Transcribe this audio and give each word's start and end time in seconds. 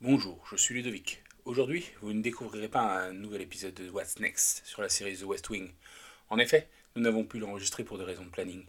Bonjour, 0.00 0.46
je 0.48 0.54
suis 0.54 0.76
Ludovic. 0.76 1.24
Aujourd'hui, 1.44 1.84
vous 2.02 2.12
ne 2.12 2.22
découvrirez 2.22 2.68
pas 2.68 3.02
un 3.02 3.12
nouvel 3.12 3.40
épisode 3.40 3.74
de 3.74 3.90
What's 3.90 4.20
Next 4.20 4.64
sur 4.64 4.80
la 4.80 4.88
série 4.88 5.16
The 5.16 5.24
West 5.24 5.50
Wing. 5.50 5.72
En 6.28 6.38
effet, 6.38 6.68
nous 6.94 7.02
n'avons 7.02 7.24
pu 7.24 7.40
l'enregistrer 7.40 7.82
pour 7.82 7.98
des 7.98 8.04
raisons 8.04 8.24
de 8.24 8.30
planning. 8.30 8.64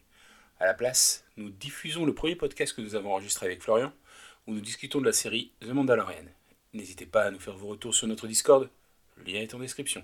À 0.59 0.65
la 0.65 0.73
place, 0.73 1.23
nous 1.37 1.51
diffusons 1.51 2.03
le 2.07 2.15
premier 2.15 2.35
podcast 2.35 2.75
que 2.75 2.81
nous 2.81 2.95
avons 2.95 3.11
enregistré 3.11 3.45
avec 3.45 3.61
Florian, 3.61 3.93
où 4.47 4.53
nous 4.55 4.59
discutons 4.59 5.01
de 5.01 5.05
la 5.05 5.13
série 5.13 5.53
The 5.59 5.67
Mandalorian. 5.67 6.25
N'hésitez 6.73 7.05
pas 7.05 7.25
à 7.25 7.29
nous 7.29 7.39
faire 7.39 7.55
vos 7.55 7.67
retours 7.67 7.93
sur 7.93 8.07
notre 8.07 8.25
Discord, 8.25 8.67
le 9.17 9.23
lien 9.23 9.41
est 9.41 9.53
en 9.53 9.59
description. 9.59 10.03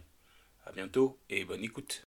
A 0.67 0.73
bientôt 0.73 1.17
et 1.31 1.43
bonne 1.43 1.63
écoute. 1.63 2.03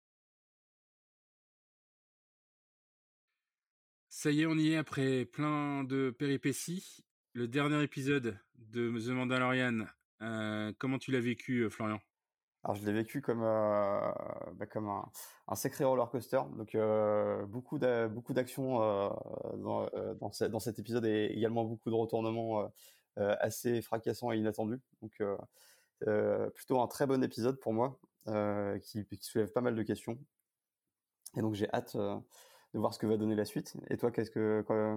Ça 4.08 4.32
y 4.32 4.42
est, 4.42 4.46
on 4.46 4.58
y 4.58 4.72
est 4.72 4.76
après 4.76 5.24
plein 5.24 5.84
de 5.84 6.10
péripéties. 6.10 7.04
Le 7.36 7.48
dernier 7.48 7.82
épisode 7.82 8.38
de 8.54 8.96
The 8.96 9.08
Mandalorian, 9.08 9.86
euh, 10.22 10.72
comment 10.78 10.98
tu 10.98 11.10
l'as 11.10 11.18
vécu, 11.18 11.62
euh, 11.62 11.68
Florian? 11.68 11.98
Alors 12.62 12.76
je 12.76 12.86
l'ai 12.86 12.92
vécu 12.92 13.20
comme 13.22 13.42
euh, 13.42 14.12
bah, 14.52 14.66
comme 14.66 14.88
un, 14.88 15.10
un 15.48 15.56
sacré 15.56 15.82
roller 15.82 16.08
coaster. 16.10 16.40
Donc 16.56 16.76
beaucoup 17.48 17.80
beaucoup 18.10 18.34
d'actions 18.34 18.78
dans, 18.78 19.90
dans, 20.20 20.30
ce- 20.30 20.44
dans 20.44 20.60
cet 20.60 20.78
épisode 20.78 21.06
et 21.06 21.24
également 21.24 21.64
beaucoup 21.64 21.90
de 21.90 21.96
retournements 21.96 22.72
assez 23.16 23.82
fracassants 23.82 24.30
et 24.30 24.38
inattendus. 24.38 24.80
Donc 25.02 25.20
plutôt 26.54 26.80
un 26.80 26.86
très 26.86 27.08
bon 27.08 27.20
épisode 27.24 27.58
pour 27.58 27.72
moi 27.72 27.98
qui, 28.80 29.04
soulève 29.22 29.50
pas 29.50 29.60
mal 29.60 29.74
de 29.74 29.82
questions. 29.82 30.16
Et 31.36 31.40
donc 31.40 31.54
j'ai 31.54 31.68
hâte 31.72 31.96
de 31.96 32.78
voir 32.78 32.94
ce 32.94 33.00
que 33.00 33.06
va 33.08 33.16
donner 33.16 33.34
la 33.34 33.44
suite. 33.44 33.76
Et 33.90 33.96
toi, 33.96 34.12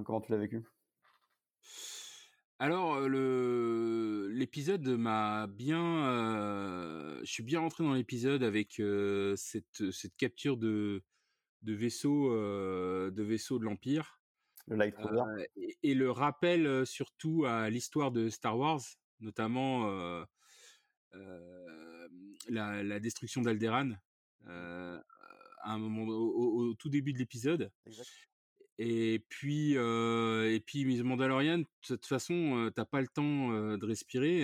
comment 0.06 0.22
tu 0.22 0.32
l'as 0.32 0.38
vécu? 0.38 0.68
Alors, 2.60 3.02
le 3.08 4.30
l'épisode 4.32 4.88
m'a 4.88 5.46
bien, 5.48 6.08
euh, 6.08 7.20
je 7.24 7.32
suis 7.32 7.44
bien 7.44 7.60
rentré 7.60 7.84
dans 7.84 7.94
l'épisode 7.94 8.42
avec 8.44 8.80
euh, 8.80 9.36
cette 9.36 9.92
cette 9.92 10.16
capture 10.16 10.58
de 10.58 11.04
de 11.62 11.74
vaisseau 11.74 12.32
euh, 12.34 13.12
de 13.12 13.24
vaisseau 13.24 13.60
de 13.60 13.66
l'Empire 13.66 14.22
Le 14.98 15.46
et, 15.56 15.78
et 15.84 15.94
le 15.94 16.12
rappel 16.12 16.86
surtout 16.88 17.46
à 17.46 17.70
l'histoire 17.70 18.12
de 18.12 18.30
Star 18.30 18.58
Wars, 18.58 18.82
notamment 19.20 19.88
la, 22.50 22.84
la 22.84 23.00
destruction 23.00 23.42
d'Alderaan 23.42 24.00
euh, 24.48 25.00
à 25.62 25.74
un 25.74 25.78
moment 25.80 26.04
au, 26.04 26.14
au- 26.16 26.70
au 26.70 26.74
tout 26.76 26.90
début 26.90 27.14
de 27.14 27.18
l'épisode. 27.20 27.72
Et 28.80 29.26
puis, 29.30 29.76
euh, 29.76 30.54
et 30.54 30.60
puis, 30.60 30.86
Miss 30.86 31.02
Mandalorian, 31.02 31.60
de 31.60 31.66
toute 31.88 32.06
façon, 32.06 32.58
euh, 32.58 32.70
t'as 32.70 32.86
pas 32.86 33.02
le 33.02 33.08
temps 33.08 33.52
euh, 33.52 33.76
de 33.76 33.86
respirer. 33.86 34.42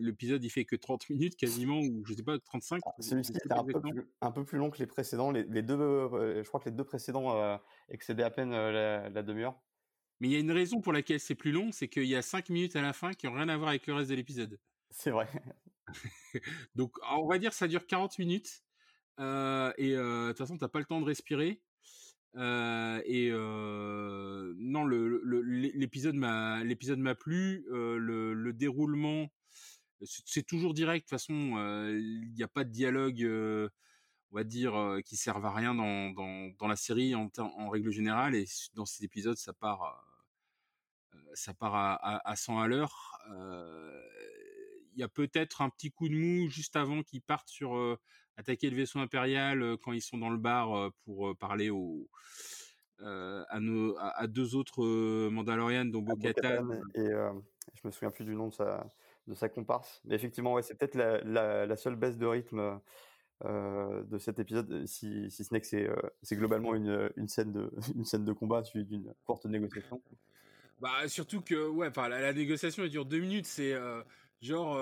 L'épisode, 0.00 0.42
il 0.42 0.48
fait 0.48 0.64
que 0.64 0.76
30 0.76 1.08
minutes 1.10 1.36
quasiment, 1.36 1.80
ou 1.80 2.02
je 2.06 2.14
sais 2.14 2.22
pas, 2.22 2.38
35. 2.38 2.80
Ah, 2.86 2.90
Celui-ci 2.98 3.32
était 3.32 3.52
un 3.52 3.64
peu, 3.64 3.80
plus, 3.80 4.08
un 4.22 4.30
peu 4.30 4.44
plus 4.44 4.58
long 4.58 4.70
que 4.70 4.78
les 4.78 4.86
précédents. 4.86 5.30
Les, 5.30 5.44
les 5.44 5.62
deux, 5.62 5.78
euh, 5.78 6.42
je 6.42 6.48
crois 6.48 6.60
que 6.60 6.70
les 6.70 6.74
deux 6.74 6.84
précédents 6.84 7.60
excédaient 7.90 8.22
à 8.22 8.30
peine 8.30 8.50
la, 8.50 9.10
la 9.10 9.22
demi-heure. 9.22 9.60
Mais 10.20 10.28
il 10.28 10.32
y 10.32 10.36
a 10.36 10.40
une 10.40 10.52
raison 10.52 10.80
pour 10.80 10.94
laquelle 10.94 11.20
c'est 11.20 11.34
plus 11.34 11.52
long, 11.52 11.72
c'est 11.72 11.88
qu'il 11.88 12.06
y 12.06 12.16
a 12.16 12.22
5 12.22 12.48
minutes 12.48 12.74
à 12.74 12.80
la 12.80 12.94
fin 12.94 13.12
qui 13.12 13.28
ont 13.28 13.34
rien 13.34 13.50
à 13.50 13.56
voir 13.58 13.68
avec 13.68 13.86
le 13.86 13.92
reste 13.92 14.08
de 14.08 14.14
l'épisode. 14.14 14.58
C'est 14.90 15.10
vrai. 15.10 15.28
Donc, 16.74 16.96
on 17.10 17.26
va 17.26 17.38
dire 17.38 17.52
ça 17.52 17.68
dure 17.68 17.86
40 17.86 18.18
minutes. 18.18 18.62
et 19.18 19.22
de 19.22 20.28
toute 20.28 20.38
façon, 20.38 20.56
t'as 20.56 20.68
pas 20.68 20.78
le 20.78 20.86
temps 20.86 21.02
de 21.02 21.06
respirer. 21.06 21.60
Euh, 22.36 23.00
et 23.06 23.30
euh, 23.30 24.52
non, 24.58 24.86
l'épisode 24.86 26.14
m'a 26.14 27.14
plu. 27.14 27.66
euh, 27.72 27.96
le, 27.98 28.34
le 28.34 28.52
déroulement, 28.52 29.28
c'est 30.02 30.46
toujours 30.46 30.74
direct. 30.74 31.06
De 31.06 31.08
toute 31.08 31.20
façon, 31.20 31.34
il 31.34 32.32
n'y 32.34 32.42
a 32.42 32.48
pas 32.48 32.64
de 32.64 32.70
dialogue, 32.70 33.22
on 34.30 34.36
va 34.36 34.44
dire, 34.44 34.98
qui 35.04 35.16
servent 35.16 35.46
à 35.46 35.52
rien 35.52 35.74
dans, 35.74 36.10
dans, 36.10 36.68
la 36.68 36.76
série 36.76 37.14
en, 37.14 37.30
règle 37.70 37.90
générale. 37.90 38.34
Et 38.34 38.44
dans 38.74 38.84
cet 38.84 39.02
épisode, 39.02 39.36
ça 39.38 39.54
part, 39.54 40.04
ça 41.34 41.54
part 41.54 41.74
à, 41.74 41.94
à, 41.94 42.30
à 42.30 42.36
100 42.36 42.60
à 42.60 42.68
l'heure. 42.68 43.18
Il 44.94 45.00
y 45.00 45.02
a 45.02 45.08
peut-être 45.08 45.62
un 45.62 45.70
petit 45.70 45.90
coup 45.90 46.08
de 46.08 46.14
mou 46.14 46.48
juste 46.48 46.76
avant 46.76 47.02
qu'ils 47.02 47.22
partent 47.22 47.48
sur 47.48 47.98
attaquer 48.36 48.70
le 48.70 48.76
vaisseau 48.76 48.98
impérial 48.98 49.76
quand 49.82 49.92
ils 49.92 50.02
sont 50.02 50.18
dans 50.18 50.30
le 50.30 50.38
bar 50.38 50.92
pour 51.04 51.36
parler 51.36 51.70
aux, 51.70 52.08
euh, 53.02 53.44
à, 53.50 53.60
nos, 53.60 53.94
à, 53.98 54.20
à 54.20 54.26
deux 54.26 54.54
autres 54.54 54.82
Mandalorians, 55.28 55.84
dont 55.84 56.00
à 56.00 56.14
Bo-Katan. 56.14 56.70
Et 56.94 57.00
euh, 57.00 57.30
je 57.74 57.86
me 57.86 57.92
souviens 57.92 58.10
plus 58.10 58.24
du 58.24 58.34
nom 58.34 58.48
de 58.48 58.54
sa, 58.54 58.90
de 59.26 59.34
sa 59.34 59.50
comparse. 59.50 60.00
Mais 60.06 60.14
effectivement, 60.14 60.54
ouais, 60.54 60.62
c'est 60.62 60.76
peut-être 60.76 60.94
la, 60.94 61.20
la, 61.22 61.66
la 61.66 61.76
seule 61.76 61.96
baisse 61.96 62.16
de 62.16 62.24
rythme 62.24 62.80
euh, 63.44 64.02
de 64.04 64.16
cet 64.16 64.38
épisode, 64.38 64.86
si, 64.86 65.30
si 65.30 65.44
ce 65.44 65.52
n'est 65.52 65.60
que 65.60 65.66
c'est 65.66 65.90
c'est 66.22 66.36
globalement 66.36 66.74
une, 66.74 67.10
une, 67.16 67.28
scène 67.28 67.52
de, 67.52 67.70
une 67.94 68.06
scène 68.06 68.24
de 68.24 68.32
combat 68.32 68.64
suivie 68.64 68.86
d'une 68.86 69.12
courte 69.26 69.44
négociation. 69.44 70.00
Bah 70.80 71.06
surtout 71.06 71.42
que 71.42 71.68
ouais, 71.68 71.88
enfin 71.88 72.08
la, 72.08 72.20
la 72.20 72.32
négociation 72.32 72.82
elle 72.82 72.90
dure 72.90 73.04
deux 73.04 73.20
minutes, 73.20 73.46
c'est 73.46 73.74
genre 74.40 74.78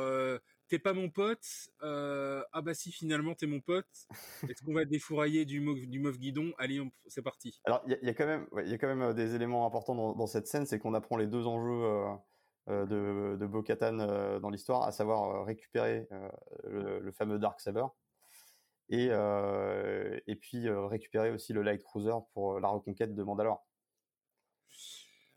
t'es 0.69 0.79
pas 0.79 0.93
mon 0.93 1.11
pote, 1.11 1.47
euh, 1.83 2.43
ah 2.53 2.63
bah 2.63 2.75
si 2.75 2.91
finalement 2.93 3.35
t'es 3.35 3.47
mon 3.47 3.61
pote, 3.61 3.87
est-ce 4.49 4.63
qu'on 4.65 4.75
va 4.75 4.85
défourailler 4.85 5.45
du 5.45 5.61
Moff, 5.61 5.79
du 5.81 6.01
Guidon? 6.19 6.53
Allez, 6.59 6.81
c'est 7.07 7.23
parti. 7.23 7.61
Alors, 7.65 7.83
il 7.87 7.93
y, 7.93 7.95
a- 7.95 7.99
il 8.03 8.07
y 8.07 8.11
a 8.11 8.15
quand 8.15 8.27
même, 8.27 8.47
ouais, 8.53 8.65
il 8.65 8.71
y 8.71 8.75
a 8.75 8.79
quand 8.79 8.87
même 8.89 9.03
euh, 9.03 9.13
des 9.13 9.35
éléments 9.35 9.67
importants 9.67 9.95
dans, 9.95 10.13
dans 10.15 10.27
cette 10.27 10.47
scène, 10.47 10.67
c'est 10.67 10.79
qu'on 10.79 10.95
apprend 10.95 11.17
les 11.17 11.27
deux 11.27 11.47
enjeux 11.47 12.17
euh, 12.69 12.87
de, 12.87 13.37
de 13.37 13.47
Bo-Katan 13.47 13.99
euh, 14.01 14.41
dans 14.41 14.51
l'histoire, 14.51 14.83
à 14.85 14.93
savoir 14.93 15.45
récupérer 15.45 16.09
le, 16.65 16.99
le 17.01 17.13
fameux 17.13 17.39
Dark 17.39 17.61
Saber 17.61 17.85
et, 18.91 19.09
et 20.27 20.37
puis 20.37 20.69
récupérer 20.69 21.31
aussi 21.31 21.53
le 21.53 21.63
Light 21.63 21.83
Cruiser 21.83 22.13
pour 22.33 22.61
la 22.61 22.69
reconquête 22.69 23.15
de 23.15 23.23
Mandalore. 23.23 23.67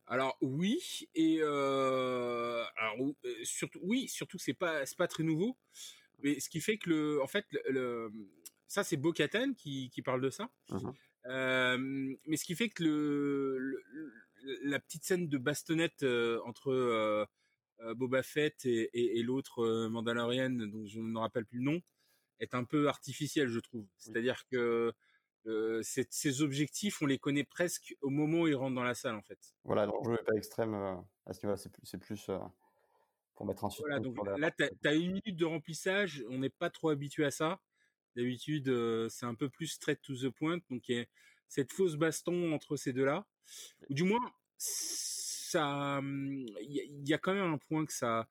Alors 0.09 0.37
oui 0.41 1.07
et 1.15 1.39
euh, 1.41 2.63
alors 2.77 2.95
euh, 3.25 3.33
surtout 3.43 3.79
oui 3.83 4.07
surtout 4.07 4.37
que 4.37 4.43
c'est 4.43 4.53
pas 4.53 4.85
c'est 4.85 4.97
pas 4.97 5.07
très 5.07 5.23
nouveau, 5.23 5.57
mais 6.23 6.39
ce 6.39 6.49
qui 6.49 6.61
fait 6.61 6.77
que 6.77 6.89
le 6.89 7.21
en 7.21 7.27
fait 7.27 7.45
le, 7.51 7.61
le- 7.69 8.11
ça 8.67 8.83
c'est 8.85 8.95
Bo-Katan 8.97 9.53
qui 9.53 9.89
qui 9.89 10.01
parle 10.01 10.21
de 10.21 10.29
ça. 10.29 10.49
Mhm. 10.71 10.93
Euh, 11.25 11.77
mais 12.25 12.37
ce 12.37 12.45
qui 12.45 12.55
fait 12.55 12.69
que 12.69 12.83
le, 12.83 13.83
la 14.63 14.79
petite 14.79 15.03
scène 15.03 15.27
de 15.27 15.37
bastonnette 15.37 16.03
euh, 16.03 16.39
entre 16.45 17.27
Boba 17.95 18.23
Fett 18.23 18.65
et, 18.65 18.89
et, 18.93 19.19
et 19.19 19.23
l'autre 19.23 19.87
Mandalorian, 19.89 20.49
dont 20.51 20.87
je 20.87 20.99
ne 20.99 21.03
me 21.09 21.19
rappelle 21.19 21.45
plus 21.45 21.59
le 21.59 21.65
nom, 21.65 21.81
est 22.39 22.55
un 22.55 22.63
peu 22.63 22.87
artificielle, 22.87 23.49
je 23.49 23.59
trouve. 23.59 23.85
C'est-à-dire 23.97 24.47
que 24.49 24.93
euh, 25.47 25.81
ces, 25.81 26.41
objectifs, 26.41 27.01
on 27.01 27.05
les 27.05 27.17
connaît 27.17 27.43
presque 27.43 27.95
au 28.01 28.09
moment 28.09 28.41
où 28.41 28.47
ils 28.47 28.55
rentrent 28.55 28.75
dans 28.75 28.83
la 28.83 28.95
salle, 28.95 29.15
en 29.15 29.21
fait. 29.21 29.39
Voilà, 29.63 29.85
l'enjeu 29.85 30.11
n'est 30.11 30.23
pas 30.23 30.35
extrême 30.35 30.73
euh, 30.73 30.95
à 31.25 31.33
ce 31.33 31.39
niveau-là, 31.39 31.57
c'est 31.57 31.71
plus, 31.71 31.85
c'est 31.85 31.97
plus 31.97 32.29
euh, 32.29 32.37
pour 33.35 33.45
mettre 33.45 33.63
un 33.65 33.69
Voilà, 33.79 33.99
donc 33.99 34.17
la 34.25 34.37
là, 34.37 34.51
tu 34.51 34.87
as, 34.87 34.93
une 34.93 35.13
minute 35.13 35.35
de 35.35 35.45
remplissage, 35.45 36.23
on 36.29 36.39
n'est 36.39 36.49
pas 36.49 36.69
trop 36.69 36.89
habitué 36.89 37.25
à 37.25 37.31
ça. 37.31 37.61
D'habitude, 38.15 38.65
c'est 39.09 39.27
un 39.27 39.35
peu 39.35 39.47
plus 39.47 39.67
straight 39.67 40.01
to 40.01 40.15
the 40.15 40.29
point, 40.29 40.57
donc 40.71 40.89
il 40.89 40.97
y 40.97 40.99
a 41.01 41.05
cette 41.47 41.71
fausse 41.71 41.95
baston 41.95 42.51
entre 42.51 42.75
ces 42.75 42.91
deux-là. 42.91 43.27
Ou 43.89 43.93
du 43.93 44.03
moins, 44.03 44.31
ça, 44.57 45.99
hum, 45.99 46.45
il 46.61 46.71
y, 46.71 46.81
a- 46.81 46.83
il 46.83 47.07
y 47.07 47.13
a 47.13 47.19
quand 47.19 47.33
même 47.33 47.53
un 47.53 47.59
point 47.59 47.85
que 47.85 47.93
ça, 47.93 48.27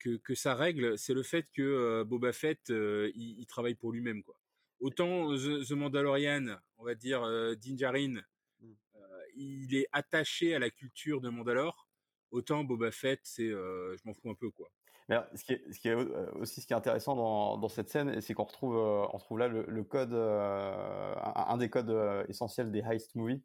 que, 0.00 0.16
que 0.16 0.34
ça 0.34 0.56
règle, 0.56 0.98
c'est 0.98 1.14
le 1.14 1.22
fait 1.22 1.48
que 1.52 2.02
Boba 2.02 2.32
Fett, 2.32 2.68
il, 2.68 3.38
il 3.38 3.46
travaille 3.46 3.76
pour 3.76 3.92
lui-même, 3.92 4.24
quoi. 4.24 4.36
Autant 4.82 5.32
euh, 5.32 5.62
The, 5.62 5.66
The 5.68 5.72
Mandalorian, 5.72 6.56
on 6.76 6.84
va 6.84 6.94
dire 6.94 7.22
euh, 7.22 7.54
Din 7.54 7.76
Djarin, 7.76 8.20
Mm. 8.60 8.72
euh, 8.96 9.22
il 9.34 9.74
est 9.74 9.86
attaché 9.92 10.54
à 10.54 10.58
la 10.58 10.70
culture 10.70 11.20
de 11.20 11.30
Mandalore. 11.30 11.88
Autant 12.30 12.64
Boba 12.64 12.90
Fett, 12.90 13.20
c'est, 13.24 13.48
euh, 13.48 13.96
je 13.96 14.02
m'en 14.04 14.12
fous 14.14 14.30
un 14.30 14.34
peu, 14.34 14.50
quoi. 14.50 14.68
Mais 15.08 15.16
alors, 15.16 15.26
ce 15.34 15.42
qui 15.44 15.52
est, 15.54 15.72
ce 15.72 15.78
qui 15.80 15.88
est 15.88 15.94
aussi 15.94 16.60
ce 16.60 16.66
qui 16.66 16.72
est 16.72 16.76
intéressant 16.76 17.16
dans, 17.16 17.58
dans 17.58 17.68
cette 17.68 17.88
scène, 17.88 18.20
c'est 18.20 18.34
qu'on 18.34 18.44
retrouve, 18.44 18.76
euh, 18.76 19.06
on 19.12 19.16
retrouve 19.18 19.38
là 19.38 19.48
le, 19.48 19.64
le 19.66 19.84
code, 19.84 20.12
euh, 20.14 21.14
un, 21.16 21.44
un 21.48 21.56
des 21.58 21.68
codes 21.68 21.90
essentiels 22.28 22.70
des 22.70 22.80
heist 22.80 23.14
movies. 23.16 23.42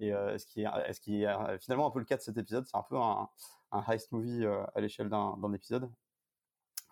Et 0.00 0.12
euh, 0.12 0.36
ce 0.38 0.46
qui 0.46 0.62
est, 0.62 0.92
ce 0.92 1.00
qui 1.00 1.22
est 1.24 1.58
finalement 1.60 1.86
un 1.86 1.90
peu 1.90 1.98
le 1.98 2.04
cas 2.04 2.16
de 2.16 2.22
cet 2.22 2.36
épisode, 2.36 2.64
c'est 2.66 2.76
un 2.76 2.84
peu 2.88 2.96
un, 2.96 3.28
un 3.72 3.82
heist 3.88 4.12
movie 4.12 4.44
à 4.46 4.80
l'échelle 4.80 5.08
d'un 5.08 5.52
épisode. 5.52 5.90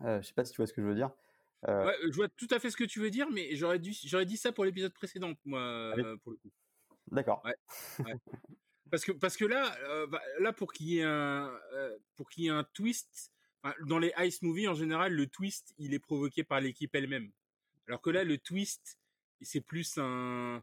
Je 0.01 0.21
sais 0.23 0.35
pas 0.35 0.45
si 0.45 0.53
tu 0.53 0.57
vois 0.57 0.67
ce 0.67 0.73
que 0.73 0.83
je 0.83 0.87
veux 0.87 0.95
dire. 0.95 1.11
Euh, 1.69 1.85
Ouais, 1.87 1.95
je 2.03 2.13
vois 2.15 2.29
tout 2.29 2.47
à 2.51 2.59
fait 2.59 2.71
ce 2.71 2.77
que 2.77 2.85
tu 2.85 3.01
veux 3.01 3.11
dire, 3.11 3.29
mais 3.31 3.57
j'aurais 3.57 3.79
dû, 3.79 3.93
j'aurais 4.05 4.27
dit 4.27 4.37
ça 4.37 4.53
pour 4.53 4.65
l'épisode 4.65 4.93
précédent, 4.93 5.33
moi, 5.45 5.61
euh, 5.61 6.17
pour 6.19 6.33
le 6.33 6.39
coup. 6.39 6.51
D'accord. 7.11 7.43
Ouais. 7.45 8.15
Parce 8.91 9.05
que, 9.05 9.13
parce 9.13 9.37
que 9.37 9.45
là, 9.45 9.77
euh, 9.89 10.07
bah, 10.07 10.23
là 10.39 10.53
pour 10.53 10.73
qu'il 10.73 10.87
y 10.89 10.99
ait 10.99 11.03
un, 11.03 11.53
euh, 11.73 11.99
pour 12.15 12.29
qu'il 12.31 12.45
y 12.45 12.47
ait 12.47 12.51
un 12.51 12.65
twist, 12.65 13.33
dans 13.87 13.99
les 13.99 14.13
ice 14.21 14.43
movies 14.43 14.69
en 14.69 14.75
général, 14.75 15.13
le 15.13 15.27
twist 15.27 15.75
il 15.79 15.93
est 15.93 15.99
provoqué 15.99 16.45
par 16.45 16.61
l'équipe 16.61 16.95
elle-même. 16.95 17.33
Alors 17.89 18.01
que 18.01 18.11
là, 18.11 18.23
le 18.23 18.39
twist, 18.39 19.01
c'est 19.41 19.61
plus 19.61 19.99
un, 19.99 20.63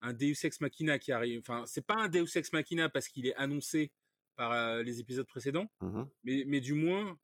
un 0.00 0.12
Deus 0.12 0.44
ex 0.44 0.60
machina 0.60 0.98
qui 0.98 1.12
arrive. 1.12 1.38
Enfin, 1.38 1.64
c'est 1.66 1.86
pas 1.86 1.94
un 1.94 2.08
Deus 2.08 2.36
ex 2.36 2.52
machina 2.52 2.88
parce 2.88 3.06
qu'il 3.06 3.26
est 3.28 3.34
annoncé 3.36 3.92
par 4.34 4.50
euh, 4.52 4.82
les 4.82 4.98
épisodes 4.98 5.26
précédents, 5.26 5.70
Mhm. 5.80 6.08
mais, 6.24 6.42
mais 6.48 6.60
du 6.60 6.74
moins, 6.74 7.16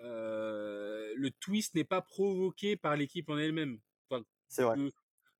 euh, 0.00 1.12
le 1.16 1.30
twist 1.30 1.74
n'est 1.74 1.84
pas 1.84 2.02
provoqué 2.02 2.76
par 2.76 2.96
l'équipe 2.96 3.28
en 3.28 3.38
elle-même. 3.38 3.78
Enfin, 4.08 4.24
C'est 4.48 4.62
vrai. 4.62 4.76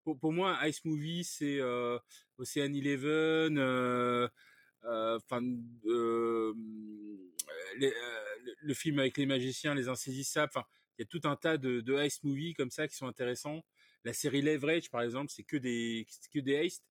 pour, 0.02 0.18
pour 0.18 0.32
moi, 0.32 0.58
Ice 0.68 0.84
Movie, 0.84 1.24
c'est 1.24 1.58
euh, 1.60 1.98
Ocean 2.38 2.72
Eleven, 2.72 3.58
euh, 3.58 4.28
enfin, 4.84 5.40
le, 5.84 6.54
le 8.60 8.74
film 8.74 8.98
avec 8.98 9.16
les 9.16 9.26
magiciens, 9.26 9.74
les 9.74 9.88
insaisissables. 9.88 10.50
Enfin, 10.54 10.66
il 10.98 11.02
y 11.02 11.04
a 11.04 11.06
tout 11.06 11.28
un 11.28 11.36
tas 11.36 11.58
de, 11.58 11.80
de 11.80 12.04
Ice 12.04 12.22
Movies 12.24 12.54
comme 12.54 12.70
ça 12.70 12.88
qui 12.88 12.96
sont 12.96 13.06
intéressants. 13.06 13.64
La 14.04 14.12
série 14.12 14.42
Leverage, 14.42 14.90
par 14.90 15.02
exemple, 15.02 15.30
c'est 15.34 15.44
que 15.44 15.56
des 15.56 16.06
que 16.32 16.38
des 16.38 16.52
heist 16.52 16.84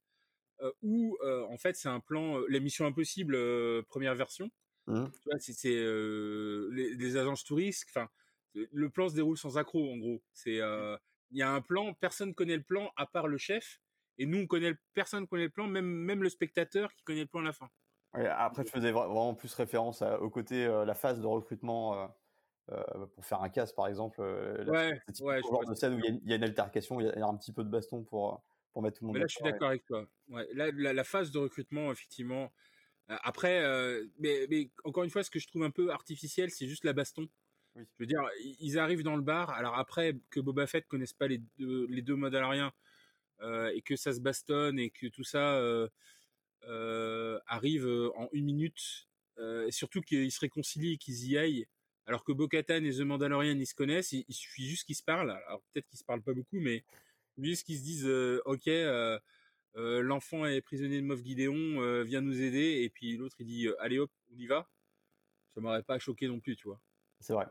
euh, 0.61 0.71
où 0.81 1.15
euh, 1.21 1.45
en 1.49 1.57
fait 1.57 1.75
c'est 1.75 1.89
un 1.89 1.99
plan, 1.99 2.39
euh, 2.39 2.45
la 2.49 2.59
Mission 2.59 2.85
Impossible 2.85 3.37
première 3.85 4.15
version. 4.15 4.49
Mhm. 4.88 5.12
Tu 5.22 5.30
vois, 5.30 5.39
c'est 5.39 5.54
c'est, 5.54 5.75
euh, 5.75 6.69
les, 6.74 6.94
les 6.95 7.18
agences 7.18 7.44
touristes. 7.44 7.86
Enfin, 7.89 8.10
le 8.54 8.89
plan 8.89 9.10
se 9.10 9.16
déroule 9.16 9.38
sans 9.38 9.57
accroc 9.57 9.92
en 9.92 9.98
gros. 9.98 10.24
C'est 10.34 10.62
euh, 10.62 10.98
il 11.31 11.38
y 11.38 11.42
a 11.42 11.51
un 11.51 11.62
plan, 11.62 11.94
personne 11.94 12.34
connaît 12.36 12.57
le 12.57 12.63
plan 12.63 12.92
à 12.95 13.06
part 13.07 13.28
le 13.28 13.38
chef. 13.38 13.80
Et 14.18 14.25
nous, 14.25 14.39
on 14.39 14.48
connaît, 14.48 14.74
personne 14.94 15.28
connaît 15.28 15.45
le 15.45 15.50
plan, 15.51 15.68
même, 15.68 15.86
même 15.86 16.24
le 16.24 16.30
spectateur 16.30 16.94
qui 16.95 17.04
connaît 17.04 17.22
le 17.22 17.28
plan 17.28 17.42
à 17.42 17.44
la 17.45 17.54
fin. 17.54 17.69
Ouais, 18.13 18.25
après, 18.28 18.63
je 18.66 18.72
faisais 18.72 18.92
vra- 18.92 19.06
vraiment 19.07 19.36
plus 19.36 19.54
référence 19.54 20.01
à- 20.01 20.19
au 20.22 20.30
côté, 20.30 20.66
euh, 20.66 20.86
la 20.86 20.94
phase 20.95 21.19
de 21.22 21.25
recrutement 21.28 22.13
euh, 22.72 23.07
pour 23.07 23.25
faire 23.25 23.42
un 23.44 23.50
casse, 23.50 23.74
par 23.74 23.88
exemple. 23.88 24.22
euh, 24.22 24.63
là, 24.66 24.74
Ouais, 25.19 25.42
genre 25.51 25.66
de 25.66 25.75
scène 25.75 25.95
où 25.95 26.00
il 26.00 26.06
y, 26.06 26.07
a 26.07 26.12
une- 26.12 26.22
il 26.24 26.30
y 26.31 26.34
a 26.34 26.38
une 26.38 26.44
altercation, 26.44 27.01
il 27.01 27.07
y 27.07 27.10
a, 27.10 27.13
il 27.16 27.19
y 27.19 27.22
a 27.24 27.28
un 27.28 27.38
petit 27.38 27.54
peu 27.54 27.63
de 27.63 27.69
baston 27.69 28.04
pour, 28.06 28.44
pour 28.74 28.81
mettre 28.84 29.00
tout 29.00 29.06
le 29.06 29.10
monde 29.10 29.18
Mais 29.18 29.19
là, 29.19 29.25
je 29.28 29.36
suis 29.36 29.44
d'accord, 29.44 29.44
d'accord 29.44 29.69
avec 29.69 29.86
toi. 29.86 30.07
Ouais, 30.28 30.48
là, 30.54 30.69
la, 30.74 30.94
la 30.94 31.04
phase 31.04 31.31
de 31.31 31.39
recrutement, 31.39 31.92
effectivement. 31.92 32.51
Euh, 33.09 33.18
après, 33.24 33.63
euh, 33.63 34.06
mais, 34.19 34.48
mais 34.50 34.69
encore 34.83 35.04
une 35.04 35.09
fois, 35.09 35.24
ce 35.24 35.30
que 35.30 35.39
je 35.39 35.48
trouve 35.48 35.63
un 35.63 35.71
peu 35.71 35.92
artificiel, 35.92 36.51
c'est 36.51 36.68
juste 36.68 36.83
la 36.83 36.94
baston. 36.94 37.30
Oui. 37.75 37.83
Je 37.98 38.04
veux 38.04 38.07
dire, 38.07 38.21
ils 38.59 38.77
arrivent 38.80 39.04
dans 39.04 39.15
le 39.15 39.21
bar. 39.21 39.50
Alors 39.51 39.75
après, 39.75 40.18
que 40.30 40.39
Boba 40.39 40.68
Fett 40.68 40.88
connaisse 40.88 41.13
pas 41.13 41.27
les 41.27 41.42
deux, 41.57 41.88
les 41.88 42.01
deux 42.01 42.15
Mandaloriens 42.15 42.74
euh, 43.42 43.71
et 43.74 43.81
que 43.81 43.95
ça 43.95 44.13
se 44.13 44.19
bastonne 44.19 44.80
et 44.80 44.89
que 44.89 45.07
tout 45.07 45.24
ça 45.24 45.56
euh, 45.57 47.39
arrive 47.45 47.88
en 48.15 48.30
une 48.31 48.45
minute, 48.45 49.07
et 49.39 49.71
surtout 49.71 50.01
qu'ils 50.01 50.31
se 50.31 50.39
réconcilient 50.39 50.94
et 50.94 50.98
qu'ils 50.98 51.27
y 51.27 51.38
aillent. 51.38 51.68
Alors 52.07 52.24
que 52.24 52.31
Bo-Katan 52.31 52.83
et 52.83 52.92
The 52.92 53.01
Mandalorian, 53.01 53.57
ils 53.60 53.68
se 53.68 53.75
connaissent, 53.75 54.12
il, 54.12 54.25
il 54.27 54.33
suffit 54.33 54.68
juste 54.68 54.86
qu'ils 54.86 54.95
se 54.95 55.03
parlent. 55.03 55.30
Alors 55.30 55.62
peut-être 55.71 55.88
qu'ils 55.88 56.00
se 56.00 56.03
parlent 56.03 56.24
pas 56.24 56.33
beaucoup, 56.33 56.60
mais 56.60 56.83
juste 57.38 57.65
qu'ils 57.65 57.77
se 57.77 57.83
disent, 57.83 58.07
ok, 58.45 58.68
euh, 59.77 60.01
l'enfant 60.01 60.45
est 60.45 60.62
prisonnier 60.62 61.00
de 61.00 61.06
Moff 61.06 61.21
Gideon, 61.21 61.81
euh, 61.81 62.03
viens 62.03 62.21
nous 62.21 62.41
aider, 62.41 62.81
et 62.81 62.89
puis 62.89 63.15
l'autre 63.15 63.35
il 63.39 63.45
dit, 63.45 63.68
euh, 63.68 63.75
allez 63.79 64.00
hop, 64.00 64.12
on 64.33 64.38
y 64.38 64.47
va. 64.47 64.68
Ça 65.53 65.62
m'aurait 65.62 65.83
pas 65.83 66.00
choqué 66.00 66.27
non 66.27 66.39
plus, 66.39 66.56
tu 66.56 66.68
vois. 66.68 66.81
C'est 67.19 67.33
vrai. 67.33 67.45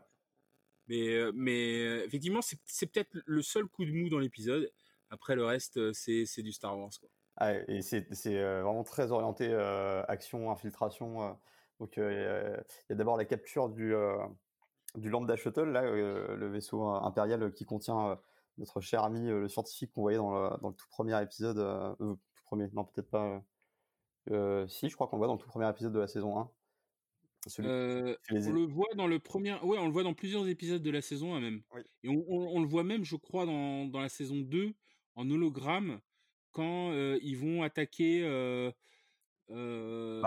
Mais, 0.89 1.15
euh, 1.15 1.33
mais 1.35 2.05
effectivement, 2.05 2.41
c'est 2.43 2.87
peut-être 2.87 3.17
le 3.25 3.43
seul 3.43 3.67
coup 3.67 3.85
de 3.85 3.93
mou 3.93 4.09
dans 4.09 4.19
l'épisode. 4.19 4.71
Après, 5.11 5.37
le 5.37 5.45
reste, 5.45 5.93
c'est 5.93 6.43
du 6.43 6.53
Star 6.53 6.77
Wars, 6.77 6.91
quoi. 6.99 7.09
Ah, 7.37 7.53
et 7.69 7.83
c'est 7.83 8.01
vraiment 8.11 8.83
très 8.83 9.13
orienté 9.13 9.49
euh, 9.51 10.03
action, 10.09 10.51
infiltration. 10.51 11.39
donc, 11.79 11.97
il 11.97 12.03
y 12.03 12.93
a 12.93 12.95
d'abord 12.95 13.17
la 13.17 13.25
capture 13.25 13.69
du, 13.69 13.95
du 14.97 15.11
Lambda 15.11 15.37
Shuttle, 15.37 15.71
là, 15.71 15.83
le 15.83 16.49
vaisseau 16.49 16.83
impérial 16.87 17.53
qui 17.53 17.65
contient 17.65 18.19
notre 18.59 18.81
cher 18.81 19.05
ami, 19.05 19.29
euh, 19.29 19.41
le 19.41 19.49
scientifique 19.49 19.93
qu'on 19.93 20.03
voyait 20.03 20.19
dans 20.19 20.31
le, 20.33 20.57
dans 20.61 20.69
le 20.71 20.75
tout 20.75 20.89
premier 20.89 21.21
épisode. 21.23 21.59
euh, 21.59 21.95
euh, 22.01 22.15
tout 22.15 22.45
premier, 22.45 22.69
non, 22.73 22.85
peut-être 22.85 23.11
pas. 23.11 23.43
euh, 24.31 24.67
si, 24.69 24.89
je 24.89 24.95
crois 24.95 25.07
qu'on 25.09 25.17
le 25.17 25.21
voit 25.21 25.27
dans 25.29 25.35
le 25.35 25.39
tout 25.41 25.49
premier 25.49 25.69
épisode 25.69 25.93
de 25.93 25.99
la 26.01 26.09
saison 26.09 26.39
1. 26.39 26.51
Celui 27.49 27.69
Euh, 27.69 28.15
qui 28.23 28.29
fait 28.29 28.35
les 28.35 28.49
on 28.49 28.53
le 28.55 28.65
voit 28.67 28.89
dans 28.97 29.07
le 29.07 29.19
premier, 29.21 29.53
ouais, 29.63 29.79
on 29.79 29.87
le 29.87 29.93
voit 29.93 30.03
dans 30.03 30.15
plusieurs 30.15 30.49
épisodes 30.49 30.83
de 30.83 30.91
la 30.91 31.01
saison 31.01 31.35
1 31.35 31.41
même. 31.41 31.63
Oui. 31.75 31.83
Et 32.03 32.09
on, 32.09 32.25
on- 32.29 32.57
on 32.57 32.61
le 32.61 32.67
voit 32.67 32.83
même, 32.83 33.05
je 33.05 33.15
crois, 33.17 33.47
dans, 33.47 33.85
dans 33.87 34.01
la 34.01 34.09
saison 34.09 34.37
2 34.41 34.75
en 35.15 35.31
hologramme 35.31 36.01
quand 36.53 36.93
ils 37.23 37.37
vont 37.37 37.63
attaquer. 37.63 38.25
euh, 38.25 38.73
le- 39.49 40.21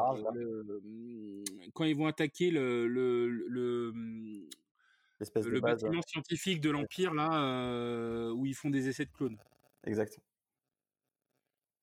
hum, 0.78 1.44
quand 1.74 1.84
ils 1.84 1.96
vont 1.96 2.08
attaquer 2.08 2.52
le, 2.52 2.88
le, 2.88 3.28
le, 3.28 3.94
de 5.20 5.50
le 5.50 5.60
base. 5.60 5.84
bâtiment 5.84 6.02
scientifique 6.02 6.62
de 6.62 6.70
l'Empire 6.70 7.14
là 7.14 7.44
euh, 7.44 8.32
où 8.32 8.46
ils 8.46 8.56
font 8.56 8.70
des 8.70 8.88
essais 8.88 9.06
de 9.06 9.12
clones. 9.12 9.38
Exact. 9.86 10.20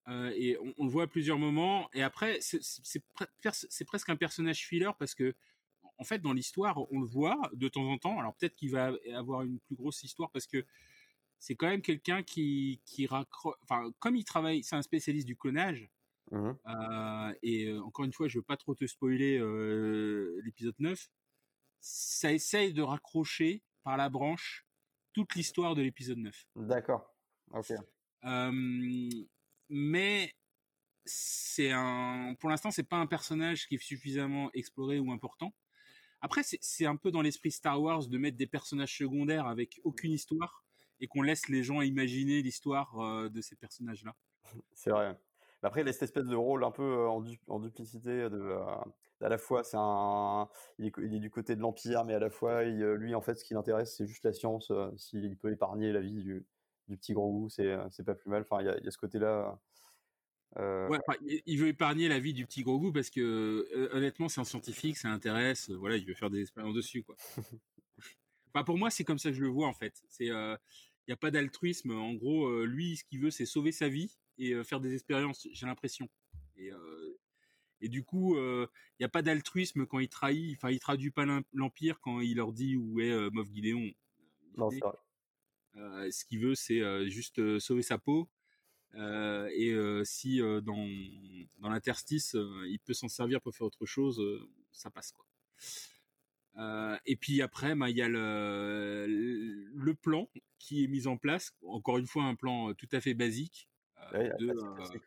Euh, 0.08 0.32
et 0.36 0.56
on, 0.58 0.72
on 0.78 0.84
le 0.84 0.90
voit 0.90 1.04
à 1.04 1.06
plusieurs 1.06 1.38
moments. 1.38 1.88
Et 1.92 2.02
après, 2.02 2.38
c'est- 2.40 2.60
pre- 3.14 3.84
presque 3.86 4.08
un 4.08 4.16
personnage 4.16 4.64
filler 4.66 4.90
parce 4.98 5.14
que, 5.14 5.34
en 5.98 6.04
fait, 6.04 6.20
dans 6.20 6.32
l'histoire, 6.32 6.78
on 6.92 7.00
le 7.00 7.06
voit 7.06 7.40
de 7.54 7.68
temps 7.68 7.88
en 7.88 7.98
temps. 7.98 8.18
Alors 8.18 8.34
peut-être 8.36 8.54
qu'il 8.54 8.70
va 8.70 8.92
avoir 9.14 9.42
une 9.42 9.58
plus 9.60 9.74
grosse 9.74 10.02
histoire 10.04 10.30
parce 10.30 10.46
que 10.46 10.64
c'est 11.38 11.56
quand 11.56 11.66
même 11.68 11.82
quelqu'un 11.82 12.22
qui, 12.22 12.80
qui 12.84 13.06
raccroche. 13.06 13.56
Enfin, 13.62 13.90
comme 13.98 14.16
il 14.16 14.24
travaille, 14.24 14.62
c'est 14.62 14.76
un 14.76 14.82
spécialiste 14.82 15.26
du 15.26 15.36
clonage. 15.36 15.90
Euh, 16.32 17.34
et 17.42 17.72
encore 17.78 18.04
une 18.04 18.12
fois, 18.12 18.28
je 18.28 18.38
veux 18.38 18.42
pas 18.44 18.56
trop 18.56 18.74
te 18.74 18.86
spoiler 18.86 19.38
l'épisode 20.42 20.74
9. 20.78 21.08
Ça 21.88 22.32
essaye 22.32 22.72
de 22.72 22.82
raccrocher 22.82 23.62
par 23.84 23.96
la 23.96 24.08
branche 24.08 24.66
toute 25.12 25.36
l'histoire 25.36 25.76
de 25.76 25.82
l'épisode 25.82 26.18
9. 26.18 26.44
D'accord. 26.56 27.14
Ok. 27.52 27.70
Euh, 28.24 28.50
mais 29.68 30.34
c'est 31.04 31.70
un, 31.70 32.34
pour 32.40 32.50
l'instant, 32.50 32.72
c'est 32.72 32.82
pas 32.88 32.96
un 32.96 33.06
personnage 33.06 33.68
qui 33.68 33.76
est 33.76 33.82
suffisamment 33.82 34.50
exploré 34.52 34.98
ou 34.98 35.12
important. 35.12 35.54
Après, 36.20 36.42
c'est- 36.42 36.86
un 36.86 36.96
peu 36.96 37.12
dans 37.12 37.22
l'esprit 37.22 37.52
Star 37.52 37.80
Wars 37.80 38.08
de 38.08 38.18
mettre 38.18 38.36
des 38.36 38.48
personnages 38.48 38.96
secondaires 38.98 39.46
avec 39.46 39.80
aucune 39.84 40.10
histoire 40.12 40.64
et 40.98 41.06
qu'on 41.06 41.22
laisse 41.22 41.48
les 41.48 41.62
gens 41.62 41.82
imaginer 41.82 42.42
l'histoire 42.42 42.98
euh, 42.98 43.28
de 43.28 43.40
ces 43.40 43.54
personnages-là. 43.54 44.16
C'est 44.72 44.90
vrai. 44.90 45.16
Après, 45.62 45.82
il 45.82 45.88
a 45.88 45.92
cette 45.92 46.02
espèce 46.02 46.26
de 46.26 46.34
rôle 46.34 46.64
un 46.64 46.72
peu 46.72 46.82
euh, 46.82 47.08
en, 47.08 47.20
du- 47.20 47.38
en 47.46 47.60
duplicité 47.60 48.28
de, 48.28 48.40
euh, 48.40 48.74
à 49.20 49.28
la 49.28 49.38
fois, 49.38 49.64
c'est 49.64 49.76
un, 49.78 50.48
il 50.78 50.86
est, 50.86 50.90
co- 50.90 51.02
il 51.02 51.14
est 51.14 51.20
du 51.20 51.30
côté 51.30 51.56
de 51.56 51.60
l'Empire, 51.60 52.04
mais 52.04 52.14
à 52.14 52.18
la 52.18 52.30
fois, 52.30 52.64
il, 52.64 52.82
euh, 52.82 52.96
lui, 52.96 53.14
en 53.14 53.20
fait, 53.22 53.34
ce 53.36 53.44
qui 53.44 53.54
l'intéresse, 53.54 53.96
c'est 53.96 54.06
juste 54.06 54.24
la 54.24 54.32
science. 54.32 54.70
euh, 54.70 54.90
S'il 54.96 55.36
peut 55.38 55.50
épargner 55.52 55.92
la 55.92 56.00
vie 56.00 56.14
du, 56.22 56.46
du 56.88 56.96
petit 56.96 57.12
gros 57.14 57.30
goût, 57.32 57.48
c'est, 57.48 57.66
euh, 57.66 57.86
c'est 57.90 58.04
pas 58.04 58.14
plus 58.14 58.30
mal. 58.30 58.42
Enfin, 58.42 58.60
il 58.62 58.66
y 58.66 58.68
a, 58.70 58.78
y 58.78 58.88
a 58.88 58.90
ce 58.90 58.98
côté-là. 58.98 59.58
euh, 60.58 60.88
Ouais, 60.88 60.98
enfin, 61.06 61.18
il- 61.46 61.58
veut 61.58 61.68
épargner 61.68 62.08
la 62.08 62.18
vie 62.20 62.32
du 62.32 62.46
petit 62.46 62.62
gros 62.62 62.78
goût 62.78 62.92
parce 62.92 63.10
que 63.10 63.20
euh, 63.20 63.88
honnêtement, 63.92 64.28
c'est 64.28 64.40
un 64.40 64.44
scientifique, 64.44 64.96
ça 64.96 65.08
intéresse. 65.08 65.70
euh, 65.70 65.76
voilà, 65.76 65.96
il 65.96 66.06
veut 66.06 66.14
faire 66.14 66.30
des 66.30 66.40
expériences 66.42 66.74
dessus, 66.74 67.02
quoi. 67.02 67.16
Enfin, 68.54 68.64
pour 68.64 68.78
moi, 68.78 68.90
c'est 68.90 69.04
comme 69.04 69.18
ça 69.18 69.30
que 69.30 69.36
je 69.36 69.42
le 69.42 69.48
vois 69.48 69.68
en 69.68 69.74
fait. 69.74 70.02
C'est, 70.08 70.26
il 70.26 70.58
n'y 71.08 71.12
a 71.12 71.16
pas 71.16 71.30
d'altruisme. 71.30 71.90
En 71.92 72.14
gros, 72.14 72.64
lui, 72.64 72.96
ce 72.96 73.04
qu'il 73.04 73.20
veut, 73.20 73.30
c'est 73.30 73.44
sauver 73.46 73.70
sa 73.72 73.88
vie 73.88 74.16
et 74.38 74.62
faire 74.64 74.80
des 74.80 74.94
expériences. 74.94 75.46
J'ai 75.52 75.66
l'impression. 75.66 76.08
Et, 76.56 76.70
et 77.86 77.88
du 77.88 78.02
coup, 78.02 78.36
il 78.36 78.68
n'y 78.98 79.06
a 79.06 79.08
pas 79.08 79.22
d'altruisme 79.22 79.86
quand 79.86 80.00
il 80.00 80.08
trahit. 80.08 80.56
Enfin, 80.56 80.70
il 80.72 80.80
traduit 80.80 81.12
pas 81.12 81.24
l'empire 81.52 82.00
quand 82.00 82.20
il 82.20 82.36
leur 82.36 82.52
dit 82.52 82.74
où 82.74 82.98
est 82.98 83.12
euh, 83.12 83.30
Moff 83.32 83.46
Gideon. 83.52 83.92
non, 84.56 84.70
c'est 84.70 84.80
vrai. 84.80 84.96
Euh, 85.76 86.10
ce 86.10 86.24
qu'il 86.24 86.40
veut, 86.40 86.56
c'est 86.56 86.80
euh, 86.80 87.08
juste 87.08 87.38
euh, 87.38 87.60
sauver 87.60 87.82
sa 87.82 87.96
peau. 87.96 88.28
Euh, 88.96 89.48
et 89.54 89.70
euh, 89.70 90.02
si 90.02 90.40
euh, 90.40 90.60
dans, 90.60 90.88
dans 91.60 91.68
l'interstice, 91.68 92.34
euh, 92.34 92.66
il 92.66 92.80
peut 92.80 92.94
s'en 92.94 93.08
servir 93.08 93.40
pour 93.40 93.54
faire 93.54 93.68
autre 93.68 93.86
chose, 93.86 94.18
euh, 94.20 94.48
ça 94.72 94.90
passe 94.90 95.12
quoi. 95.12 95.24
Euh, 96.56 96.98
et 97.06 97.14
puis 97.14 97.40
après, 97.40 97.76
bah, 97.76 97.88
il 97.90 97.96
y 97.96 98.02
a 98.02 98.08
le, 98.08 99.06
le 99.06 99.94
plan 99.94 100.28
qui 100.58 100.82
est 100.82 100.88
mis 100.88 101.06
en 101.06 101.18
place. 101.18 101.54
Encore 101.66 101.98
une 101.98 102.06
fois, 102.06 102.24
un 102.24 102.34
plan 102.34 102.70
euh, 102.70 102.74
tout 102.74 102.88
à 102.90 103.00
fait 103.00 103.14
basique 103.14 103.68
euh, 104.14 104.18
Ouais, 104.18 104.32
de, 104.38 104.48
euh, 104.48 104.98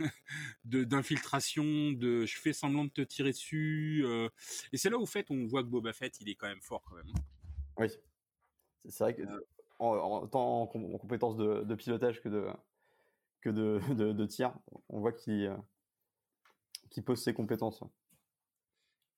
de 0.64 0.84
d'infiltration, 0.84 1.92
de 1.92 2.24
je 2.26 2.38
fais 2.38 2.52
semblant 2.52 2.84
de 2.84 2.90
te 2.90 3.02
tirer 3.02 3.30
dessus. 3.32 4.02
euh, 4.04 4.28
et 4.72 4.76
c'est 4.76 4.90
là 4.90 4.98
où, 4.98 5.06
fait, 5.06 5.30
on 5.30 5.46
voit 5.46 5.62
que 5.62 5.68
Boba 5.68 5.92
Fett, 5.92 6.20
il 6.20 6.28
est 6.28 6.34
quand 6.34 6.48
même 6.48 6.60
fort 6.62 6.82
quand 6.84 6.96
même. 6.96 7.12
Oui. 7.78 7.88
C'est 8.88 8.98
vrai 9.04 9.14
que 9.14 9.22
Euh. 9.22 9.40
en, 9.78 9.86
en- 9.96 10.26
tant 10.26 10.62
en, 10.62 10.66
com- 10.66 10.94
en 10.94 10.98
compétence 10.98 11.36
de, 11.36 11.62
de 11.62 11.74
pilotage 11.74 12.20
que 12.20 12.28
de, 12.28 12.46
que 13.40 13.50
de, 13.50 13.78
de, 13.94 14.12
de 14.12 14.26
tir, 14.26 14.54
on 14.88 15.00
voit 15.00 15.12
qu'il 15.12 15.46
euh, 15.46 15.56
pose 17.04 17.22
ses 17.22 17.34
compétences. 17.34 17.82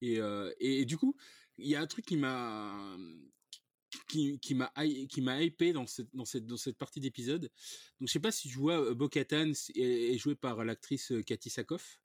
Et, 0.02 0.20
euh, 0.20 0.52
et, 0.60 0.80
et 0.80 0.84
du 0.84 0.96
coup, 0.98 1.16
il 1.56 1.66
y 1.68 1.76
a 1.76 1.80
un 1.80 1.86
truc 1.86 2.04
qui 2.04 2.16
m'a 2.16 2.96
qui, 4.06 4.38
qui 4.38 4.54
m'a 4.54 4.72
hy- 4.76 5.06
qui 5.08 5.20
m'a 5.20 5.42
hypé 5.42 5.72
dans 5.72 5.86
cette 5.86 6.08
dans 6.14 6.24
cette 6.24 6.46
dans 6.46 6.56
cette 6.56 6.76
partie 6.78 7.00
d'épisode. 7.00 7.50
Donc 8.00 8.08
je 8.08 8.12
sais 8.12 8.20
pas 8.20 8.32
si 8.32 8.48
tu 8.48 8.58
vois 8.58 8.80
euh, 8.80 8.94
Bo-Katan 8.94 9.50
est, 9.50 9.78
est 10.14 10.18
jouée 10.18 10.34
par 10.34 10.64
l'actrice 10.64 11.12
euh, 11.12 11.22
Cathy 11.22 11.50
Sakoff. 11.50 12.00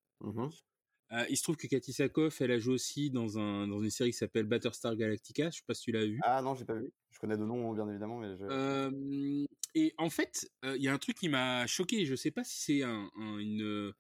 Euh, 1.12 1.26
il 1.30 1.38
se 1.38 1.42
trouve 1.44 1.58
que 1.58 1.66
Cathy 1.66 1.92
Sakoff, 1.92 2.40
elle 2.42 2.52
a 2.52 2.60
joué 2.60 2.76
aussi 2.76 3.10
dans 3.10 3.40
un 3.40 3.68
dans 3.68 3.82
une 3.82 3.90
série 3.90 4.12
qui 4.12 4.18
s'appelle 4.18 4.46
Battlestar 4.46 4.96
Galactica. 4.96 5.50
Je 5.50 5.58
sais 5.58 5.64
pas 5.66 5.74
si 5.74 5.84
tu 5.86 5.92
l'as 5.92 6.06
vu. 6.06 6.20
Ah 6.24 6.42
non, 6.42 6.54
j'ai 6.56 6.66
pas 6.66 6.76
vu. 6.76 6.92
Je 7.12 7.20
connais 7.20 7.36
de 7.38 7.44
nom, 7.44 7.74
bien 7.74 7.90
évidemment, 7.90 8.20
mais 8.20 8.38
je... 8.38 8.44
Euh, 8.44 9.46
et 9.76 9.94
en 9.98 10.10
fait, 10.10 10.50
euh, 10.64 10.78
il 10.78 10.84
y 10.84 10.88
a 10.88 10.94
un 10.94 10.98
truc 11.00 11.18
qui 11.18 11.28
m'a 11.28 11.66
choqué. 11.68 12.06
Je 12.06 12.16
sais 12.16 12.32
pas 12.32 12.44
si 12.44 12.62
c'est 12.62 12.84
un, 12.84 13.10
un- 13.18 13.38
une, 13.40 13.94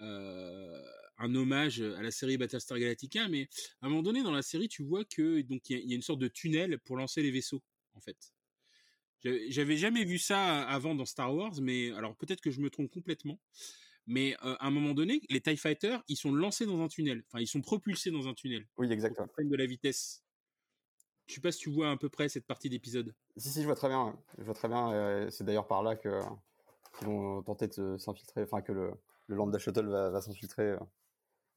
euh, 0.00 0.82
un 1.22 1.34
hommage 1.34 1.80
à 1.80 2.02
la 2.02 2.10
série 2.10 2.36
Battlestar 2.36 2.78
Galactica, 2.78 3.28
mais 3.28 3.48
à 3.80 3.86
un 3.86 3.88
moment 3.88 4.02
donné 4.02 4.22
dans 4.22 4.32
la 4.32 4.42
série, 4.42 4.68
tu 4.68 4.82
vois 4.82 5.04
que 5.04 5.40
donc 5.42 5.70
il 5.70 5.88
y, 5.88 5.92
a 5.92 5.96
une 5.96 6.02
sorte 6.02 6.18
de 6.18 6.28
tunnel 6.28 6.78
pour 6.80 6.96
lancer 6.96 7.22
les 7.22 7.30
vaisseaux, 7.30 7.62
en 7.94 8.00
fait. 8.00 8.32
J'avais 9.48 9.76
jamais 9.76 10.04
vu 10.04 10.18
ça 10.18 10.62
avant 10.62 10.96
dans 10.96 11.04
Star 11.04 11.32
Wars, 11.34 11.54
mais 11.60 11.92
alors 11.92 12.16
peut-être 12.16 12.40
que 12.40 12.50
je 12.50 12.60
me 12.60 12.70
trompe 12.70 12.90
complètement. 12.90 13.38
Mais 14.08 14.34
à 14.40 14.66
un 14.66 14.70
moment 14.70 14.94
donné, 14.94 15.20
les 15.30 15.40
Tie 15.40 15.56
Fighters, 15.56 16.02
ils 16.08 16.16
sont 16.16 16.34
lancés 16.34 16.66
dans 16.66 16.80
un 16.80 16.88
tunnel. 16.88 17.22
Enfin, 17.28 17.38
ils 17.38 17.46
sont 17.46 17.60
propulsés 17.60 18.10
dans 18.10 18.26
un 18.26 18.34
tunnel. 18.34 18.66
Oui, 18.76 18.90
exactement. 18.90 19.28
Ils 19.38 19.48
de 19.48 19.56
la 19.56 19.66
vitesse. 19.66 20.24
Je 21.28 21.34
sais 21.34 21.40
pas 21.40 21.52
si 21.52 21.60
tu 21.60 21.70
vois 21.70 21.92
à 21.92 21.96
peu 21.96 22.08
près 22.08 22.28
cette 22.28 22.44
partie 22.44 22.68
d'épisode. 22.68 23.14
Si, 23.36 23.48
si, 23.48 23.60
je 23.60 23.66
vois 23.66 23.76
très 23.76 23.88
bien. 23.88 24.18
Je 24.38 24.42
vois 24.42 24.54
très 24.54 24.66
bien. 24.66 25.30
c'est 25.30 25.44
d'ailleurs 25.44 25.68
par 25.68 25.84
là 25.84 25.94
que 25.94 26.20
qu'ils 26.98 27.06
vont 27.06 27.42
tenter 27.42 27.68
de 27.68 27.96
s'infiltrer. 27.96 28.42
Enfin, 28.42 28.60
que 28.60 28.72
le, 28.72 28.90
le 29.28 29.36
Lambda 29.36 29.60
Shuttle 29.60 29.86
va, 29.86 30.20
s'infiltrer 30.20 30.74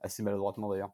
assez 0.05 0.23
maladroitement 0.23 0.69
d'ailleurs. 0.69 0.91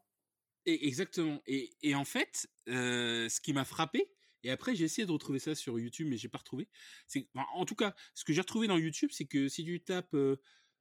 Et 0.66 0.86
exactement. 0.86 1.40
Et, 1.46 1.94
en 1.94 2.04
fait, 2.04 2.46
ce 2.66 3.40
qui 3.40 3.52
m'a 3.52 3.64
frappé, 3.64 4.10
et 4.44 4.50
après, 4.50 4.74
j'ai 4.74 4.84
essayé 4.84 5.06
de 5.06 5.12
retrouver 5.12 5.38
ça 5.38 5.54
sur 5.54 5.78
YouTube, 5.78 6.08
mais 6.08 6.16
j'ai 6.16 6.28
pas 6.28 6.38
retrouvé. 6.38 6.68
C'est, 7.06 7.28
en 7.54 7.64
tout 7.64 7.74
cas, 7.74 7.94
ce 8.14 8.24
que 8.24 8.32
j'ai 8.32 8.40
retrouvé 8.40 8.66
dans 8.66 8.76
YouTube, 8.76 9.10
c'est 9.12 9.24
que 9.24 9.48
si 9.48 9.64
tu 9.64 9.80
tapes 9.82 10.16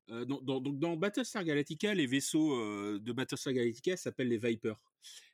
dans, 0.07 0.41
dans, 0.41 0.59
dans, 0.61 0.97
Battlestar 0.97 1.43
Galactica, 1.43 1.93
les 1.93 2.07
vaisseaux 2.07 3.00
de 3.00 3.11
Battlestar 3.11 3.53
Galactica 3.53 3.97
s'appellent 3.97 4.29
les 4.29 4.38
Vipers. 4.38 4.79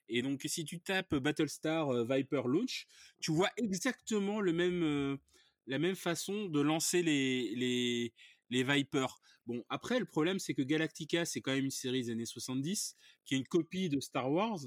Et 0.09 0.21
donc, 0.21 0.41
si 0.45 0.63
tu 0.65 0.79
tapes 0.79 1.15
Battlestar 1.15 2.05
Viper 2.05 2.43
Launch, 2.45 2.87
tu 3.19 3.31
vois 3.31 3.49
exactement 3.57 4.39
le 4.39 4.53
même, 4.53 5.17
la 5.67 5.79
même 5.79 5.95
façon 5.95 6.45
de 6.45 6.61
lancer 6.61 7.03
les, 7.03 8.13
les 8.49 8.63
Vipers. 8.63 9.19
Bon, 9.45 9.63
après, 9.69 9.99
le 9.99 10.05
problème, 10.05 10.39
c'est 10.39 10.53
que 10.53 10.61
Galactica, 10.61 11.25
c'est 11.25 11.41
quand 11.41 11.53
même 11.53 11.65
une 11.65 11.71
série 11.71 12.03
des 12.03 12.11
années 12.11 12.25
70, 12.25 12.95
qui 13.25 13.35
est 13.35 13.37
une 13.37 13.47
copie 13.47 13.89
de 13.89 13.99
Star 13.99 14.31
Wars, 14.31 14.59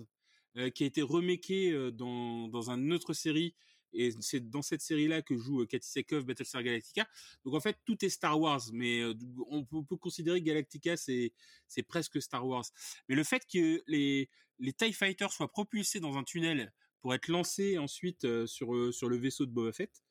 qui 0.74 0.82
a 0.82 0.86
été 0.86 1.02
remakée 1.02 1.90
dans, 1.92 2.48
dans 2.48 2.70
une 2.70 2.92
autre 2.92 3.12
série 3.12 3.54
et 3.92 4.12
c'est 4.20 4.50
dans 4.50 4.62
cette 4.62 4.80
série-là 4.80 5.22
que 5.22 5.36
joue 5.36 5.66
Katy 5.66 5.88
Sackhoff, 5.88 6.24
Battlestar 6.24 6.62
Galactica. 6.62 7.08
Donc 7.44 7.54
en 7.54 7.60
fait, 7.60 7.78
tout 7.84 8.04
est 8.04 8.08
Star 8.08 8.38
Wars, 8.40 8.62
mais 8.72 9.02
on 9.48 9.64
peut, 9.64 9.96
considérer 9.96 10.40
que 10.40 10.46
Galactica 10.46 10.96
c'est 10.96 11.32
c'est 11.66 11.82
presque 11.82 12.20
Star 12.22 12.46
Wars. 12.46 12.64
Mais 13.08 13.14
le 13.14 13.24
fait 13.24 13.46
que 13.52 13.82
les 13.86 14.30
les 14.58 14.72
Tie 14.72 14.92
Fighters 14.92 15.32
soient 15.32 15.50
propulsés 15.50 16.00
dans 16.00 16.16
un 16.16 16.24
tunnel 16.24 16.72
pour 17.00 17.14
être 17.14 17.28
lancés 17.28 17.78
ensuite 17.78 18.26
sur 18.46 18.94
sur 18.94 19.08
le 19.08 19.16
vaisseau 19.16 19.46
de 19.46 19.52
Boba 19.52 19.72
Fett, 19.72 20.02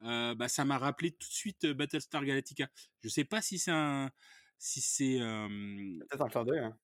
bah 0.00 0.48
ça 0.48 0.64
m'a 0.64 0.78
rappelé 0.78 1.12
tout 1.12 1.28
de 1.28 1.32
suite 1.32 1.66
Battlestar 1.66 2.24
Galactica. 2.24 2.68
Je 3.02 3.08
sais 3.08 3.24
pas 3.24 3.42
si 3.42 3.58
c'est 3.58 3.70
un 3.70 4.10
si 4.58 4.80
c'est 4.80 5.18
peut-être 5.18 6.22
un 6.22 6.28
clin 6.28 6.44
d'œil. 6.44 6.58
Hein. 6.58 6.76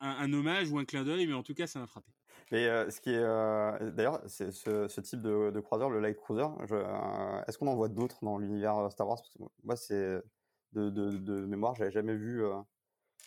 un, 0.00 0.32
hommage 0.32 0.70
ou 0.70 0.78
un 0.78 0.84
clin 0.84 1.04
d'œil, 1.04 1.26
mais 1.26 1.34
en 1.34 1.42
tout 1.42 1.54
cas, 1.54 1.66
ça 1.66 1.78
m'a 1.78 1.86
frappé. 1.86 2.10
Mais 2.50 2.66
ce 2.90 3.00
qui 3.00 3.10
est, 3.10 3.92
d'ailleurs, 3.92 4.20
c'est 4.26 4.50
ce, 4.50 5.00
type 5.00 5.22
de, 5.22 5.50
de, 5.50 5.60
croiseur, 5.60 5.90
le 5.90 6.00
light 6.00 6.16
cruiser. 6.16 6.46
Est-ce 7.46 7.56
qu'on 7.56 7.68
en 7.68 7.76
voit 7.76 7.88
d'autres 7.88 8.18
dans 8.22 8.38
l'univers 8.38 8.90
Star 8.90 9.06
Wars? 9.06 9.18
Parce 9.18 9.30
que 9.30 9.38
moi, 9.62 9.76
c'est 9.76 10.20
de, 10.72 10.90
de, 10.90 11.10
de, 11.10 11.46
mémoire, 11.46 11.76
j'avais 11.76 11.92
jamais 11.92 12.16
vu 12.16 12.42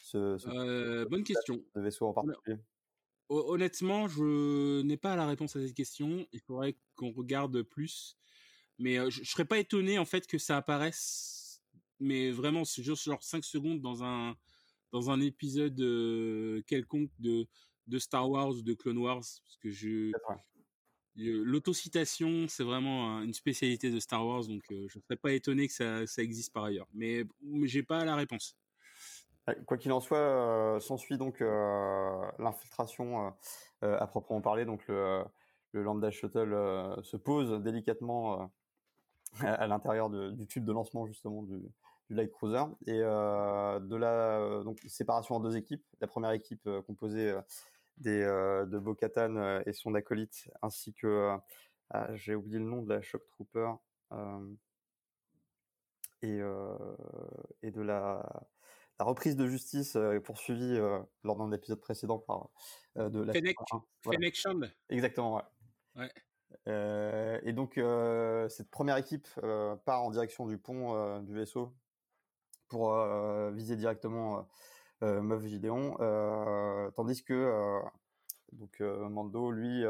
ce, 0.03 0.37
ce 0.37 1.05
bonne 1.05 1.23
question. 1.23 1.63
De 1.75 1.81
vaisseau 1.81 2.07
en 2.07 2.13
particulier. 2.13 2.57
Honnêtement, 3.29 4.07
je 4.07 4.81
n'ai 4.81 4.97
pas 4.97 5.15
la 5.15 5.25
réponse 5.25 5.55
à 5.55 5.61
cette 5.61 5.73
question. 5.73 6.27
Il 6.33 6.41
faudrait 6.41 6.77
qu'on 6.95 7.11
regarde 7.11 7.61
plus. 7.63 8.17
Mais 8.79 8.95
je, 9.09 9.21
ne 9.21 9.25
serais 9.25 9.45
pas 9.45 9.59
étonné 9.59 9.99
en 9.99 10.05
fait 10.05 10.27
que 10.27 10.37
ça 10.37 10.57
apparaisse. 10.57 11.61
Mais 11.99 12.31
vraiment, 12.31 12.65
c'est 12.65 12.83
juste 12.83 13.03
genre 13.03 13.23
5 13.23 13.43
secondes 13.43 13.81
dans 13.81 14.03
un 14.03 14.35
dans 14.91 15.09
un 15.09 15.19
épisode 15.21 15.77
quelconque 16.67 17.09
de 17.19 17.47
de 17.87 17.99
Star 17.99 18.29
Wars 18.29 18.49
ou 18.49 18.61
de 18.61 18.73
Clone 18.73 18.97
Wars 18.97 19.21
parce 19.21 19.57
que 19.61 19.69
je 19.69 20.11
l'autocitation 21.15 22.47
c'est 22.47 22.63
vraiment 22.63 23.21
une 23.21 23.33
spécialité 23.33 23.91
de 23.91 23.99
Star 23.99 24.25
Wars 24.25 24.45
donc 24.45 24.63
je 24.69 24.75
ne 24.83 25.01
serais 25.01 25.17
pas 25.17 25.33
étonné 25.33 25.67
que 25.67 25.73
ça, 25.73 26.07
ça 26.07 26.23
existe 26.23 26.53
par 26.53 26.63
ailleurs 26.63 26.87
mais 26.93 27.23
j'ai 27.63 27.83
pas 27.83 28.05
la 28.05 28.15
réponse 28.15 28.57
quoi 29.65 29.77
qu'il 29.77 29.91
en 29.91 29.99
soit 29.99 30.77
s'ensuit 30.79 31.17
donc 31.17 31.39
l'infiltration 32.39 33.33
à 33.81 34.07
proprement 34.07 34.41
parler 34.41 34.65
donc 34.65 34.87
le, 34.87 35.23
le 35.73 35.83
Lambda 35.83 36.09
Shuttle 36.09 36.55
se 37.03 37.17
pose 37.17 37.61
délicatement 37.61 38.51
à, 39.41 39.67
l'intérieur 39.67 40.09
du 40.09 40.47
tube 40.47 40.65
de 40.65 40.71
lancement 40.71 41.05
justement 41.05 41.43
du, 41.43 41.59
du 42.09 42.15
Light 42.15 42.31
Cruiser 42.31 42.63
et 42.87 42.99
de 42.99 43.95
la 43.95 44.63
donc 44.63 44.79
séparation 44.87 45.35
en 45.35 45.39
deux 45.39 45.57
équipes 45.57 45.83
la 46.01 46.07
première 46.07 46.31
équipe 46.31 46.69
composée 46.85 47.33
des, 47.97 48.21
euh, 48.21 48.65
de 48.65 48.79
Bo-Katan 48.79 49.35
euh, 49.35 49.61
et 49.65 49.73
son 49.73 49.93
acolyte, 49.95 50.49
ainsi 50.61 50.93
que 50.93 51.07
euh, 51.07 51.37
ah, 51.89 52.15
j'ai 52.15 52.35
oublié 52.35 52.59
le 52.59 52.65
nom 52.65 52.81
de 52.81 52.93
la 52.93 53.01
Shock 53.01 53.27
Trooper 53.29 53.71
et, 56.21 56.39
et 57.63 57.71
de 57.71 57.81
la, 57.81 58.45
la 58.99 59.05
reprise 59.05 59.35
de 59.35 59.47
justice 59.47 59.97
poursuivie 60.23 60.79
lors 61.23 61.35
d'un 61.35 61.51
épisode 61.51 61.81
précédent 61.81 62.19
par 62.19 62.49
de 62.95 63.21
la 63.21 63.33
Fennec, 63.33 63.57
voilà. 64.03 64.19
Exactement, 64.89 65.35
ouais. 65.35 65.43
ouais. 65.95 66.11
Et 66.65 67.53
donc 67.53 67.79
cette 68.49 68.69
première 68.69 68.97
équipe 68.97 69.27
part 69.85 70.03
en 70.03 70.11
direction 70.11 70.47
du 70.47 70.57
pont 70.57 71.19
du 71.21 71.33
vaisseau 71.33 71.73
pour 72.67 72.95
viser 73.51 73.75
directement 73.75 74.47
euh, 75.03 75.21
Meuf 75.21 75.45
Gideon, 75.45 75.97
euh, 75.99 76.89
tandis 76.91 77.23
que 77.23 77.33
euh, 77.33 77.81
donc 78.53 78.79
Mando, 78.79 79.51
lui, 79.51 79.83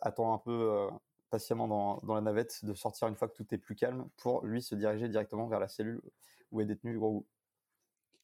attend 0.00 0.32
un 0.32 0.38
peu 0.38 0.88
patiemment 1.30 1.68
dans, 1.68 1.98
dans, 2.04 2.14
la 2.14 2.20
navette 2.20 2.64
de 2.64 2.72
sortir 2.72 3.08
une 3.08 3.16
fois 3.16 3.28
que 3.28 3.34
tout 3.34 3.54
est 3.54 3.58
plus 3.58 3.74
calme 3.74 4.08
pour 4.16 4.46
lui 4.46 4.62
se 4.62 4.74
diriger 4.74 5.08
directement 5.08 5.46
vers 5.48 5.60
la 5.60 5.68
cellule 5.68 6.00
où 6.52 6.60
est 6.60 6.64
détenu 6.64 6.96
Grogu. 6.96 7.26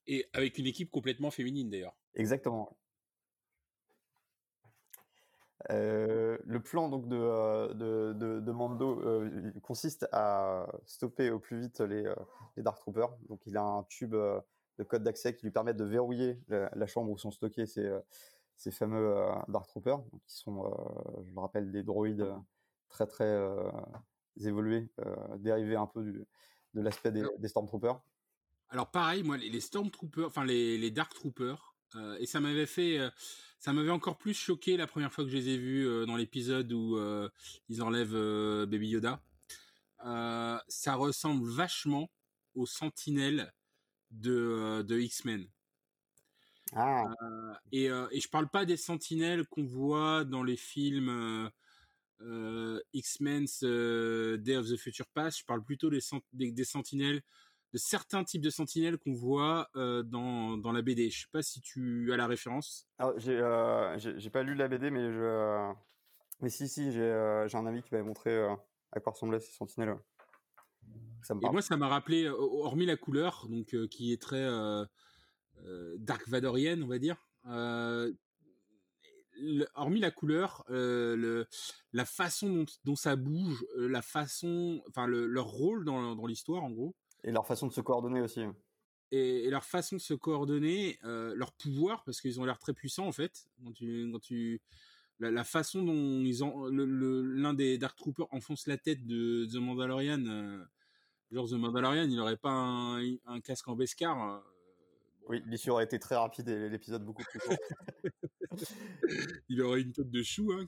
Et 0.06 0.26
avec 0.32 0.56
une 0.58 0.66
équipe 0.66 0.90
complètement 0.90 1.30
féminine 1.30 1.68
d'ailleurs. 1.68 1.96
Exactement. 2.14 2.76
Le 5.70 6.58
plan 6.58 6.88
donc 6.88 7.08
de, 7.08 7.72
de, 7.72 8.40
de, 8.40 8.52
Mando 8.52 9.02
consiste 9.62 10.06
à 10.12 10.66
stopper 10.84 11.30
au 11.30 11.38
plus 11.38 11.60
vite 11.60 11.80
les, 11.80 12.04
les 12.56 12.62
Dark 12.62 12.78
Troopers. 12.78 13.16
Donc 13.28 13.40
il 13.46 13.56
a 13.56 13.62
un 13.62 13.82
tube 13.84 14.14
de 14.78 14.84
code 14.84 15.02
d'accès 15.02 15.34
qui 15.34 15.44
lui 15.44 15.50
permettent 15.50 15.76
de 15.76 15.84
verrouiller 15.84 16.38
la, 16.48 16.86
chambre 16.86 17.10
où 17.10 17.18
sont 17.18 17.30
stockés 17.30 17.66
ces, 17.66 17.84
euh, 17.84 18.00
ces 18.56 18.70
fameux 18.70 19.16
euh, 19.16 19.32
Dark 19.48 19.66
Troopers, 19.68 20.02
qui 20.26 20.36
sont, 20.36 20.64
euh, 20.64 21.22
je 21.26 21.32
le 21.32 21.40
rappelle, 21.40 21.70
des 21.70 21.82
droïdes 21.82 22.26
très 22.88 23.06
très 23.06 23.36
évolués, 24.44 24.88
dérivés 25.38 25.76
un 25.76 25.86
peu 25.86 26.02
du, 26.02 26.24
de 26.74 26.80
l'aspect 26.80 27.10
des, 27.10 27.24
des, 27.38 27.48
Stormtroopers. 27.48 28.00
Alors 28.68 28.90
pareil, 28.90 29.22
moi 29.22 29.36
les 29.36 29.60
Stormtroopers, 29.60 30.26
enfin 30.26 30.44
les, 30.44 30.78
les 30.78 30.90
Dark 30.90 31.12
Troopers, 31.12 31.74
et 32.18 32.26
ça 32.26 32.40
m'avait 32.40 32.66
fait, 32.66 32.98
ça 33.64 33.72
m'avait 33.72 33.90
encore 33.90 34.18
plus 34.18 34.34
choqué 34.34 34.76
la 34.76 34.86
première 34.86 35.10
fois 35.10 35.24
que 35.24 35.30
je 35.30 35.36
les 35.36 35.48
ai 35.48 35.56
vus 35.56 35.88
dans 36.06 36.16
l'épisode 36.16 36.70
où 36.70 36.98
ils 37.70 37.82
enlèvent 37.82 38.66
Baby 38.66 38.88
Yoda. 38.88 39.22
ça 40.68 40.94
ressemble 40.94 41.48
vachement 41.48 42.10
aux 42.54 42.66
Sentinelles 42.66 43.50
de, 44.10 44.84
de 44.86 45.00
X-Men. 45.00 45.48
Ah. 46.74 47.04
Euh, 47.22 47.54
et, 47.72 47.90
euh, 47.90 48.06
et 48.10 48.20
je 48.20 48.28
parle 48.28 48.48
pas 48.48 48.66
des 48.66 48.76
sentinelles 48.76 49.46
qu'on 49.46 49.64
voit 49.64 50.24
dans 50.24 50.42
les 50.42 50.56
films 50.56 51.50
euh, 52.20 52.80
X-Men's 52.92 53.60
Day 53.62 54.56
of 54.56 54.68
the 54.68 54.76
Future 54.76 55.06
Past. 55.14 55.38
Je 55.38 55.44
parle 55.44 55.64
plutôt 55.64 55.88
des, 55.88 56.02
des, 56.32 56.64
sentinelles, 56.64 57.22
de 57.74 57.78
certains 57.78 58.22
types 58.22 58.40
de 58.40 58.50
sentinelles 58.50 58.98
qu'on 58.98 59.12
voit 59.12 59.68
dans, 59.74 60.56
dans 60.56 60.72
la 60.72 60.80
BD. 60.80 61.10
Je 61.10 61.22
sais 61.22 61.28
pas 61.32 61.42
si 61.42 61.60
tu 61.60 62.12
as 62.12 62.16
la 62.16 62.28
référence. 62.28 62.88
J'ai 63.18 64.30
pas 64.30 64.42
lu 64.44 64.54
la 64.54 64.68
BD, 64.68 64.90
mais 64.90 65.12
je. 65.12 65.72
Mais 66.40 66.50
si, 66.50 66.68
si, 66.68 66.92
j'ai 66.92 67.10
un 67.12 67.66
ami 67.66 67.82
qui 67.82 67.88
m'avait 67.92 68.06
montré 68.06 68.32
à 68.92 69.00
quoi 69.00 69.12
ressemblaient 69.12 69.40
ces 69.40 69.52
sentinelles 69.52 69.96
et 71.30 71.50
moi, 71.50 71.62
ça 71.62 71.76
m'a 71.76 71.88
rappelé, 71.88 72.28
hormis 72.28 72.86
la 72.86 72.96
couleur, 72.96 73.46
donc 73.48 73.74
qui 73.88 74.12
est 74.12 74.20
très 74.20 74.46
dark 75.96 76.28
vadorienne, 76.28 76.82
on 76.82 76.86
va 76.86 76.98
dire. 76.98 77.16
hormis 79.74 80.00
la 80.00 80.10
couleur, 80.10 80.64
le, 80.68 81.46
la 81.92 82.04
façon 82.04 82.66
dont, 82.84 82.96
ça 82.96 83.16
bouge, 83.16 83.64
la 83.76 84.02
façon, 84.02 84.82
enfin 84.88 85.06
leur 85.06 85.46
rôle 85.46 85.84
dans, 85.84 86.14
dans 86.14 86.26
l'histoire, 86.26 86.62
en 86.62 86.70
gros. 86.70 86.94
Et 87.24 87.32
leur 87.32 87.46
façon 87.46 87.66
de 87.66 87.72
se 87.72 87.80
coordonner 87.80 88.20
aussi. 88.20 88.42
Et, 89.10 89.50
leur 89.50 89.64
façon 89.64 89.96
de 89.96 90.00
se 90.00 90.14
coordonner, 90.14 90.98
leur 91.02 91.52
pouvoir, 91.52 92.04
parce 92.04 92.20
qu'ils 92.20 92.40
ont 92.40 92.44
l'air 92.44 92.58
très 92.58 92.72
puissants 92.72 93.06
en 93.06 93.12
fait. 93.12 93.48
Quand 93.64 93.72
tu, 93.72 94.08
quand 94.12 94.20
tu, 94.20 94.60
la, 95.18 95.44
façon 95.44 95.82
dont 95.82 96.24
ils 96.24 96.44
ont, 96.44 96.66
l'un 96.68 97.54
des 97.54 97.78
Dark 97.78 97.96
Troopers 97.96 98.28
enfonce 98.32 98.66
la 98.66 98.78
tête 98.78 99.06
de 99.06 99.46
The 99.50 99.56
Mandalorian 99.56 100.64
genre 101.34 101.48
The 101.48 101.54
Mandalorian, 101.54 102.04
il 102.04 102.16
n'aurait 102.16 102.36
pas 102.36 102.50
un, 102.50 103.40
casque 103.40 103.68
en 103.68 103.76
Beskar. 103.76 104.42
Oui, 105.28 105.42
l'issue 105.46 105.70
aurait 105.70 105.84
été 105.84 105.98
très 105.98 106.16
rapide 106.16 106.48
et 106.48 106.68
l'épisode 106.68 107.04
beaucoup 107.04 107.22
plus 107.24 107.38
court. 107.38 107.56
il 109.48 109.62
aurait 109.62 109.80
une 109.80 109.92
tête 109.92 110.10
de 110.10 110.22
chou, 110.22 110.52
hein, 110.52 110.66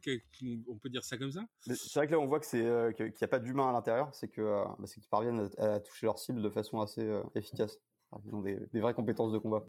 on 0.68 0.78
peut 0.78 0.88
dire 0.88 1.04
ça 1.04 1.18
comme 1.18 1.32
ça. 1.32 1.44
C'est 1.60 1.94
vrai 1.94 2.06
que 2.06 2.12
là, 2.12 2.20
on 2.20 2.26
voit 2.26 2.40
que 2.40 2.46
c'est 2.46 2.64
euh, 2.64 2.92
qu'il 2.92 3.06
n'y 3.06 3.24
a 3.24 3.28
pas 3.28 3.38
d'humain 3.38 3.68
à 3.68 3.72
l'intérieur, 3.72 4.14
c'est 4.14 4.28
que 4.28 4.40
euh, 4.40 4.64
bah, 4.78 4.86
qu'ils 4.86 5.02
parviennent 5.08 5.50
à, 5.58 5.80
toucher 5.80 6.06
leur 6.06 6.18
cible 6.18 6.42
de 6.42 6.48
façon 6.48 6.80
assez 6.80 7.02
euh, 7.02 7.22
efficace. 7.34 7.78
ils 8.24 8.34
ont 8.34 8.40
des, 8.40 8.58
vraies 8.74 8.94
compétences 8.94 9.32
de 9.32 9.38
combat. 9.38 9.64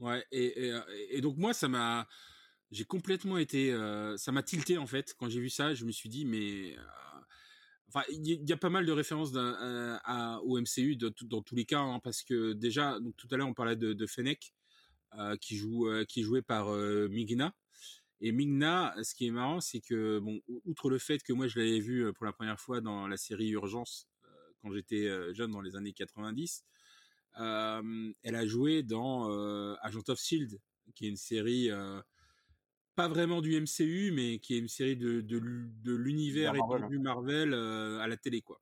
Ouais, 0.00 0.24
et, 0.32 0.72
et, 1.10 1.20
donc 1.20 1.36
moi, 1.36 1.54
ça 1.54 1.68
m'a, 1.68 2.08
j'ai 2.72 2.84
complètement 2.84 3.38
été, 3.38 3.72
ça 4.16 4.32
m'a 4.32 4.42
tilté 4.42 4.76
en 4.76 4.88
fait 4.88 5.14
quand 5.14 5.28
j'ai 5.28 5.40
vu 5.40 5.50
ça. 5.50 5.72
Je 5.72 5.84
me 5.84 5.92
suis 5.92 6.08
dit, 6.08 6.24
mais 6.24 6.74
Il 8.10 8.26
y, 8.26 8.52
a 8.52 8.56
pas 8.56 8.70
mal 8.70 8.86
de 8.86 8.92
références 8.92 9.32
au 9.34 10.60
MCU 10.60 10.96
dans 10.96 11.42
tous 11.42 11.54
les 11.54 11.64
cas, 11.64 11.80
hein, 11.80 12.00
parce 12.02 12.22
que 12.22 12.52
déjà, 12.52 12.98
tout 13.16 13.28
à 13.30 13.36
l'heure 13.36 13.48
on 13.48 13.54
parlait 13.54 13.76
de, 13.76 13.92
de 13.92 14.06
Fennec, 14.06 14.52
euh, 15.18 15.36
qui 15.36 15.56
joue, 15.56 15.86
euh, 15.88 16.04
qui 16.04 16.20
est 16.20 16.22
joué 16.24 16.42
par 16.42 16.72
euh, 16.72 17.06
Migna. 17.08 17.54
Et 18.20 18.32
Migna, 18.32 18.94
ce 19.04 19.14
qui 19.14 19.28
est 19.28 19.30
marrant, 19.30 19.60
c'est 19.60 19.80
que 19.80 20.18
bon, 20.18 20.40
outre 20.64 20.90
le 20.90 20.98
fait 20.98 21.22
que 21.22 21.32
moi 21.32 21.46
je 21.46 21.56
l'avais 21.58 21.78
vu 21.78 22.12
pour 22.14 22.26
la 22.26 22.32
première 22.32 22.58
fois 22.58 22.80
dans 22.80 23.06
la 23.06 23.16
série 23.16 23.50
Urgence 23.50 24.08
quand 24.60 24.72
j'étais 24.72 25.06
jeune 25.34 25.50
dans 25.50 25.60
les 25.60 25.76
années 25.76 25.92
90, 25.92 26.64
elle 27.36 28.34
a 28.34 28.46
joué 28.46 28.82
dans 28.82 29.28
Agent 29.82 30.08
of 30.08 30.18
Shield, 30.18 30.58
qui 30.94 31.06
est 31.06 31.10
une 31.10 31.16
série 31.16 31.70
pas 32.94 33.08
vraiment 33.08 33.40
du 33.40 33.60
MCU, 33.60 34.12
mais 34.12 34.38
qui 34.38 34.54
est 34.54 34.58
une 34.58 34.68
série 34.68 34.96
de, 34.96 35.20
de, 35.20 35.40
de 35.40 35.94
l'univers 35.94 36.54
et 36.54 36.88
du 36.88 36.98
Marvel 36.98 37.54
à 37.54 38.06
la 38.06 38.16
télé, 38.16 38.40
quoi. 38.40 38.60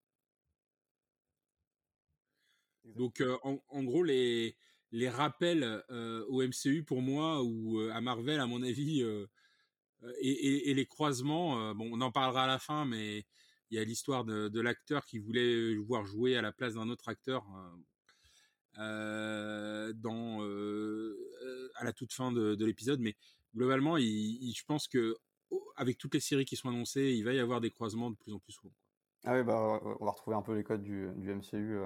Donc, 2.84 3.22
en, 3.42 3.62
en, 3.68 3.84
gros, 3.84 4.02
les, 4.02 4.56
les 4.92 5.08
rappels 5.08 5.82
au 6.28 6.42
MCU 6.42 6.84
pour 6.84 7.02
moi 7.02 7.42
ou 7.42 7.80
à 7.92 8.00
Marvel 8.00 8.40
à 8.40 8.46
mon 8.46 8.62
avis 8.62 9.02
et, 10.20 10.74
les 10.74 10.86
croisements 10.86 11.74
bon 11.74 11.90
on 11.92 12.00
en 12.00 12.12
parlera 12.12 12.44
à 12.44 12.46
la 12.46 12.58
fin 12.58 12.84
mais 12.84 13.24
il 13.70 13.76
y 13.76 13.78
a 13.78 13.84
l'histoire 13.84 14.24
de, 14.24 14.60
l'acteur 14.60 15.06
qui 15.06 15.18
voulait 15.18 15.74
voir 15.76 16.04
jouer 16.04 16.36
à 16.36 16.42
la 16.42 16.52
place 16.52 16.74
d'un 16.74 16.90
autre 16.90 17.08
acteur 17.08 17.44
dans 18.76 20.42
à 21.74 21.84
la 21.84 21.92
toute 21.94 22.12
fin 22.12 22.30
de, 22.30 22.64
l'épisode 22.64 23.00
mais 23.00 23.16
globalement 23.54 23.96
je 23.98 24.64
pense 24.66 24.88
que 24.88 25.16
avec 25.76 25.98
toutes 25.98 26.14
les 26.14 26.20
séries 26.20 26.44
qui 26.44 26.56
sont 26.56 26.68
annoncées 26.68 27.12
il 27.12 27.24
va 27.24 27.32
y 27.32 27.38
avoir 27.38 27.60
des 27.60 27.70
croisements 27.70 28.10
de 28.10 28.16
plus 28.16 28.32
en 28.32 28.38
plus 28.38 28.52
souvent 28.52 28.74
ah 29.24 29.34
oui 29.34 29.44
bah 29.44 29.80
on 30.00 30.04
va 30.04 30.10
retrouver 30.10 30.36
un 30.36 30.42
peu 30.42 30.54
les 30.54 30.64
codes 30.64 30.82
du, 30.82 31.08
MCU 31.16 31.80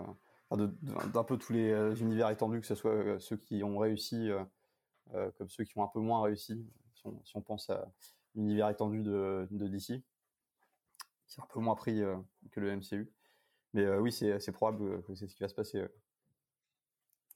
d'un 0.51 1.25
peu 1.25 1.37
tous 1.37 1.53
les 1.53 1.71
euh, 1.71 1.95
univers 1.97 2.31
étendus, 2.31 2.61
que 2.61 2.67
ce 2.67 2.75
soit 2.75 2.93
euh, 2.93 3.19
ceux 3.19 3.37
qui 3.37 3.63
ont 3.65 3.79
réussi 3.79 4.31
euh, 5.15 5.31
comme 5.39 5.49
ceux 5.49 5.65
qui 5.65 5.77
ont 5.79 5.85
un 5.85 5.89
peu 5.89 6.01
moins 6.01 6.23
réussi, 6.23 6.67
si 6.95 7.37
on, 7.37 7.43
pense 7.43 7.71
à 7.71 7.89
l'univers 8.35 8.69
étendu 8.69 9.03
de, 9.03 9.47
DC, 9.51 10.03
qui 11.27 11.41
est 11.41 11.43
un 11.43 11.47
peu 11.47 11.61
moins 11.61 11.77
pris 11.77 12.03
que 12.51 12.61
le 12.61 12.77
MCU. 12.77 13.13
Mais 13.73 13.89
oui, 13.99 14.11
c'est 14.11 14.53
probable 14.53 15.03
que 15.05 15.15
c'est 15.15 15.29
ce 15.29 15.35
qui 15.37 15.45
va 15.45 15.49
se 15.49 15.55
passer. 15.55 15.85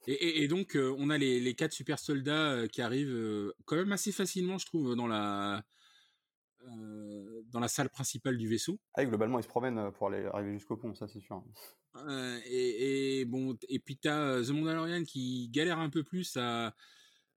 Et, 0.07 0.47
donc, 0.47 0.75
on 0.75 1.09
a 1.09 1.17
les, 1.17 1.53
quatre 1.53 1.73
super 1.73 1.99
soldats 1.99 2.67
qui 2.67 2.81
arrivent 2.81 3.53
quand 3.65 3.75
même 3.75 3.91
assez 3.91 4.11
facilement, 4.11 4.57
je 4.57 4.65
trouve, 4.65 4.95
dans 4.95 5.07
la, 5.07 5.63
dans 6.65 7.59
la 7.59 7.67
salle 7.67 7.89
principale 7.89 8.37
du 8.37 8.47
vaisseau. 8.47 8.79
Ah, 8.95 9.05
globalement, 9.05 9.39
ils 9.39 9.43
se 9.43 9.47
promènent 9.47 9.91
pour 9.91 10.07
aller 10.07 10.25
arriver 10.25 10.53
jusqu'au 10.53 10.77
pont, 10.77 10.95
ça 10.95 11.07
c'est 11.07 11.19
sûr. 11.19 11.43
Euh, 11.97 12.39
et, 12.45 13.25
bon, 13.25 13.57
et 13.67 13.79
puis 13.79 13.97
t'as 13.97 14.17
euh, 14.17 14.45
The 14.45 14.49
Mandalorian 14.49 15.03
qui 15.03 15.49
galère 15.49 15.79
un 15.79 15.89
peu 15.89 16.03
plus 16.03 16.37
à, 16.37 16.73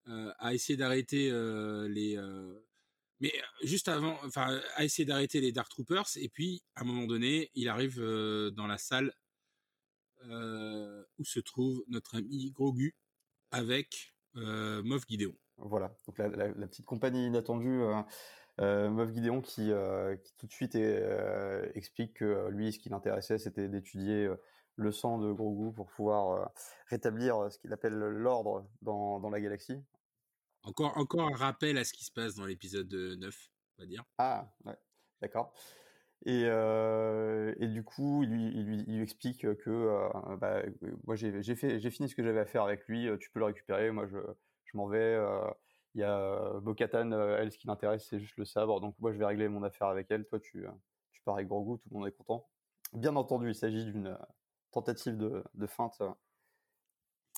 euh, 0.08 0.32
à 0.38 0.54
essayer 0.54 0.76
d'arrêter 0.76 1.30
les, 1.88 2.18
mais 3.20 3.32
juste 3.62 3.88
avant, 3.88 4.18
enfin, 4.24 4.60
à 4.74 4.84
essayer 4.84 5.04
d'arrêter 5.04 5.40
les 5.40 5.52
Dark 5.52 5.68
Troopers. 5.70 6.08
Et 6.16 6.28
puis, 6.28 6.62
à 6.74 6.82
un 6.82 6.84
moment 6.84 7.06
donné, 7.06 7.50
il 7.54 7.68
arrive 7.68 8.00
dans 8.54 8.66
la 8.66 8.78
salle 8.78 9.12
où 11.18 11.24
se 11.24 11.40
trouve 11.40 11.84
notre 11.88 12.16
ami 12.16 12.50
Grogu 12.52 12.94
avec 13.50 14.14
Moff 14.34 15.04
Gideon. 15.08 15.34
Voilà, 15.56 15.96
donc 16.06 16.18
la, 16.18 16.28
la 16.28 16.66
petite 16.66 16.86
compagnie 16.86 17.26
inattendue 17.26 17.82
euh, 18.60 18.88
Meuf 18.88 19.12
Gideon 19.12 19.40
qui, 19.40 19.72
euh, 19.72 20.16
qui, 20.16 20.32
tout 20.36 20.46
de 20.46 20.52
suite 20.52 20.76
euh, 20.76 21.68
explique 21.74 22.14
que 22.14 22.48
lui, 22.50 22.72
ce 22.72 22.78
qui 22.78 22.88
l'intéressait, 22.88 23.38
c'était 23.38 23.68
d'étudier 23.68 24.28
le 24.76 24.92
sang 24.92 25.18
de 25.18 25.32
Grogu 25.32 25.74
pour 25.74 25.86
pouvoir 25.86 26.50
rétablir 26.86 27.50
ce 27.50 27.58
qu'il 27.58 27.72
appelle 27.72 27.94
l'ordre 27.94 28.68
dans, 28.82 29.20
dans, 29.20 29.30
la 29.30 29.40
galaxie. 29.40 29.82
Encore, 30.62 30.96
encore 30.96 31.28
un 31.28 31.36
rappel 31.36 31.78
à 31.78 31.84
ce 31.84 31.92
qui 31.92 32.04
se 32.04 32.12
passe 32.12 32.34
dans 32.34 32.46
l'épisode 32.46 32.92
9, 32.92 33.50
on 33.78 33.82
va 33.82 33.86
dire. 33.86 34.04
Ah, 34.18 34.48
ouais, 34.64 34.76
d'accord. 35.20 35.52
Et, 36.26 36.44
euh, 36.46 37.53
et, 37.64 37.68
du 37.68 37.82
coup, 37.82 38.22
il 38.22 38.30
lui, 38.30 38.52
il 38.54 38.64
lui, 38.66 38.84
il 38.86 39.00
explique 39.02 39.42
que 39.42 39.70
euh, 39.70 40.36
bah, 40.36 40.62
moi 41.06 41.16
j'ai 41.16 41.42
fini 41.90 42.08
ce 42.08 42.14
que 42.14 42.22
j'avais 42.22 42.40
à 42.40 42.46
faire 42.46 42.62
avec 42.62 42.86
lui, 42.86 43.08
tu 43.20 43.30
peux 43.30 43.40
le 43.40 43.46
récupérer, 43.46 43.90
moi 43.90 44.06
je, 44.06 44.18
je 44.64 44.76
m'en 44.76 44.86
vais. 44.86 45.18
Il 45.94 46.00
y 46.00 46.04
a 46.04 46.18
euh, 46.18 46.60
Bo-Katan, 46.60 47.12
euh, 47.12 47.38
elle, 47.38 47.52
ce 47.52 47.58
qui 47.58 47.68
l'intéresse, 47.68 48.06
c'est 48.08 48.18
juste 48.18 48.36
le 48.36 48.44
sabre. 48.44 48.80
Donc 48.80 48.96
moi, 48.98 49.12
je 49.12 49.18
vais 49.18 49.26
régler 49.26 49.48
mon 49.48 49.62
affaire 49.62 49.86
avec 49.86 50.10
elle. 50.10 50.26
Toi, 50.26 50.40
tu, 50.40 50.66
euh, 50.66 50.70
tu 51.12 51.22
pars 51.22 51.36
avec 51.36 51.46
Grogu, 51.46 51.78
tout 51.80 51.88
le 51.90 51.98
monde 51.98 52.08
est 52.08 52.12
content. 52.12 52.48
Bien 52.92 53.14
entendu, 53.14 53.48
il 53.50 53.54
s'agit 53.54 53.84
d'une 53.84 54.18
tentative 54.72 55.16
de, 55.16 55.44
de, 55.54 55.66
feinte 55.66 56.02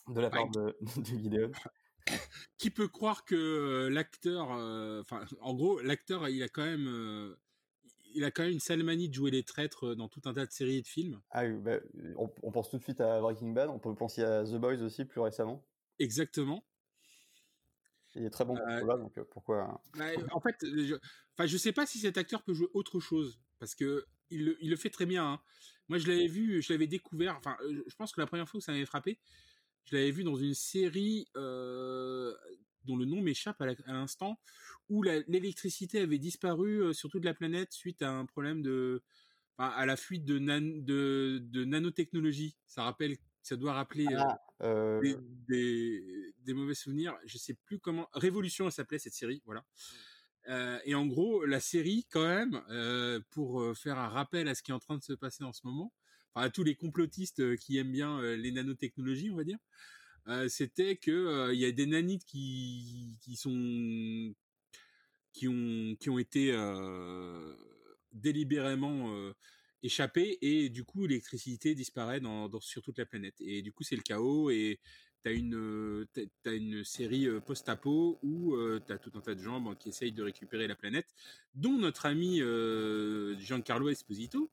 de 0.08 0.20
la 0.20 0.30
part 0.30 0.48
de, 0.50 0.76
de 0.96 1.04
Gideon. 1.04 1.52
Qui 2.56 2.70
peut 2.70 2.88
croire 2.88 3.24
que 3.24 3.88
l'acteur, 3.88 4.48
enfin, 5.00 5.24
en 5.40 5.54
gros, 5.54 5.80
l'acteur, 5.80 6.28
il 6.28 6.42
a 6.42 6.48
quand 6.48 6.64
même, 6.64 7.36
il 8.16 8.24
a 8.24 8.30
quand 8.30 8.42
même 8.42 8.52
une 8.52 8.60
sale 8.60 8.82
manie 8.82 9.08
de 9.08 9.14
jouer 9.14 9.30
les 9.30 9.42
traîtres 9.42 9.94
dans 9.94 10.08
tout 10.08 10.22
un 10.24 10.34
tas 10.34 10.46
de 10.46 10.50
séries 10.50 10.78
et 10.78 10.82
de 10.82 10.86
films. 10.86 11.20
Ah 11.30 11.44
oui, 11.44 11.58
bah, 11.58 11.78
on, 12.16 12.30
on, 12.42 12.50
pense 12.50 12.70
tout 12.70 12.78
de 12.78 12.82
suite 12.82 13.00
à 13.00 13.20
Breaking 13.20 13.52
Bad, 13.52 13.68
on 13.68 13.78
peut 13.78 13.94
penser 13.94 14.22
à 14.22 14.44
The 14.44 14.54
Boys 14.54 14.82
aussi 14.82 15.04
plus 15.04 15.20
récemment. 15.20 15.64
Exactement. 15.98 16.64
Il 18.14 18.24
est 18.24 18.30
très 18.30 18.46
bon 18.46 18.56
pour 18.56 18.66
cela, 18.66 18.96
donc 18.96 19.20
pourquoi 19.30 19.62
hein? 19.62 19.80
bah, 19.98 20.06
En 20.32 20.40
fait, 20.40 20.56
je, 20.62 20.94
enfin, 21.34 21.46
je 21.46 21.56
sais 21.58 21.72
pas 21.72 21.84
si 21.84 21.98
cet 21.98 22.16
acteur 22.16 22.42
peut 22.42 22.54
jouer 22.54 22.68
autre 22.72 22.98
chose 22.98 23.38
parce 23.58 23.74
que 23.74 24.06
il 24.30 24.44
le, 24.46 24.56
il 24.60 24.70
le 24.70 24.76
fait 24.76 24.90
très 24.90 25.06
bien. 25.06 25.32
Hein. 25.32 25.40
Moi, 25.88 25.98
je 25.98 26.08
l'avais 26.08 26.26
vu, 26.26 26.62
je 26.62 26.72
l'avais 26.72 26.86
découvert. 26.86 27.36
Enfin, 27.36 27.56
je 27.62 27.94
pense 27.96 28.12
que 28.12 28.20
la 28.20 28.26
première 28.26 28.48
fois 28.48 28.58
que 28.58 28.64
ça 28.64 28.72
m'avait 28.72 28.86
frappé, 28.86 29.18
je 29.84 29.94
l'avais 29.94 30.10
vu 30.10 30.24
dans 30.24 30.36
une 30.36 30.54
série 30.54 31.28
euh, 31.36 32.34
dont 32.86 32.96
le 32.96 33.04
nom 33.04 33.20
m'échappe 33.20 33.60
à 33.60 33.92
l'instant, 33.92 34.38
où 34.88 35.02
l'électricité 35.02 36.00
avait 36.00 36.18
disparu 36.18 36.94
sur 36.94 37.10
toute 37.10 37.24
la 37.24 37.34
planète 37.34 37.72
suite 37.72 38.02
à 38.02 38.10
un 38.10 38.24
problème 38.24 38.62
de, 38.62 39.02
à 39.58 39.84
la 39.86 39.96
fuite 39.96 40.24
de, 40.24 40.38
de, 40.38 41.38
de 41.42 41.64
nanotechnologie. 41.64 42.56
Ça 42.66 42.84
rappelle 42.84 43.16
ça 43.46 43.54
doit 43.54 43.74
rappeler 43.74 44.06
euh, 44.06 44.18
ah, 44.18 44.40
euh, 44.62 45.00
des, 45.46 46.52
mauvais 46.52 46.74
souvenirs. 46.74 47.16
Je 47.26 47.38
sais 47.38 47.54
plus 47.54 47.78
comment. 47.78 48.08
Révolution, 48.12 48.66
elle 48.66 48.72
s'appelait 48.72 48.98
cette 48.98 49.14
série, 49.14 49.40
voilà. 49.46 49.64
Euh, 50.48 50.80
et 50.84 50.96
en 50.96 51.06
gros, 51.06 51.44
la 51.44 51.60
série, 51.60 52.08
quand 52.10 52.26
même, 52.26 52.60
pour 53.30 53.76
faire 53.76 53.98
un 53.98 54.08
rappel 54.08 54.48
à 54.48 54.56
ce 54.56 54.64
qui 54.64 54.72
est 54.72 54.74
en 54.74 54.80
train 54.80 54.96
de 54.96 55.02
se 55.02 55.12
passer 55.12 55.44
en 55.44 55.52
ce 55.52 55.60
moment, 55.64 55.92
enfin, 56.34 56.44
à 56.46 56.50
tous 56.50 56.64
les 56.64 56.74
complotistes 56.74 57.56
qui 57.58 57.78
aiment 57.78 57.92
bien 57.92 58.20
les 58.34 58.50
nanotechnologies, 58.50 59.30
on 59.30 59.36
va 59.36 59.44
dire, 59.44 59.58
c'était 60.48 60.96
que 60.96 61.52
il 61.52 61.60
y 61.60 61.64
a 61.64 61.72
des 61.72 61.86
nanites 61.86 62.24
qui, 62.24 63.18
qui 63.22 63.36
sont 63.36 64.34
qui 65.32 65.48
ont 65.48 65.96
qui 66.00 66.10
ont 66.10 66.18
été 66.18 66.52
délibérément 68.12 69.32
échapper 69.82 70.38
et 70.42 70.68
du 70.68 70.84
coup 70.84 71.06
l'électricité 71.06 71.74
disparaît 71.74 72.20
sur 72.60 72.82
toute 72.82 72.98
la 72.98 73.06
planète. 73.06 73.34
Et 73.40 73.62
du 73.62 73.72
coup 73.72 73.82
c'est 73.82 73.96
le 73.96 74.02
chaos 74.02 74.50
et 74.50 74.80
t'as 75.22 75.32
une 75.32 76.06
as 76.44 76.52
une 76.52 76.84
série 76.84 77.26
euh, 77.26 77.40
post-apo 77.40 78.18
où 78.22 78.54
euh, 78.54 78.80
t'as 78.86 78.98
tout 78.98 79.10
un 79.14 79.20
tas 79.20 79.34
de 79.34 79.42
gens 79.42 79.74
qui 79.74 79.88
essayent 79.88 80.12
de 80.12 80.22
récupérer 80.22 80.66
la 80.68 80.76
planète 80.76 81.14
dont 81.54 81.78
notre 81.78 82.06
ami 82.06 82.40
euh, 82.40 83.36
Giancarlo 83.38 83.88
Esposito 83.88 84.50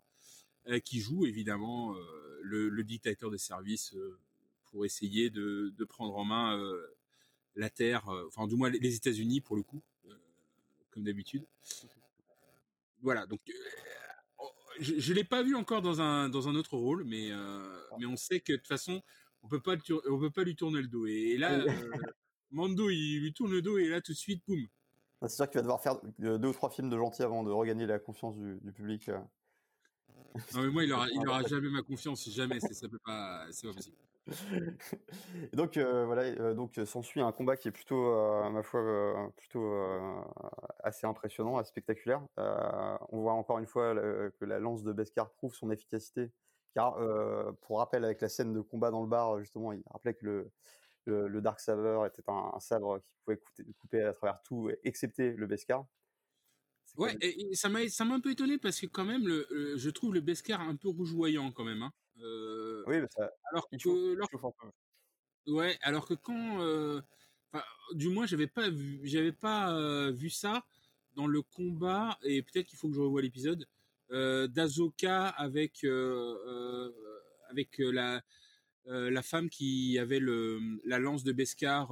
qui 0.86 1.02
joue 1.02 1.26
évidemment 1.26 1.94
le, 2.42 2.84
dictateur 2.86 3.30
de 3.30 3.36
service 3.36 3.94
pour 4.74 4.86
essayer 4.86 5.30
de, 5.30 5.74
de, 5.78 5.86
prendre 5.86 6.18
en 6.18 6.26
main 6.26 6.60
la 7.56 7.70
Terre 7.70 8.10
enfin 8.28 8.48
du 8.48 8.56
moins 8.56 8.70
les 8.70 8.96
États-Unis 8.96 9.40
pour 9.40 9.56
le 9.56 9.64
coup 9.64 9.82
comme 10.92 11.04
d'habitude 11.04 11.46
voilà 13.02 13.26
donc 13.28 13.40
je, 14.80 15.12
ne 15.12 15.16
l'ai 15.16 15.24
pas 15.24 15.44
vu 15.44 15.56
encore 15.56 15.82
dans 15.82 16.02
un 16.02 16.30
dans 16.30 16.48
un 16.48 16.56
autre 16.56 16.78
rôle, 16.78 17.04
mais 17.06 17.32
euh, 17.32 17.62
mais 18.00 18.06
on 18.06 18.16
sait 18.16 18.40
que 18.40 18.54
de 18.54 18.58
toute 18.58 18.68
façon 18.68 19.02
on 19.44 19.48
peut 19.48 19.62
pas 19.62 19.76
on 20.10 20.20
peut 20.20 20.32
pas 20.32 20.44
lui 20.44 20.56
tourner 20.56 20.82
le 20.82 20.88
dos. 20.88 21.06
Et, 21.06 21.38
là, 21.38 21.52
euh, 21.52 21.92
Mando 22.52 22.90
il 22.90 23.20
lui 23.20 23.34
tourne 23.34 23.52
le 23.52 23.62
dos 23.62 23.78
et 23.78 23.88
là 23.88 24.02
tout 24.02 24.14
de 24.14 24.18
suite, 24.18 24.44
boum. 24.48 24.66
Ah, 25.22 25.30
c'est 25.30 25.38
sûr 25.38 25.50
qu'il 25.50 25.58
va 25.58 25.62
devoir 25.62 25.82
faire 25.82 26.00
deux 26.20 26.48
ou 26.48 26.54
trois 26.54 26.70
films 26.70 26.90
de 26.90 26.98
gentil 26.98 27.24
avant 27.24 27.44
de 27.44 27.52
regagner 27.52 27.86
la 27.86 28.00
confiance 28.00 28.36
du, 28.38 28.72
public. 28.72 29.10
Euh. 29.10 29.20
Non 30.54 30.64
mais 30.64 30.70
moi 30.70 30.84
il 30.84 30.94
aura 30.94 31.08
il 31.10 31.28
aura 31.28 31.44
jamais 31.44 31.70
ma 31.70 31.84
confiance, 31.84 32.30
jamais, 32.30 32.60
ça 32.60 32.88
peut 32.88 33.00
pas, 33.00 33.46
c'est 33.52 33.68
pas 33.68 33.74
possible. 33.74 33.98
Donc 35.54 35.78
voilà, 35.78 36.54
donc 36.54 36.80
s'ensuit 36.86 37.22
un 37.22 37.32
combat 37.32 37.58
qui 37.58 37.68
est 37.68 37.72
plutôt, 37.72 38.06
à 38.14 38.50
ma 38.50 38.64
foi, 38.64 39.32
plutôt 39.36 39.74
assez 40.84 41.06
impressionnant, 41.06 41.58
assez 41.58 41.70
spectaculaire. 41.70 42.26
on 42.38 43.22
voit 43.22 43.34
encore 43.34 43.60
une 43.60 43.68
fois 43.68 43.94
que 43.96 44.46
la 44.46 44.60
lance 44.60 44.84
de 44.84 44.94
Beskar 44.94 45.32
prouve 45.32 45.54
son 45.54 45.72
efficacité, 45.72 46.32
car 46.74 46.98
pour 47.62 47.80
rappel, 47.80 48.06
avec 48.06 48.22
la 48.22 48.30
scène 48.30 48.54
de 48.54 48.62
combat 48.62 48.92
dans 48.92 49.02
le 49.02 49.10
bar, 49.10 49.40
justement, 49.40 49.74
il 49.74 49.84
rappelait 49.92 50.14
que 50.14 50.26
le, 50.26 50.52
le, 51.06 51.42
Dark 51.42 51.60
Saber 51.60 52.00
était 52.08 52.24
un, 52.28 52.60
sabre 52.60 53.00
qui 53.00 53.14
pouvait 53.24 53.42
couper 53.78 54.02
à 54.02 54.14
travers 54.14 54.42
tout, 54.44 54.70
excepté 54.84 55.34
le 55.34 55.48
Beskar. 55.48 55.86
Ouais, 56.98 57.16
et, 57.22 57.56
ça 57.56 57.70
m'a 57.70 57.88
ça 57.90 58.06
m'a 58.06 58.16
un 58.16 58.20
peu 58.20 58.32
étonné 58.32 58.58
parce 58.58 58.80
que 58.80 58.86
quand 58.86 59.06
même, 59.06 59.26
le, 59.26 59.48
je 59.76 59.90
trouve 59.90 60.14
le 60.14 60.22
Beskar 60.22 60.62
un 60.62 60.76
peu 60.76 60.90
rougeoyant 60.90 61.52
quand 61.52 61.64
même. 61.64 61.82
Hein. 61.82 61.92
Oui, 62.18 62.98
ça, 63.16 63.32
alors 63.52 63.70
que, 63.70 65.52
ouais, 65.52 65.78
alors 65.82 66.06
que 66.06 66.14
quand, 66.14 66.62
euh, 66.62 67.02
du 67.94 68.10
moins, 68.10 68.26
j'avais 68.26 68.48
pas 68.48 68.70
vu, 68.70 69.02
j'avais 69.04 69.32
pas 69.32 69.74
euh, 69.74 70.12
vu 70.12 70.30
ça 70.30 70.64
dans 71.16 71.28
le 71.28 71.42
combat 71.42 72.18
et 72.24 72.42
peut-être 72.42 72.68
qu'il 72.68 72.78
faut 72.78 72.90
que 72.90 72.96
je 72.96 73.02
revoie 73.02 73.22
l'épisode 73.22 73.68
d'Azoka 74.10 75.28
avec 75.28 75.84
avec 77.50 77.78
la 77.80 78.22
la 78.86 79.22
femme 79.22 79.50
qui 79.50 79.98
avait 79.98 80.20
le 80.20 80.60
la 80.86 81.00
lance 81.00 81.24
de 81.24 81.32
Beskar 81.32 81.92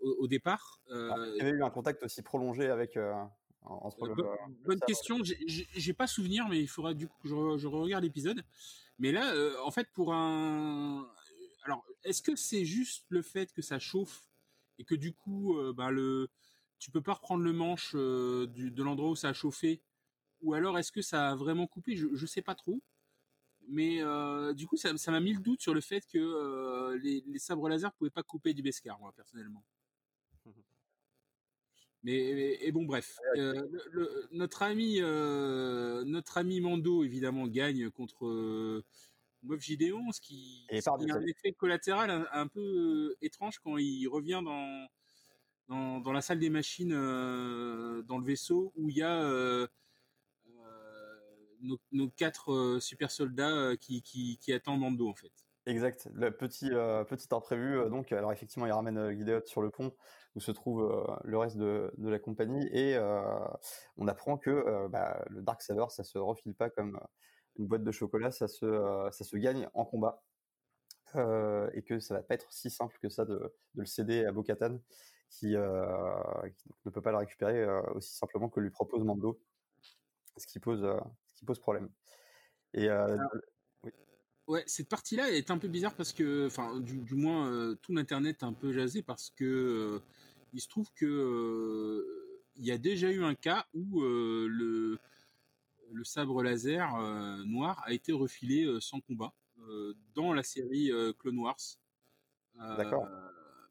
au, 0.00 0.26
départ. 0.26 0.80
Euh, 0.90 1.10
ah, 1.12 1.26
il 1.34 1.36
y 1.36 1.40
avait 1.40 1.58
eu 1.58 1.62
un 1.62 1.70
contact 1.70 2.02
aussi 2.02 2.22
prolongé 2.22 2.68
avec. 2.68 2.98
Entre 3.66 4.14
bonne 4.64 4.80
question. 4.86 5.18
J'ai 5.22 5.92
pas 5.92 6.06
souvenir, 6.06 6.48
mais 6.48 6.60
il 6.60 6.68
faudra 6.68 6.94
du 6.94 7.08
coup 7.08 7.16
que 7.22 7.28
je, 7.28 7.34
je 7.58 7.66
regarde 7.66 8.04
l'épisode. 8.04 8.42
Mais 8.98 9.12
là, 9.12 9.34
euh, 9.34 9.54
en 9.62 9.70
fait, 9.70 9.88
pour 9.92 10.14
un, 10.14 11.06
alors, 11.64 11.84
est-ce 12.04 12.22
que 12.22 12.36
c'est 12.36 12.64
juste 12.64 13.04
le 13.08 13.22
fait 13.22 13.52
que 13.52 13.62
ça 13.62 13.78
chauffe 13.78 14.26
et 14.78 14.84
que 14.84 14.94
du 14.94 15.12
coup, 15.12 15.58
euh, 15.58 15.72
bah, 15.72 15.90
le, 15.90 16.28
tu 16.78 16.90
peux 16.90 17.02
pas 17.02 17.14
reprendre 17.14 17.42
le 17.42 17.52
manche 17.52 17.92
euh, 17.94 18.46
du, 18.46 18.70
de 18.70 18.82
l'endroit 18.82 19.10
où 19.10 19.16
ça 19.16 19.30
a 19.30 19.32
chauffé, 19.32 19.82
ou 20.40 20.54
alors 20.54 20.78
est-ce 20.78 20.92
que 20.92 21.02
ça 21.02 21.30
a 21.30 21.34
vraiment 21.34 21.66
coupé? 21.66 21.96
Je, 21.96 22.06
je 22.14 22.26
sais 22.26 22.42
pas 22.42 22.54
trop. 22.54 22.80
Mais 23.68 24.00
du 24.54 24.68
coup, 24.68 24.76
ça, 24.76 24.92
m'a 25.10 25.18
mis 25.18 25.32
le 25.32 25.40
doute 25.40 25.60
sur 25.60 25.74
le 25.74 25.80
fait 25.80 26.06
que 26.06 26.94
les, 27.02 27.24
les, 27.26 27.38
sabres 27.40 27.68
laser 27.68 27.92
pouvaient 27.94 28.10
pas 28.10 28.22
couper 28.22 28.54
du 28.54 28.62
Beskar, 28.62 28.96
moi 29.00 29.12
personnellement. 29.16 29.64
Mais 32.06 32.56
et 32.60 32.70
bon 32.70 32.84
bref, 32.84 33.18
le, 33.34 34.28
notre 34.30 34.62
ami 34.62 35.00
notre 36.08 36.38
ami 36.38 36.60
Mando 36.60 37.02
évidemment 37.02 37.48
gagne 37.48 37.90
contre 37.90 38.26
euh, 38.26 38.84
Moff 39.42 39.60
Gideon, 39.60 40.12
ce 40.12 40.20
qui, 40.20 40.64
est 40.68 40.86
un 40.86 41.26
effet 41.26 41.50
collatéral 41.50 42.28
un, 42.32 42.46
peu 42.46 43.16
étrange 43.22 43.58
quand 43.58 43.76
il 43.78 44.06
revient 44.06 44.40
dans 44.44 44.86
dans, 45.66 45.98
dans 45.98 46.12
la 46.12 46.20
salle 46.20 46.38
des 46.38 46.48
machines 46.48 46.90
dans 46.90 48.18
le 48.18 48.24
vaisseau 48.24 48.72
où 48.76 48.88
il 48.88 48.98
y 48.98 49.02
a 49.02 49.68
nos, 51.60 51.80
nos, 51.90 52.08
quatre 52.10 52.78
super 52.80 53.10
soldats 53.10 53.76
qui, 53.80 54.00
qui, 54.02 54.38
qui 54.38 54.52
attendent 54.52 54.78
Mando 54.78 55.08
en 55.08 55.14
fait. 55.14 55.32
Exact. 55.66 56.08
Le 56.14 56.30
petit 56.30 56.68
petit 56.68 57.26
imprévu 57.32 57.90
donc 57.90 58.12
alors 58.12 58.32
effectivement 58.32 58.66
il 58.66 58.72
ramène 58.72 59.10
Gideon 59.10 59.42
sur 59.44 59.60
le 59.60 59.70
pont 59.70 59.92
où 60.36 60.40
se 60.40 60.52
trouve 60.52 61.04
le 61.24 61.38
reste 61.38 61.56
de, 61.56 61.90
de, 61.96 62.08
la 62.08 62.18
compagnie 62.18 62.68
et 62.70 62.96
on 63.96 64.06
apprend 64.06 64.36
que 64.36 64.86
bah, 64.88 65.24
le 65.30 65.42
Dark 65.42 65.62
Saber 65.62 65.86
ça 65.88 66.04
se 66.04 66.18
refile 66.18 66.54
pas 66.54 66.70
comme 66.70 67.00
une 67.56 67.66
boîte 67.66 67.82
de 67.82 67.90
chocolat, 67.90 68.30
ça 68.30 68.46
se 68.46 69.08
ça 69.10 69.24
se 69.24 69.36
gagne 69.36 69.68
en 69.74 69.84
combat 69.84 70.22
et 71.14 71.82
que 71.82 71.98
ça 71.98 72.14
va 72.14 72.22
pas 72.22 72.34
être 72.34 72.52
si 72.52 72.70
simple 72.70 72.96
que 73.02 73.08
ça 73.08 73.24
de, 73.24 73.38
de 73.74 73.80
le 73.80 73.86
céder 73.86 74.26
à 74.26 74.32
Bo-Katan 74.32 74.78
qui, 75.30 75.48
qui, 75.48 76.68
ne 76.84 76.90
peut 76.90 77.02
pas 77.02 77.10
le 77.10 77.16
récupérer 77.16 77.66
aussi 77.94 78.14
simplement 78.14 78.48
que 78.48 78.60
lui 78.60 78.70
propose 78.70 79.02
Mando, 79.02 79.40
ce 80.36 80.46
qui 80.46 80.60
pose 80.60 80.82
ce 81.28 81.34
qui 81.34 81.44
pose 81.46 81.58
problème. 81.58 81.88
Et 82.74 82.88
Ouais, 84.46 84.62
cette 84.66 84.88
partie-là 84.88 85.28
est 85.30 85.50
un 85.50 85.58
peu 85.58 85.66
bizarre 85.66 85.94
parce 85.94 86.12
que, 86.12 86.46
enfin, 86.46 86.78
du, 86.78 86.98
du 86.98 87.14
moins, 87.14 87.50
euh, 87.50 87.74
tout 87.82 87.92
l'internet 87.92 88.42
est 88.42 88.44
un 88.44 88.52
peu 88.52 88.72
jasé 88.72 89.02
parce 89.02 89.30
que 89.30 89.44
euh, 89.44 90.02
il 90.56 90.60
se 90.60 90.68
trouve 90.68 90.90
que 90.94 91.06
euh, 91.06 92.42
il 92.56 92.64
y 92.64 92.72
a 92.72 92.78
déjà 92.78 93.10
eu 93.10 93.22
un 93.22 93.34
cas 93.34 93.66
où 93.74 94.02
le 94.02 94.98
le 95.92 96.04
sabre 96.04 96.42
laser 96.42 96.90
noir 97.44 97.80
a 97.84 97.92
été 97.92 98.12
refilé 98.12 98.66
sans 98.80 99.00
combat 99.00 99.32
dans 100.14 100.32
la 100.32 100.42
série 100.42 100.90
Clone 101.18 101.38
Wars. 101.38 101.60
D'accord. 102.54 103.06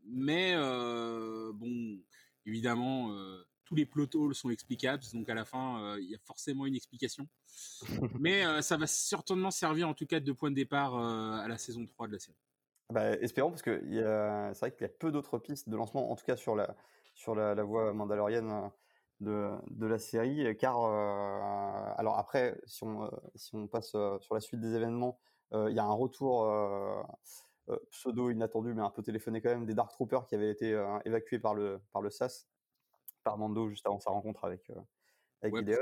Mais 0.05 0.55
bon, 0.55 1.99
évidemment 2.45 3.11
tous 3.65 3.75
les 3.75 3.85
plot 3.85 4.07
holes 4.13 4.35
sont 4.35 4.49
explicables, 4.49 5.03
donc 5.13 5.27
à 5.27 5.33
la 5.33 5.43
fin, 5.43 5.83
euh, 5.83 5.99
il 5.99 6.09
y 6.09 6.15
a 6.15 6.19
forcément 6.19 6.65
une 6.65 6.75
explication. 6.75 7.27
Mais 8.19 8.45
euh, 8.45 8.61
ça 8.61 8.77
va 8.77 8.87
certainement 8.87 9.51
servir 9.51 9.89
en 9.89 9.93
tout 9.93 10.05
cas 10.05 10.19
de 10.19 10.31
point 10.31 10.51
de 10.51 10.55
départ 10.55 10.95
euh, 10.95 11.39
à 11.39 11.47
la 11.47 11.57
saison 11.57 11.85
3 11.85 12.07
de 12.07 12.13
la 12.13 12.19
série. 12.19 12.37
Bah, 12.91 13.13
espérons, 13.13 13.49
parce 13.49 13.63
que 13.63 13.81
c'est 13.83 14.59
vrai 14.59 14.71
qu'il 14.71 14.81
y 14.81 14.85
a 14.85 14.89
peu 14.89 15.11
d'autres 15.11 15.39
pistes 15.39 15.69
de 15.69 15.75
lancement, 15.75 16.11
en 16.11 16.15
tout 16.15 16.25
cas 16.25 16.35
sur 16.35 16.55
la, 16.55 16.75
sur 17.13 17.33
la, 17.35 17.55
voie 17.63 17.93
mandalorienne 17.93 18.69
de, 19.21 19.51
de 19.71 19.87
la 19.87 19.97
série, 19.97 20.55
car 20.57 20.77
alors 21.97 22.19
après, 22.19 22.59
si 22.65 22.83
on, 22.83 23.09
si 23.33 23.55
on 23.55 23.67
passe 23.67 23.89
sur 23.89 24.33
la 24.33 24.39
suite 24.39 24.59
des 24.59 24.75
événements, 24.75 25.19
il 25.51 25.73
y 25.73 25.79
a 25.79 25.83
un 25.83 25.93
retour 25.93 26.47
pseudo 27.89 28.29
inattendu, 28.29 28.75
mais 28.75 28.83
un 28.83 28.91
peu 28.91 29.01
téléphoné 29.01 29.41
quand 29.41 29.49
même, 29.49 29.65
des 29.65 29.73
Dark 29.73 29.91
Troopers 29.91 30.27
qui 30.27 30.35
avaient 30.35 30.51
été 30.51 30.79
évacués 31.05 31.39
par 31.39 31.55
le, 31.55 31.81
par 31.91 32.03
le 32.03 32.11
SAS 32.11 32.47
par 33.25 33.37
Mando 33.37 33.67
juste 33.69 33.85
avant 33.85 33.99
sa 33.99 34.11
rencontre 34.11 34.45
avec, 34.45 34.69
euh, 34.69 34.79
avec 35.41 35.53
Gideon. 35.57 35.79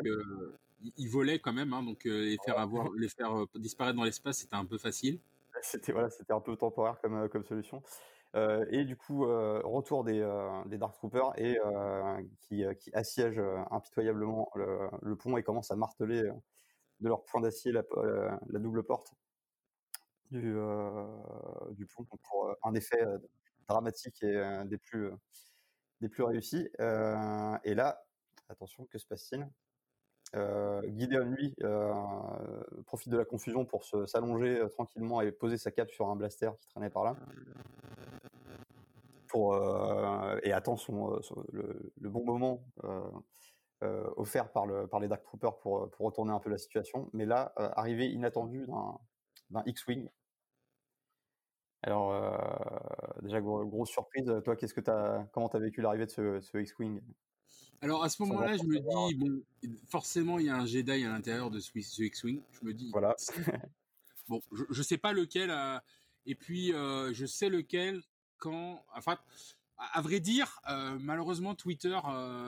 il 0.98 1.10
volait 1.10 1.38
quand 1.38 1.54
même, 1.54 1.74
hein, 1.74 1.84
donc 1.84 2.08
euh, 2.08 2.24
les 2.24 2.38
faire 2.44 2.58
avoir, 2.58 2.90
les 2.94 3.10
faire 3.10 3.38
euh, 3.38 3.46
disparaître 3.56 3.98
dans 3.98 4.06
l'espace, 4.06 4.40
c'était 4.40 4.56
un 4.56 4.66
peu 4.66 4.80
facile. 4.80 5.20
C'était 5.64 5.92
voilà, 5.92 6.10
c'était 6.10 6.34
un 6.34 6.42
peu 6.42 6.56
temporaire 6.56 7.00
comme 7.02 7.30
comme 7.30 7.44
solution. 7.44 7.82
et 8.36 8.84
du 8.86 8.98
coup, 8.98 9.26
retour 9.26 10.04
des, 10.04 10.20
Dark 10.78 10.96
Troopers 10.96 11.34
et 11.38 11.58
qui, 12.42 12.66
assiègent 12.94 13.42
impitoyablement 13.72 14.52
le, 14.56 15.16
pont 15.16 15.38
et 15.38 15.44
commencent 15.44 15.72
à 15.72 15.76
marteler 15.76 16.22
de 17.00 17.08
leur 17.08 17.24
point 17.26 17.42
d'acier 17.42 17.72
la, 17.72 17.84
double 18.60 18.84
porte 18.84 19.14
du, 20.32 20.54
pont 21.96 22.06
pour 22.06 22.56
un 22.64 22.74
effet 22.76 23.06
dramatique 23.68 24.22
et 24.24 24.64
des 24.66 24.78
plus 24.78 25.12
des 26.04 26.10
plus 26.10 26.24
réussis. 26.24 26.70
Euh, 26.80 27.58
et 27.64 27.74
là, 27.74 28.06
attention, 28.50 28.86
que 28.86 28.98
se 28.98 29.08
passe-t-il? 29.08 29.48
Euh, 30.36 30.82
Gideon, 30.98 31.26
lui, 31.26 31.54
euh, 31.64 31.94
profite 32.86 33.10
de 33.10 33.18
la 33.18 33.26
confusion 33.26 33.66
pour 33.66 33.84
s'allonger 34.08 34.66
tranquillement 34.72 35.22
et 35.22 35.32
poser 35.32 35.58
sa 35.58 35.72
cape 35.72 35.92
sur 35.92 36.08
un 36.10 36.16
blaster 36.16 36.52
qui 36.60 36.68
traînait 36.68 36.90
par 36.90 37.04
là. 37.04 37.16
Pour, 39.28 39.56
et 40.44 40.54
attend 40.54 40.78
son, 40.78 41.20
le, 41.52 42.10
bon 42.10 42.24
moment 42.24 42.64
offert 44.16 44.52
par, 44.52 44.68
le, 44.68 44.86
par 44.86 45.00
les 45.00 45.08
Dark 45.08 45.24
Troopers 45.24 45.58
pour, 45.58 45.90
retourner 46.00 46.32
un 46.32 46.40
peu 46.40 46.50
la 46.50 46.60
situation. 46.60 47.10
Mais 47.14 47.26
là, 47.26 47.52
arrivée 47.76 48.08
inattendue 48.08 48.68
d'un 49.50 49.64
X-Wing 49.66 50.08
alors, 51.84 52.14
euh, 52.14 53.22
déjà, 53.22 53.42
grosse 53.42 53.90
surprise. 53.90 54.32
Toi, 54.46 54.56
qu'est-ce 54.56 54.74
que 54.74 54.82
t'as, 54.82 55.26
comment 55.34 55.50
t'as 55.50 55.60
vécu 55.60 55.82
l'arrivée 55.82 56.06
de 56.06 56.40
ce 56.40 56.58
X-Wing? 56.58 57.02
Alors, 57.82 58.04
à 58.04 58.10
ce 58.10 58.22
moment-là, 58.24 58.56
je 58.58 58.64
me 58.64 58.80
dis, 58.80 59.16
bon, 59.16 59.44
forcément, 59.88 60.40
il 60.40 60.46
y 60.46 60.50
a 60.50 60.56
un 60.56 60.66
Jedi 60.66 61.04
à 61.04 61.10
l'intérieur 61.10 61.52
de 61.52 61.60
ce, 61.60 61.72
X-Wing. 61.76 62.42
Je 62.52 62.66
me 62.66 62.74
dis, 62.74 62.90
voilà. 62.92 63.16
bon, 64.30 64.42
je, 64.52 64.64
je 64.70 64.82
sais 64.82 64.98
pas 64.98 65.12
lequel, 65.12 65.50
euh, 65.52 65.78
et 66.26 66.36
puis 66.36 66.74
euh, 66.74 67.14
je 67.14 67.26
sais 67.26 67.50
lequel 67.50 68.02
quand. 68.38 68.86
Enfin, 68.96 69.18
à, 69.78 70.02
vrai 70.02 70.22
dire, 70.22 70.62
malheureusement, 71.00 71.56
Twitter 71.56 72.00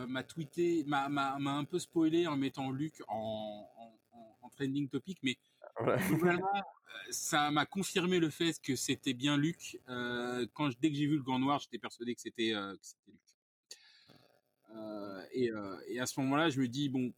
m'a 0.08 0.24
tweeté, 0.24 0.86
m'a, 0.86 1.36
un 1.36 1.64
peu 1.66 1.80
spoilé 1.80 2.28
en 2.28 2.38
mettant 2.38 2.72
Luke 2.72 3.02
en, 3.10 3.68
en, 4.14 4.38
en 4.42 4.50
trending 4.50 4.88
topic, 4.88 5.18
mais 5.22 5.38
Globalement, 5.82 6.48
euh, 6.56 7.12
ça 7.12 7.52
m'a 7.52 7.66
confirmé 7.66 8.20
le 8.20 8.30
fait 8.30 8.60
que 8.62 8.76
c'était 8.76 9.14
bien 9.14 9.38
Luc. 9.38 9.80
Euh, 9.90 10.46
quand 10.54 10.70
dès 10.80 10.90
que 10.90 10.96
j'ai 10.96 11.08
vu 11.08 11.18
le 11.18 11.24
gant 11.24 11.40
noir, 11.40 11.60
j'étais 11.60 11.78
persuadé 11.80 12.16
que 12.16 12.22
c'était 12.22 12.54
euh, 12.54 12.76
Luc. 13.08 13.20
Et, 15.34 15.52
et, 15.88 16.00
à 16.00 16.06
ce 16.06 16.20
moment-là, 16.22 16.50
je 16.50 16.60
me 16.60 16.68
dis 16.68 16.90
bon, 16.90 17.12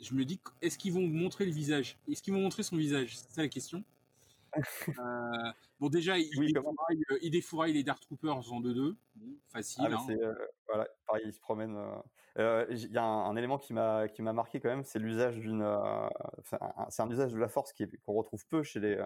je 0.00 0.14
me 0.14 0.24
dis 0.24 0.40
est-ce 0.62 0.78
qu'ils 0.78 0.92
vont 0.92 1.06
montrer 1.06 1.46
le 1.46 1.52
visage? 1.52 1.98
Est-ce 2.08 2.22
qu'ils 2.22 2.32
vont 2.32 2.40
montrer 2.40 2.62
son 2.62 2.76
visage? 2.76 3.16
C'est 3.16 3.30
ça 3.30 3.42
la 3.42 3.48
question. 3.48 3.84
bon, 5.80 5.88
déjà, 5.88 6.16
il, 6.16 7.30
défouraille, 7.30 7.72
les 7.72 7.82
Dark 7.82 8.00
Troopers 8.00 8.52
en 8.52 8.60
2-2. 8.60 8.94
facile. 9.48 9.84
Ah, 9.90 9.96
hein. 9.96 10.34
voilà, 10.68 10.88
pareil, 11.06 11.24
il 11.26 11.32
se 11.32 11.40
promène. 11.40 11.76
Il 12.36 12.90
y 12.90 12.98
a 12.98 13.04
un, 13.04 13.34
élément 13.36 13.58
qui 13.58 13.72
m'a 13.72 14.08
qui 14.08 14.22
m'a 14.22 14.32
marqué 14.32 14.60
quand 14.60 14.68
même, 14.68 14.84
c'est 14.84 14.98
l'usage 14.98 15.38
d'une. 15.38 15.66
c'est 16.88 17.02
un 17.02 17.10
usage 17.10 17.32
de 17.32 17.38
la 17.38 17.48
force 17.48 17.72
qu'on 17.72 18.12
retrouve 18.12 18.46
peu 18.46 18.62
chez 18.62 18.80
les 18.80 19.04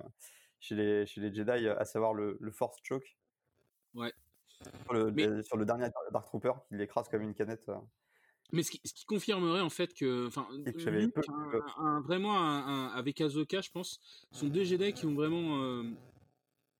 chez 0.61 0.75
les, 0.75 1.07
chez 1.07 1.21
les 1.21 1.33
Jedi, 1.33 1.69
à 1.69 1.85
savoir 1.85 2.15
le, 2.15 2.37
le 2.41 2.51
Force 2.51 2.79
Choke. 2.83 3.17
Ouais. 3.95 4.13
Sur 4.85 4.95
le, 4.95 5.43
sur 5.43 5.57
le 5.57 5.65
dernier 5.65 5.89
Dark 6.13 6.27
Trooper, 6.27 6.53
qui 6.69 6.77
l'écrase 6.77 7.09
comme 7.09 7.23
une 7.23 7.35
canette. 7.35 7.71
Mais 8.53 8.63
ce 8.63 8.71
qui, 8.71 8.81
ce 8.85 8.95
qui, 8.95 9.05
confirmerait 9.05 9.61
en 9.61 9.71
fait 9.71 9.93
que, 9.93 10.27
enfin, 10.27 10.49
un, 11.77 12.01
vraiment 12.01 12.37
un, 12.37 12.89
avec 12.89 13.21
Ahsoka, 13.21 13.61
je 13.61 13.71
pense, 13.71 14.01
sont 14.33 14.49
deux 14.49 14.65
Jedi 14.65 14.93
qui 14.95 15.07
ont 15.07 15.15
vraiment 15.15 15.63
euh, 15.63 15.83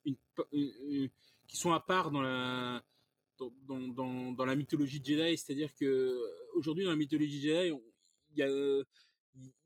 une, 0.05 1.09
qui 1.47 1.57
sont 1.57 1.73
à 1.73 1.81
part 1.81 2.11
dans 2.11 2.23
la 2.23 2.83
dans, 3.39 3.79
dans, 3.89 4.33
dans 4.33 4.45
la 4.45 4.57
mythologie 4.57 5.01
Jedi, 5.05 5.37
c'est-à-dire 5.37 5.73
que 5.75 6.19
aujourd'hui 6.55 6.85
dans 6.85 6.91
la 6.91 6.97
mythologie 6.97 7.41
Jedi, 7.41 7.73
il 8.31 8.39
y 8.39 8.43
a 8.43 8.49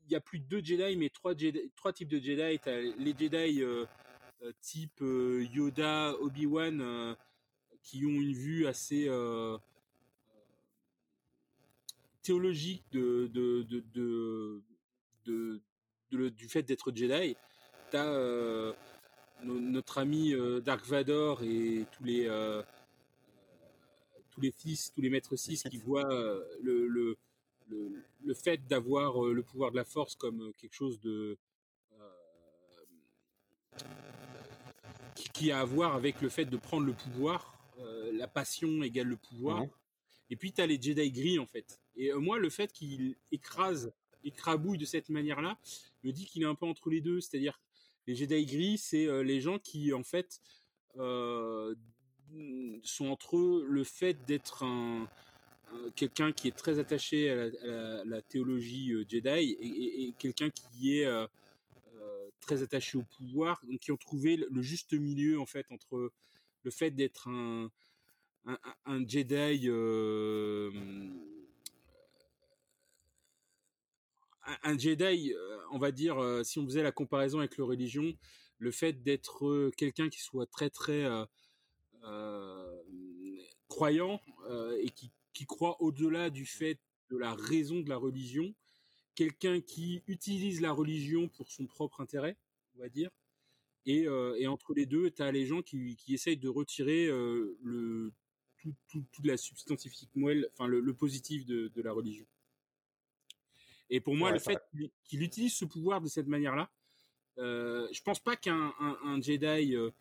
il 0.05 0.11
y 0.11 0.15
a 0.15 0.21
plus 0.21 0.39
de 0.39 0.45
deux 0.45 0.63
Jedi, 0.63 0.97
mais 0.97 1.09
trois, 1.09 1.35
Jedi, 1.35 1.71
trois 1.75 1.93
types 1.93 2.09
de 2.09 2.19
Jedi. 2.19 2.59
T'as 2.59 2.77
les 2.77 3.15
Jedi 3.17 3.61
euh, 3.63 3.85
euh 4.41 4.51
type 4.61 5.01
euh, 5.01 5.45
Yoda, 5.53 6.15
Obi-Wan, 6.19 7.15
qui 7.83 8.05
ont 8.05 8.09
une 8.09 8.33
vue 8.33 8.65
assez 8.65 9.09
théologique 12.23 12.83
de, 12.91 13.27
de, 13.27 13.63
de, 13.93 14.63
de, 15.25 16.29
du 16.29 16.47
fait 16.47 16.63
d'être 16.63 16.91
Jedi. 16.95 17.35
T'as 17.91 18.05
euh, 18.05 18.73
notre 19.43 19.99
ami 19.99 20.33
euh, 20.33 20.61
Dark 20.61 20.85
Vador 20.85 21.43
et 21.43 21.85
tous 21.91 22.03
les 22.03 22.27
euh, 22.27 22.63
tous 24.31 24.41
les 24.41 24.51
fils, 24.51 24.91
tous 24.95 25.01
les 25.01 25.09
maîtres 25.11 25.35
6 25.35 25.63
qui 25.69 25.77
voient 25.77 26.09
le, 26.63 26.87
le, 26.87 27.17
le, 28.23 28.33
fait 28.33 28.65
d'avoir 28.67 29.21
le 29.21 29.43
pouvoir 29.43 29.69
de 29.69 29.75
la 29.75 29.83
force 29.83 30.15
comme 30.15 30.51
quelque 30.57 30.73
chose 30.73 30.99
de 31.01 31.37
qui, 35.33 35.51
a 35.51 35.59
à 35.59 35.65
voir 35.65 35.95
avec 35.95 36.21
le 36.21 36.29
fait 36.29 36.45
de 36.45 36.57
prendre 36.57 36.85
le 36.85 36.93
pouvoir. 36.93 37.52
La 38.23 38.29
passion 38.29 38.83
égale 38.83 39.07
le 39.07 39.17
pouvoir. 39.17 39.67
Et 40.29 40.37
puis 40.37 40.53
tu 40.53 40.61
as 40.61 40.65
les 40.65 40.81
Jedi 40.81 41.11
gris 41.11 41.39
en 41.39 41.45
fait. 41.45 41.81
Et 41.97 42.13
euh, 42.13 42.19
moi, 42.19 42.39
le 42.39 42.49
fait 42.49 42.71
qu'il 42.71 43.17
écrase, 43.33 43.91
écrabouille 44.23 44.77
de 44.77 44.85
cette 44.85 45.09
manière-là, 45.09 45.59
me 46.03 46.11
dit 46.13 46.25
qu'il 46.25 46.41
est 46.43 46.45
un 46.45 46.55
peu 46.55 46.65
entre 46.65 46.89
les 46.89 47.01
deux. 47.01 47.19
C'est-à-dire, 47.19 47.59
les 48.07 48.15
Jedi 48.15 48.45
gris, 48.45 48.77
c'est 48.77 49.07
euh, 49.07 49.23
les 49.23 49.41
gens 49.41 49.59
qui, 49.59 49.91
en 49.91 50.03
fait, 50.03 50.39
euh, 50.97 51.75
sont 52.81 53.07
entre 53.07 53.35
eux 53.35 53.65
le 53.67 53.83
fait 53.83 54.13
d'être 54.25 54.63
un, 54.63 55.09
quelqu'un 55.97 56.31
qui 56.31 56.47
est 56.47 56.55
très 56.55 56.79
attaché 56.79 57.29
à 57.29 58.05
la, 58.05 58.21
théologie 58.21 58.93
Jedi 59.09 59.57
et, 59.59 60.13
quelqu'un 60.17 60.49
qui 60.49 60.97
est 60.97 61.07
très 62.39 62.63
attaché 62.63 62.97
au 62.97 63.03
pouvoir, 63.03 63.61
donc 63.67 63.79
qui 63.79 63.91
ont 63.91 63.97
trouvé 63.97 64.37
le 64.37 64.61
juste 64.61 64.93
milieu 64.93 65.39
en 65.39 65.45
fait 65.45 65.67
entre 65.71 66.11
le 66.63 66.71
fait 66.71 66.89
d'être 66.89 67.27
un, 67.27 67.69
un, 68.45 69.07
Jedi 69.07 69.69
un 74.63 74.77
Jedi, 74.77 75.33
euh, 75.33 75.57
on 75.71 75.77
va 75.77 75.91
dire, 75.91 76.21
euh, 76.21 76.43
si 76.43 76.59
on 76.59 76.65
faisait 76.65 76.83
la 76.83 76.91
comparaison 76.91 77.39
avec 77.39 77.57
le 77.57 77.63
religion, 77.63 78.13
le 78.57 78.71
fait 78.71 79.03
d'être 79.03 79.45
euh, 79.45 79.71
quelqu'un 79.75 80.09
qui 80.09 80.21
soit 80.21 80.45
très 80.47 80.69
très 80.69 81.05
croyant 83.69 84.19
et 84.77 84.89
qui, 84.89 85.11
qui 85.33 85.45
croit 85.45 85.81
au-delà 85.81 86.29
du 86.29 86.45
fait 86.45 86.77
de 87.09 87.17
la 87.17 87.33
raison 87.33 87.79
de 87.79 87.89
la 87.89 87.95
religion, 87.95 88.53
quelqu'un 89.15 89.61
qui 89.61 90.03
utilise 90.07 90.59
la 90.59 90.73
religion 90.73 91.29
pour 91.29 91.49
son 91.49 91.65
propre 91.65 92.01
intérêt, 92.01 92.37
on 92.75 92.81
va 92.81 92.89
dire, 92.89 93.09
et, 93.85 94.03
et 94.37 94.47
entre 94.47 94.73
les 94.73 94.85
deux, 94.85 95.11
tu 95.11 95.21
as 95.21 95.31
les 95.31 95.45
gens 95.45 95.61
qui, 95.61 95.95
qui 95.95 96.13
essayent 96.13 96.37
de 96.37 96.49
retirer 96.49 97.07
le 97.07 98.13
tout, 98.63 98.73
tout, 98.87 99.03
toute 99.11 99.25
la 99.25 99.37
substantifique 99.37 100.15
moelle, 100.15 100.47
enfin 100.53 100.67
le, 100.67 100.79
le 100.79 100.93
positif 100.93 101.45
de, 101.45 101.67
de 101.67 101.81
la 101.81 101.91
religion. 101.91 102.25
Et 103.89 103.99
pour 103.99 104.15
moi, 104.15 104.31
le 104.31 104.39
fait 104.39 104.59
qu'il 105.03 105.21
utilise 105.21 105.53
ce 105.53 105.65
pouvoir 105.65 106.01
de 106.01 106.07
cette 106.07 106.27
manière-là, 106.27 106.71
euh, 107.37 107.87
je 107.91 108.01
pense 108.01 108.19
pas 108.19 108.35
qu'un 108.35 108.73
un, 108.79 109.21
Jedi 109.21 109.75
euh, 109.75 109.91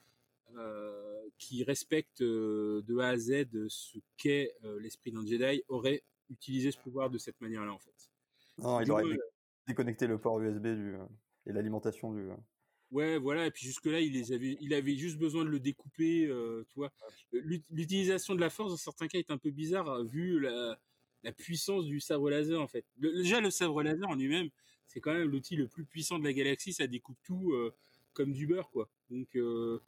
euh, 0.57 1.29
qui 1.39 1.65
respecte 1.65 2.23
euh, 2.23 2.83
de 2.87 2.99
A 2.99 3.09
à 3.09 3.17
Z 3.17 3.47
ce 3.69 3.99
qu'est 4.17 4.55
l'esprit 4.81 5.13
d'un 5.13 5.27
Jedi 5.27 5.63
aurait 5.69 6.05
utilisé 6.31 6.71
ce 6.71 6.79
pouvoir 6.79 7.11
de 7.11 7.19
cette 7.19 7.41
manière-là, 7.41 7.73
en 7.73 7.79
fait. 7.79 8.11
Non, 8.59 8.81
il 8.81 8.91
aurait 8.91 9.05
déconnecté 9.67 10.07
le 10.07 10.19
port 10.19 10.41
USB 10.41 10.69
du, 10.69 10.97
et 11.47 11.53
l'alimentation 11.53 12.13
du. 12.13 12.31
Ouais, 12.93 13.19
voilà. 13.19 13.47
Et 13.47 13.51
puis 13.51 13.67
jusque 13.67 13.87
là, 13.87 14.01
il 14.01 14.13
les 14.13 14.33
avait, 14.33 14.57
il 14.61 14.73
avait 14.75 14.95
juste 14.95 15.19
besoin 15.19 15.45
de 15.45 15.51
le 15.51 15.59
découper, 15.59 16.29
tu 16.69 16.75
vois. 16.77 16.93
L'utilisation 17.33 18.35
de 18.37 18.41
la 18.41 18.51
force 18.51 18.71
dans 18.71 18.77
certains 18.77 19.09
cas 19.09 19.19
est 19.19 19.31
un 19.31 19.39
peu 19.39 19.51
bizarre 19.51 20.05
vu 20.05 20.39
la, 20.39 20.79
la 21.23 21.33
puissance 21.33 21.87
du 21.87 22.01
sabre 22.01 22.31
laser 22.31 22.61
en 22.61 22.67
fait. 22.67 22.85
déjà 22.97 23.41
le 23.41 23.51
sabre 23.51 23.83
laser 23.83 24.09
en 24.09 24.15
lui-même, 24.15 24.49
c'est 24.87 25.01
quand 25.01 25.13
même 25.13 25.29
l'outil 25.29 25.57
le 25.57 25.69
plus 25.69 25.85
puissant 25.85 26.19
de 26.19 26.25
la 26.25 26.33
galaxie, 26.33 26.73
ça 26.73 26.87
découpe 26.87 27.19
tout 27.23 27.53
euh, 27.53 27.73
comme 28.13 28.33
du 28.33 28.47
beurre 28.47 28.71
quoi. 28.71 28.89
Donc 29.11 29.37
euh, 29.37 29.81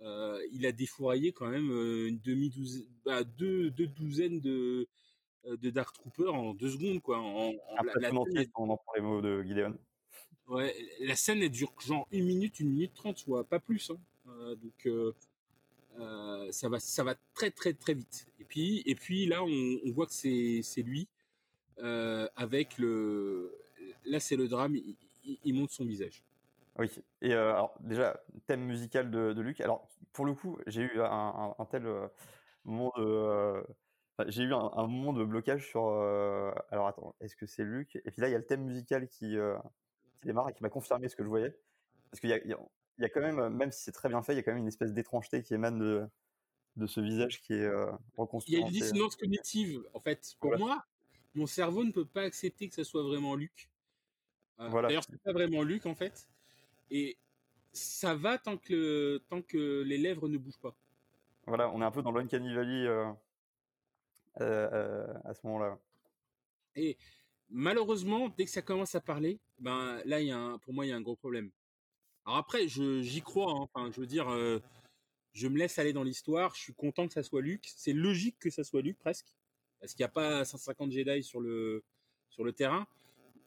euh, 0.00 0.40
il 0.52 0.66
a 0.66 0.72
défouraillé 0.72 1.32
quand 1.32 1.48
même 1.48 1.70
une 1.70 2.18
demi 2.20 2.50
douzaine, 2.50 2.86
bah, 3.04 3.24
deux, 3.24 3.70
deux 3.70 3.86
douzaines 3.86 4.40
de 4.40 4.88
de 5.44 5.68
Dark 5.68 5.94
Trooper 5.94 6.28
en 6.28 6.54
deux 6.54 6.70
secondes 6.70 7.02
quoi. 7.02 7.18
En, 7.18 7.52
la, 8.00 8.12
on 8.12 8.70
en 8.70 8.76
prend 8.78 8.94
les 8.96 9.02
mots 9.02 9.20
de 9.20 9.42
Gideon? 9.42 9.76
Ouais, 10.48 10.74
la 11.00 11.16
scène 11.16 11.42
elle 11.42 11.50
dure 11.50 11.72
genre 11.80 12.06
une 12.12 12.26
minute, 12.26 12.60
une 12.60 12.70
minute 12.70 12.94
trente, 12.94 13.18
soit 13.18 13.44
pas 13.44 13.60
plus. 13.60 13.90
Hein. 13.90 14.54
donc 14.62 14.86
euh, 14.86 16.50
ça 16.50 16.68
va 16.68 16.80
ça 16.80 17.04
va 17.04 17.14
très 17.34 17.50
très 17.50 17.72
très 17.72 17.94
vite. 17.94 18.26
Et 18.40 18.44
puis 18.44 18.82
et 18.86 18.94
puis 18.94 19.26
là 19.26 19.42
on, 19.42 19.90
voit 19.92 20.06
que 20.06 20.12
c'est 20.12 20.60
c'est 20.62 20.82
lui 20.82 21.08
euh, 21.78 22.28
avec 22.36 22.78
le 22.78 23.56
là 24.04 24.20
c'est 24.20 24.36
le 24.36 24.48
drame, 24.48 24.76
il, 25.24 25.54
monte 25.54 25.70
son 25.70 25.84
visage. 25.84 26.22
Oui. 26.78 26.90
Et 27.22 27.32
euh, 27.34 27.52
alors 27.52 27.74
déjà 27.80 28.20
thème 28.46 28.64
musical 28.64 29.10
de, 29.10 29.32
de 29.32 29.40
Luc. 29.40 29.60
Alors 29.60 29.88
pour 30.12 30.24
le 30.24 30.34
coup 30.34 30.58
j'ai 30.66 30.82
eu 30.82 31.00
un, 31.00 31.54
tel 31.70 31.86
euh, 31.86 32.06
moment 32.64 32.92
de 32.96 33.64
j'ai 34.28 34.42
eu 34.44 34.54
un, 34.54 34.86
moment 34.86 35.12
de 35.12 35.24
blocage 35.24 35.68
sur 35.68 35.86
alors 36.70 36.88
attends 36.88 37.14
est-ce 37.20 37.36
que 37.36 37.46
c'est 37.46 37.64
Luc? 37.64 37.96
Et 38.04 38.10
puis 38.10 38.20
là 38.20 38.28
il 38.28 38.32
y 38.32 38.36
a 38.36 38.38
le 38.38 38.46
thème 38.46 38.64
musical 38.64 39.08
qui, 39.08 39.36
qui 40.24 40.28
démarre 40.28 40.48
et 40.48 40.54
qui 40.54 40.62
m'a 40.62 40.70
confirmé 40.70 41.08
ce 41.08 41.16
que 41.16 41.22
je 41.22 41.28
voyais 41.28 41.54
parce 42.10 42.20
qu'il 42.20 42.30
y 42.30 42.32
a, 42.32 42.38
il 42.38 43.02
y 43.02 43.04
a 43.04 43.08
quand 43.08 43.20
même, 43.20 43.48
même 43.48 43.72
si 43.72 43.82
c'est 43.82 43.92
très 43.92 44.08
bien 44.08 44.22
fait, 44.22 44.32
il 44.32 44.36
y 44.36 44.38
a 44.38 44.42
quand 44.42 44.52
même 44.52 44.62
une 44.62 44.68
espèce 44.68 44.92
d'étrangeté 44.92 45.42
qui 45.42 45.52
émane 45.52 45.78
de, 45.78 46.06
de 46.76 46.86
ce 46.86 47.00
visage 47.00 47.42
qui 47.42 47.52
est 47.54 47.64
euh, 47.64 47.90
reconstruit. 48.16 48.54
Il 48.54 48.60
y 48.60 48.62
a 48.62 48.66
une 48.66 48.72
dissonance 48.72 49.16
cognitive. 49.16 49.82
En 49.94 50.00
fait, 50.00 50.34
pour 50.40 50.56
moi, 50.56 50.84
mon 51.34 51.46
cerveau 51.46 51.84
ne 51.84 51.90
peut 51.90 52.04
pas 52.04 52.22
accepter 52.22 52.68
que 52.68 52.74
ce 52.74 52.84
soit 52.84 53.02
vraiment 53.02 53.34
Luc. 53.34 53.68
Euh, 54.60 54.68
voilà. 54.68 54.88
D'ailleurs, 54.88 55.04
c'est 55.10 55.20
pas 55.20 55.32
vraiment 55.32 55.62
Luc 55.62 55.86
en 55.86 55.94
fait. 55.94 56.28
Et 56.90 57.18
ça 57.72 58.14
va 58.14 58.38
tant 58.38 58.56
que, 58.56 59.20
tant 59.28 59.42
que 59.42 59.82
les 59.82 59.98
lèvres 59.98 60.28
ne 60.28 60.38
bougent 60.38 60.60
pas. 60.60 60.76
Voilà, 61.46 61.68
on 61.70 61.82
est 61.82 61.84
un 61.84 61.90
peu 61.90 62.02
dans 62.02 62.12
l'Uncanny 62.12 62.54
Valley 62.54 62.86
euh, 62.86 63.12
euh, 64.40 65.12
à 65.24 65.34
ce 65.34 65.44
moment-là. 65.46 65.78
Et 66.76 66.96
malheureusement, 67.54 68.28
dès 68.36 68.44
que 68.44 68.50
ça 68.50 68.62
commence 68.62 68.94
à 68.94 69.00
parler, 69.00 69.40
ben 69.58 70.02
là, 70.04 70.20
il 70.20 70.26
y 70.26 70.32
a 70.32 70.38
un, 70.38 70.58
pour 70.58 70.74
moi, 70.74 70.84
il 70.84 70.90
y 70.90 70.92
a 70.92 70.96
un 70.96 71.00
gros 71.00 71.16
problème. 71.16 71.50
Alors 72.26 72.38
après, 72.38 72.68
je 72.68 73.00
j'y 73.00 73.22
crois. 73.22 73.52
Hein. 73.52 73.68
Enfin, 73.72 73.90
je 73.92 74.00
veux 74.00 74.06
dire, 74.06 74.28
euh, 74.28 74.58
je 75.32 75.48
me 75.48 75.56
laisse 75.56 75.78
aller 75.78 75.92
dans 75.92 76.02
l'histoire. 76.02 76.54
Je 76.54 76.62
suis 76.62 76.74
content 76.74 77.06
que 77.06 77.14
ça 77.14 77.22
soit 77.22 77.40
Luke. 77.40 77.66
C'est 77.76 77.92
logique 77.92 78.36
que 78.40 78.50
ça 78.50 78.64
soit 78.64 78.82
Luke 78.82 78.98
presque, 78.98 79.34
parce 79.80 79.94
qu'il 79.94 80.02
n'y 80.02 80.08
a 80.08 80.12
pas 80.12 80.44
150 80.44 80.90
Jedi 80.92 81.22
sur 81.22 81.40
le 81.40 81.84
sur 82.28 82.44
le 82.44 82.52
terrain. 82.52 82.86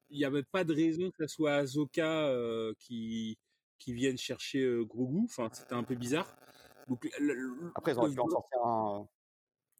Il 0.09 0.17
n'y 0.17 0.25
avait 0.25 0.43
pas 0.43 0.63
de 0.63 0.73
raison 0.73 1.11
que 1.11 1.17
ça 1.17 1.27
soit 1.27 1.55
Ahsoka 1.55 2.27
euh, 2.27 2.73
qui 2.79 3.37
qui 3.77 3.93
vienne 3.93 4.17
chercher 4.17 4.61
euh, 4.63 4.85
Grogu. 4.85 5.25
Enfin, 5.25 5.49
c'était 5.51 5.73
un 5.73 5.83
peu 5.83 5.95
bizarre. 5.95 6.33
Donc, 6.87 7.09
après, 7.75 7.91
ils 7.91 7.97
auraient 7.97 8.13
pu 8.13 8.19
en 8.19 8.29
sortir 8.29 8.65
un, 8.65 9.07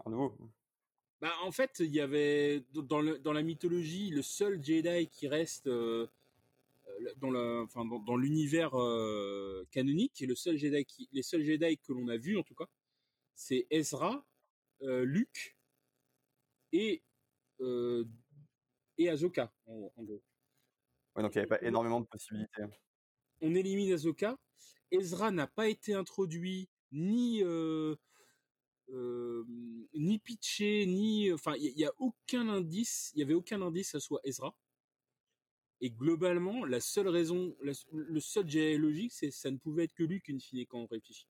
un 0.05 0.09
nouveau. 0.09 0.35
Bah, 1.21 1.33
en 1.43 1.51
fait, 1.51 1.79
il 1.79 1.93
y 1.93 1.99
avait 1.99 2.63
dans, 2.73 3.01
le, 3.01 3.17
dans 3.19 3.33
la 3.33 3.41
mythologie 3.41 4.09
le 4.09 4.21
seul 4.21 4.63
Jedi 4.63 5.07
qui 5.07 5.27
reste 5.27 5.67
euh, 5.67 6.07
dans 7.17 7.31
la, 7.31 7.61
enfin, 7.61 7.85
dans, 7.85 8.15
l'univers 8.15 8.79
euh, 8.79 9.65
canonique, 9.71 10.21
et 10.21 10.27
le 10.27 10.35
seul 10.35 10.57
Jedi 10.57 10.85
qui, 10.85 11.09
les 11.11 11.23
seuls 11.23 11.43
Jedi 11.43 11.77
que 11.79 11.91
l'on 11.93 12.07
a 12.07 12.17
vus 12.17 12.37
en 12.37 12.43
tout 12.43 12.53
cas, 12.53 12.67
c'est 13.33 13.65
Ezra, 13.71 14.25
euh, 14.83 15.03
Luke 15.05 15.57
et 16.71 17.01
et 18.99 19.09
Ahsoka 19.09 19.51
en, 19.65 19.91
gros. 20.03 20.21
Ouais, 21.15 21.23
donc 21.23 21.33
il 21.33 21.39
n'y 21.39 21.41
avait 21.41 21.57
pas 21.59 21.61
énormément 21.63 21.99
de 21.99 22.05
possibilités. 22.05 22.63
On 23.41 23.55
élimine 23.55 23.93
Ahsoka. 23.93 24.37
Ezra 24.91 25.31
n'a 25.31 25.47
pas 25.47 25.67
été 25.67 25.95
introduit 25.95 26.69
ni 26.91 27.43
euh, 27.43 27.95
euh, 28.89 29.43
ni 29.93 30.19
pitché, 30.19 30.85
ni 30.85 31.31
enfin 31.31 31.53
il 31.57 31.77
y, 31.77 31.85
a 31.85 31.91
aucun 31.97 32.47
indice, 32.49 33.11
il 33.15 33.19
y 33.19 33.23
avait 33.23 33.33
aucun 33.33 33.61
indice 33.61 33.95
à 33.95 33.99
soit 33.99 34.21
Ezra. 34.23 34.55
Et 35.79 35.91
globalement, 35.91 36.65
la 36.65 36.79
seule 36.79 37.07
raison, 37.07 37.55
le 37.61 38.19
seul 38.19 38.49
jet 38.49 38.77
logique, 38.77 39.13
c'est 39.13 39.29
ça 39.29 39.51
ne 39.51 39.57
pouvait 39.57 39.83
être 39.83 39.93
que 39.93 40.03
lui 40.03 40.21
qu'une 40.21 40.41
fille 40.41 40.65
quand 40.65 40.79
on 40.79 40.87
réfléchit. 40.87 41.27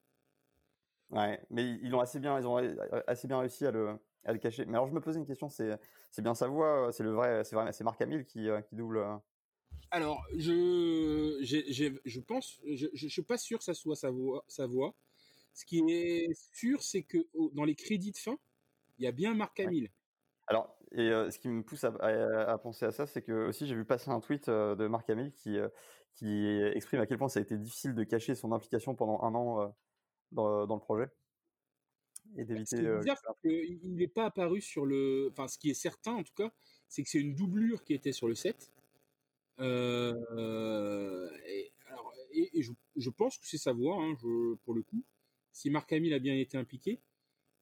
Ouais, 1.10 1.40
mais 1.50 1.78
ils 1.82 1.94
ont 1.94 2.00
assez 2.00 2.18
bien, 2.18 2.38
ils 2.38 2.46
ont 2.46 2.56
assez 3.06 3.28
bien 3.28 3.40
réussi 3.40 3.66
à 3.66 3.70
le, 3.70 3.98
à 4.24 4.32
le 4.32 4.38
cacher. 4.38 4.64
Mais 4.66 4.74
alors 4.74 4.88
je 4.88 4.94
me 4.94 5.00
posais 5.00 5.18
une 5.18 5.26
question, 5.26 5.48
c'est, 5.48 5.78
c'est 6.10 6.22
bien 6.22 6.34
sa 6.34 6.48
voix, 6.48 6.90
c'est 6.92 7.02
le 7.02 7.12
vrai, 7.12 7.44
c'est 7.44 7.56
vrai, 7.56 7.72
c'est 7.72 7.84
Marc 7.84 8.00
Hamill 8.00 8.24
qui, 8.24 8.48
qui 8.68 8.76
double. 8.76 9.04
Alors, 9.90 10.22
je, 10.34 11.38
je 11.42 12.20
pense, 12.20 12.60
je, 12.66 12.86
je, 12.92 13.08
suis 13.08 13.22
pas 13.22 13.38
sûr 13.38 13.58
que 13.58 13.64
ça 13.64 13.74
soit 13.74 13.96
sa 13.96 14.10
voix, 14.10 14.44
sa 14.46 14.66
voix. 14.66 14.94
Ce 15.58 15.64
qui 15.64 15.80
est 15.90 16.28
sûr, 16.52 16.84
c'est 16.84 17.02
que 17.02 17.18
dans 17.52 17.64
les 17.64 17.74
crédits 17.74 18.12
de 18.12 18.16
fin, 18.16 18.38
il 18.96 19.04
y 19.04 19.08
a 19.08 19.10
bien 19.10 19.34
Marc 19.34 19.58
Hamill. 19.58 19.90
Alors, 20.46 20.78
et 20.92 21.08
ce 21.08 21.36
qui 21.36 21.48
me 21.48 21.64
pousse 21.64 21.82
à, 21.82 22.58
penser 22.62 22.86
à 22.86 22.92
ça, 22.92 23.08
c'est 23.08 23.22
que 23.22 23.48
aussi 23.48 23.66
j'ai 23.66 23.74
vu 23.74 23.84
passer 23.84 24.08
un 24.12 24.20
tweet 24.20 24.48
de 24.48 24.86
Marc 24.86 25.10
Hamill 25.10 25.32
qui, 25.32 25.58
qui 26.14 26.46
exprime 26.76 27.00
à 27.00 27.08
quel 27.08 27.18
point 27.18 27.28
ça 27.28 27.40
a 27.40 27.42
été 27.42 27.58
difficile 27.58 27.96
de 27.96 28.04
cacher 28.04 28.36
son 28.36 28.52
implication 28.52 28.94
pendant 28.94 29.20
un 29.22 29.34
an 29.34 29.74
dans, 30.30 30.64
dans, 30.68 30.76
le 30.76 30.80
projet 30.80 31.08
et 32.36 32.44
d'éviter. 32.44 32.76
Il 33.42 33.96
n'est 33.96 34.06
pas 34.06 34.26
apparu 34.26 34.60
sur 34.60 34.86
le. 34.86 35.28
Enfin, 35.32 35.48
ce 35.48 35.58
qui 35.58 35.70
est 35.70 35.74
certain 35.74 36.12
en 36.12 36.22
tout 36.22 36.34
cas, 36.36 36.52
c'est 36.86 37.02
que 37.02 37.08
c'est 37.10 37.18
une 37.18 37.34
doublure 37.34 37.82
qui 37.82 37.94
était 37.94 38.12
sur 38.12 38.28
le 38.28 38.36
set. 38.36 38.70
Euh, 39.58 41.28
et, 41.48 41.72
alors, 41.88 42.12
et, 42.30 42.62
je, 42.62 42.70
je, 42.94 43.10
pense 43.10 43.38
que 43.38 43.46
c'est 43.48 43.58
sa 43.58 43.72
voix, 43.72 43.96
hein, 44.00 44.14
je, 44.22 44.54
pour 44.64 44.72
le 44.72 44.82
coup. 44.82 45.02
Si 45.58 45.70
Marc 45.70 45.92
Hamill 45.92 46.14
a 46.14 46.18
bien 46.18 46.36
été 46.36 46.56
impliqué, 46.56 47.00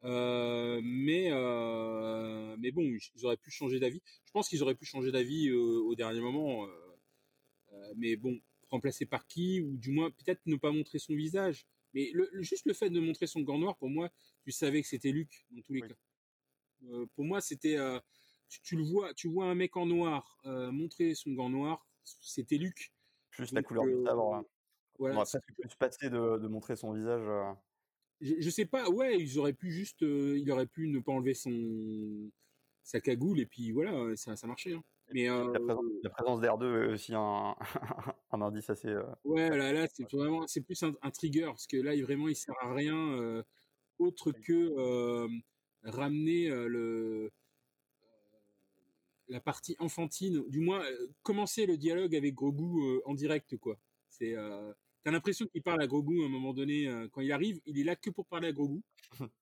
euh, 0.05 0.81
mais 0.85 1.29
euh, 1.31 2.55
mais 2.59 2.71
bon, 2.71 2.83
ils 2.83 3.27
auraient 3.27 3.37
pu 3.37 3.51
changer 3.51 3.81
d'avis. 3.81 4.03
Je 4.25 4.33
pense 4.33 4.49
qu'ils 4.49 4.63
auraient 4.63 4.75
pu 4.75 4.85
changer 4.85 5.11
d'avis 5.11 5.51
au 5.53 5.95
dernier 5.95 6.21
moment. 6.21 6.67
mais 7.97 8.17
bon, 8.17 8.39
remplacer 8.69 9.07
par 9.07 9.27
qui 9.27 9.61
ou 9.61 9.77
du 9.77 9.91
moins 9.91 10.11
peut-être 10.11 10.41
ne 10.47 10.57
pas 10.57 10.73
montrer 10.73 10.99
son 10.99 11.15
visage. 11.15 11.67
Mais 11.95 12.11
le, 12.13 12.29
juste 12.43 12.67
le 12.67 12.75
fait 12.75 12.91
de 12.91 13.01
montrer 13.01 13.27
son 13.27 13.41
gant 13.41 13.59
noir, 13.59 13.77
pour 13.79 13.89
moi, 13.89 14.11
tu 14.43 14.53
savais 14.53 14.83
que 14.83 14.89
c'était 14.89 15.13
Luc 15.13 15.47
dans 15.51 15.63
tous 15.63 15.73
les 15.73 15.81
cas. 15.81 15.95
pour 17.15 17.25
moi, 17.25 17.41
c'était 17.41 17.79
tu, 18.49 18.77
le 18.77 18.83
vois, 18.83 19.15
tu 19.15 19.29
vois 19.29 19.47
un 19.47 19.55
mec 19.55 19.77
en 19.77 19.87
noir 19.87 20.39
euh, 20.47 20.71
montrer 20.71 21.15
son 21.15 21.33
gant 21.33 21.49
noir, 21.49 21.87
c'était 22.05 22.59
Luc. 22.59 22.93
Juste 23.31 23.53
la 23.53 23.63
couleur 23.63 23.85
du 23.85 23.95
euh, 23.95 24.05
sabre. 24.05 24.35
Hein. 24.35 24.45
Voilà, 24.99 25.17
On 25.17 25.19
aurait 25.19 25.27
presque 25.27 25.55
plus 25.55 25.77
passé 25.77 26.11
de, 26.11 26.39
de, 26.39 26.49
montrer 26.49 26.77
son 26.77 26.93
visage. 26.93 27.57
Euh. 28.23 28.27
Je, 28.27 28.35
je, 28.41 28.51
sais 28.51 28.67
pas, 28.67 28.89
ouais, 28.89 29.19
ils 29.19 29.39
auraient 29.39 29.53
pu 29.53 29.71
juste, 29.71 30.03
il 30.03 30.51
aurait 30.51 30.67
pu 30.67 30.89
ne 30.89 31.01
pas 31.01 31.13
enlever 31.13 31.35
son 31.35 32.31
sa 32.83 33.01
cagoule 33.01 33.41
et 33.41 33.47
puis 33.47 33.73
voilà, 33.73 34.15
ça, 34.17 34.37
ça 34.37 34.47
marchait. 34.47 34.75
Hein. 34.75 34.85
Mais 35.13 35.27
la, 35.27 36.11
présence, 36.11 36.41
d'R2 36.41 36.85
est 36.85 36.93
aussi 36.93 37.15
un, 37.15 37.57
un 38.31 38.41
indice 38.41 38.71
assez. 38.71 38.95
Ouais, 39.25 39.51
là, 39.51 39.73
là 39.73 39.87
c'est 39.93 40.11
vraiment, 40.11 40.47
c'est 40.47 40.61
plus 40.61 40.81
un, 40.83 40.95
un, 41.03 41.11
trigger 41.11 41.47
parce 41.47 41.67
que 41.67 41.77
là, 41.77 41.95
il, 41.95 42.03
vraiment, 42.03 42.29
il 42.29 42.37
sert 42.37 42.55
à 42.61 42.73
rien 42.73 43.43
autre 43.99 44.33
que 44.33 45.29
ramener 45.85 46.49
le 46.49 47.31
la 49.29 49.41
partie 49.41 49.77
enfantine, 49.79 50.45
du 50.49 50.61
moins 50.61 50.85
euh, 50.85 51.09
commencer 51.23 51.67
le 51.67 51.77
dialogue 51.77 52.15
avec 52.15 52.35
Grogu 52.35 52.81
euh, 52.83 53.01
en 53.07 53.15
direct, 53.15 53.57
quoi. 53.57 53.79
C'est, 54.09 54.35
euh, 54.37 54.73
t'as 55.07 55.13
l'impression 55.13 55.47
qu'il 55.47 55.63
parle 55.63 55.81
à 55.81 55.87
Grogu 55.87 56.21
à 56.21 56.27
un 56.27 56.29
moment 56.29 56.53
donné 56.53 56.93
quand 57.13 57.21
il 57.21 57.31
arrive, 57.31 57.61
il 57.65 57.79
est 57.79 57.85
là 57.85 57.95
que 57.95 58.11
pour 58.11 58.27
parler 58.27 58.49
à 58.49 58.53
Grogu. 58.53 58.83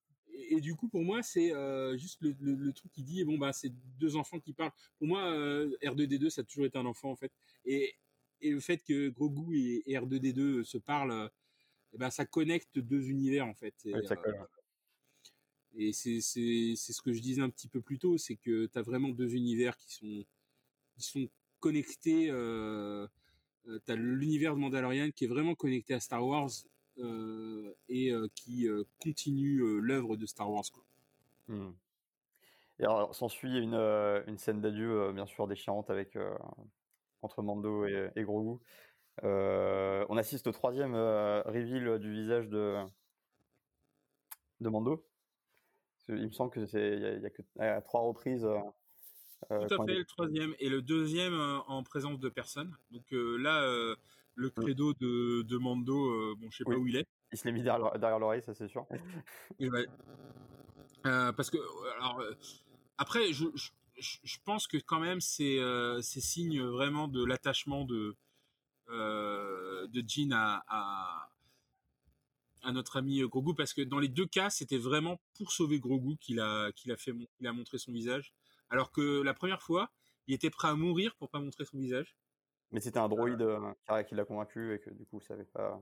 et, 0.50 0.61
du 0.61 0.74
coup, 0.74 0.88
pour 0.88 1.03
moi, 1.03 1.22
c'est 1.22 1.53
juste 1.96 2.20
le, 2.20 2.70
truc 2.74 2.92
qui 2.92 3.03
dit, 3.03 3.24
bon 3.24 3.38
bah, 3.38 3.55
c'est 3.55 3.72
deux 3.98 4.14
enfants 4.16 4.38
qui 4.38 4.53
parlent. 4.53 4.72
Pour 4.98 5.09
moi, 5.09 5.22
R2D2, 5.83 6.29
ça 6.29 6.42
a 6.42 6.44
toujours 6.44 6.66
été 6.66 6.77
un 6.77 6.85
enfant 6.85 7.11
en 7.11 7.16
fait. 7.16 7.33
Et, 7.64 7.94
le 8.42 8.61
fait 8.61 8.85
que 8.85 9.09
Grogu 9.09 9.83
et, 9.87 9.94
R2D2 9.94 10.64
se 10.64 10.77
parlent, 10.77 11.31
eh 11.94 11.96
ben, 11.96 12.11
ça 12.11 12.27
connecte 12.27 12.79
deux 12.79 13.09
univers 13.09 13.46
en 13.46 13.55
fait. 13.55 13.74
Et 15.77 15.94
c'est 15.94 16.20
ce 16.20 17.00
que 17.00 17.14
je 17.14 17.20
disais 17.20 17.40
un 17.40 17.48
petit 17.48 17.68
peu 17.68 17.81
plus 17.81 17.98
tôt, 17.98 18.18
c'est 18.18 18.37
que 18.37 18.66
tu 18.66 18.79
as 18.79 18.83
vraiment 18.83 19.09
deux 19.09 19.35
univers 19.35 19.79
qui 19.79 19.94
sont, 19.94 20.27
qui 20.94 21.03
sont 21.03 21.27
connectés. 21.59 22.29
Euh, 22.29 23.09
euh 23.68 23.79
tu 23.85 23.92
as 23.92 23.96
l'univers 23.96 24.55
de 24.55 24.61
Mandalorian 24.61 25.11
qui 25.11 25.24
est 25.24 25.29
vraiment 25.29 25.55
connecté 25.55 25.94
à 25.94 26.00
Star 26.00 26.27
Wars 26.27 26.50
euh, 26.98 27.74
et 27.88 28.11
euh, 28.11 28.29
qui 28.35 28.66
continue 29.03 29.81
l'œuvre 29.81 30.16
de 30.16 30.27
Star 30.27 30.50
Wars. 30.50 30.64
Hmm. 31.48 31.70
Et 32.79 32.85
alors, 32.85 33.14
s'ensuit 33.14 33.59
une, 33.59 33.74
une 33.74 34.38
scène 34.38 34.61
d'adieu, 34.61 35.12
bien 35.12 35.27
sûr, 35.27 35.46
déchirante 35.46 35.90
avec, 35.90 36.18
entre 37.22 37.42
Mando 37.42 37.87
et, 37.87 38.11
et 38.16 38.24
Grogu. 38.24 38.59
on 39.22 40.16
assiste 40.16 40.48
au 40.48 40.53
troisième 40.53 40.94
reveal 40.94 42.00
du 42.00 42.12
visage 42.12 42.48
de, 42.48 42.83
de 44.61 44.68
Mando. 44.68 45.07
Il 46.09 46.27
me 46.27 46.33
semble 46.33 46.50
que 46.50 46.66
c'est 46.66 46.96
il 46.96 47.24
a 47.24 47.31
que 47.31 47.42
trois 47.83 48.00
reprises. 48.00 48.46
Euh, 49.50 49.62
euh, 49.62 49.66
Tout 49.66 49.83
à 49.83 49.87
fait, 49.87 49.94
le 49.94 50.04
troisième 50.04 50.54
et 50.59 50.68
le 50.68 50.83
deuxième 50.83 51.35
euh, 51.35 51.59
en 51.66 51.83
présence 51.83 52.20
de 52.20 52.28
personne. 52.28 52.76
Donc 52.90 53.04
là, 53.11 53.62
le 54.37 54.48
mmh. 54.48 54.50
credo 54.50 54.92
de, 54.94 55.42
de 55.42 55.57
Mando, 55.57 56.35
bon, 56.37 56.50
je 56.50 56.59
sais 56.59 56.64
pas 56.64 56.76
où 56.76 56.87
il 56.87 56.96
est. 56.96 57.07
Il 57.33 57.38
se 57.38 57.44
l'est 57.44 57.52
mis 57.52 57.62
derrière, 57.62 58.18
l'oreille, 58.18 58.42
ça 58.42 58.54
c'est 58.54 58.68
sûr. 58.68 58.87
parce 61.02 61.50
que 61.50 61.59
alors 61.96 62.22
après, 62.98 63.33
je, 63.33 63.46
je, 63.54 63.70
je, 63.98 64.37
pense 64.44 64.66
que 64.66 64.76
quand 64.78 65.00
même 65.00 65.20
c'est 65.20 65.59
c'est 66.02 66.20
signe 66.20 66.62
vraiment 66.62 67.09
de 67.09 67.24
l'attachement 67.24 67.85
de 67.85 68.16
de 68.88 70.04
Jean 70.07 70.33
à, 70.33 71.28
à 72.64 72.72
notre 72.72 72.96
ami 72.96 73.22
euh, 73.22 73.28
Grogu 73.28 73.54
parce 73.54 73.72
que 73.72 73.83
dans 73.83 73.98
les 73.98 74.09
deux 74.09 74.26
cas, 74.26 74.50
c'était 74.50 74.78
vraiment 74.78 75.20
pour 75.37 75.52
sauver 75.52 75.78
Grogu 75.78 76.16
qu'il 76.16 76.40
a 76.40 76.72
qu'il 76.72 76.90
a 76.90 76.96
fait 76.96 77.12
il 77.40 77.46
a 77.46 77.52
montré 77.52 77.78
son 77.78 77.92
visage, 77.92 78.33
alors 78.70 78.92
que 78.92 79.22
la 79.22 79.35
première 79.35 79.62
fois, 79.62 79.90
il 80.27 80.35
était 80.35 80.50
prêt 80.50 80.68
à 80.68 80.74
mourir 80.74 81.14
pour 81.16 81.31
pas 81.31 81.40
montrer 81.40 81.64
son 81.64 81.79
visage. 81.79 82.16
Mais 82.70 82.81
c'était 82.81 82.98
un 82.98 83.09
droïde 83.09 83.42
euh, 83.42 84.03
qui 84.05 84.14
l'a 84.14 84.24
convaincu 84.24 84.74
et 84.74 84.81
que 84.81 84.90
du 84.90 85.05
coup, 85.07 85.20
il 85.20 85.24
savait 85.24 85.44
pas. 85.44 85.81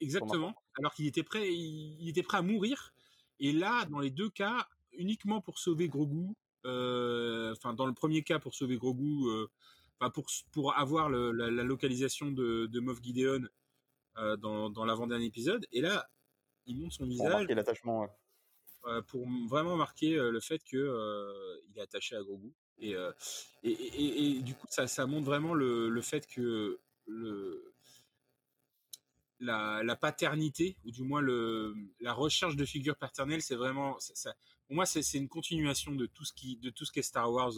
Exactement. 0.00 0.54
Alors 0.78 0.92
qu'il 0.94 1.06
était 1.06 1.22
prêt, 1.22 1.52
il, 1.52 2.08
était 2.08 2.22
prêt 2.22 2.38
à 2.38 2.42
mourir. 2.42 2.92
Et 3.38 3.52
là, 3.52 3.84
dans 3.86 4.00
les 4.00 4.10
deux 4.10 4.30
cas, 4.30 4.66
uniquement 4.92 5.40
pour 5.40 5.58
sauver 5.58 5.88
Grogu. 5.88 6.34
Euh, 6.64 7.52
enfin, 7.52 7.74
dans 7.74 7.86
le 7.86 7.92
premier 7.92 8.22
cas, 8.22 8.38
pour 8.38 8.54
sauver 8.54 8.76
Grogu, 8.76 9.24
pour 10.14 10.26
pour 10.50 10.76
avoir 10.76 11.08
la, 11.10 11.62
localisation 11.62 12.32
de, 12.32 12.66
de 12.66 12.80
Moff 12.80 13.00
Gideon 13.00 13.46
dans, 14.16 14.68
dans 14.70 14.84
l'avant-dernier 14.84 15.26
épisode. 15.26 15.66
Et 15.70 15.80
là, 15.80 16.08
il 16.66 16.80
montre 16.80 16.94
son 16.94 17.06
visage. 17.06 17.46
L'attachement. 17.48 18.08
Pour 19.08 19.26
vraiment 19.48 19.76
marquer 19.76 20.16
le 20.16 20.40
fait 20.40 20.62
que 20.64 21.62
il 21.68 21.78
est 21.78 21.82
attaché 21.82 22.16
à 22.16 22.22
Grogu. 22.22 22.52
Et, 22.78 22.94
et, 23.62 24.36
et, 24.36 24.40
du 24.40 24.54
coup, 24.54 24.66
ça, 24.68 24.88
ça 24.88 25.06
montre 25.06 25.26
vraiment 25.26 25.54
le, 25.54 25.88
le 25.88 26.00
fait 26.00 26.26
que 26.26 26.80
le, 27.06 27.74
la, 29.38 29.82
la, 29.84 29.94
paternité, 29.96 30.76
ou 30.84 30.90
du 30.90 31.02
moins 31.02 31.20
le, 31.20 31.74
la 32.00 32.12
recherche 32.12 32.56
de 32.56 32.64
figure 32.64 32.96
paternelle, 32.96 33.42
c'est 33.42 33.54
vraiment, 33.54 33.98
ça, 34.00 34.34
pour 34.66 34.76
moi, 34.76 34.86
c'est 34.86 35.18
une 35.18 35.28
continuation 35.28 35.92
de 35.92 36.06
tout 36.06 36.24
ce 36.24 36.32
qui, 36.32 36.56
de 36.56 36.70
tout 36.70 36.84
ce 36.84 36.92
qu'est 36.92 37.02
Star 37.02 37.30
Wars 37.30 37.52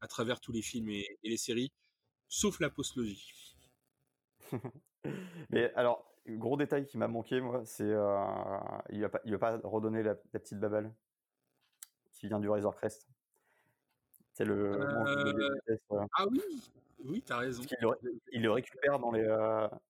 à 0.00 0.08
travers 0.08 0.40
tous 0.40 0.52
les 0.52 0.62
films 0.62 0.90
et, 0.90 1.18
les 1.22 1.36
séries, 1.36 1.72
sauf 2.28 2.60
la 2.60 2.70
postlogie. 2.70 3.32
Mais 5.50 5.72
alors, 5.74 6.13
gros 6.26 6.56
détail 6.56 6.86
qui 6.86 6.98
m'a 6.98 7.08
manqué, 7.08 7.40
moi, 7.40 7.62
c'est 7.64 7.84
euh, 7.84 8.16
il 8.90 9.00
va 9.02 9.08
pas, 9.08 9.20
il 9.24 9.32
va 9.32 9.38
pas 9.38 9.60
redonner 9.62 10.02
la, 10.02 10.14
petite 10.14 10.58
babale 10.58 10.92
qui 12.12 12.28
vient 12.28 12.40
du 12.40 12.48
Razor 12.48 12.74
Crest. 12.76 13.08
C'est 14.32 14.44
le. 14.44 14.72
Euh, 14.72 15.78
euh. 15.92 16.06
Ah 16.16 16.26
oui, 16.30 16.40
oui, 17.04 17.22
t'as 17.24 17.38
raison. 17.38 17.62
Il 18.32 18.42
le, 18.42 18.50
récupère 18.50 18.98
dans 18.98 19.12
les 19.12 19.24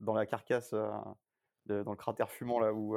dans 0.01 0.15
la 0.15 0.27
carcasse, 0.27 0.73
dans 0.73 1.15
le 1.67 1.97
cratère 1.97 2.31
fumant 2.31 2.59
là 2.59 2.75
où, 2.75 2.97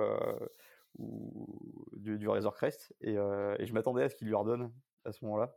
du, 1.94 2.18
du, 2.18 2.28
Razor 2.28 2.56
Crest, 2.56 2.94
et, 3.02 3.14
et 3.14 3.66
je 3.66 3.74
m'attendais 3.74 4.04
à 4.04 4.10
ce 4.10 4.16
qu'il 4.16 4.28
lui 4.28 4.36
redonne 4.36 4.72
à 5.06 5.12
ce 5.12 5.24
moment-là. 5.26 5.56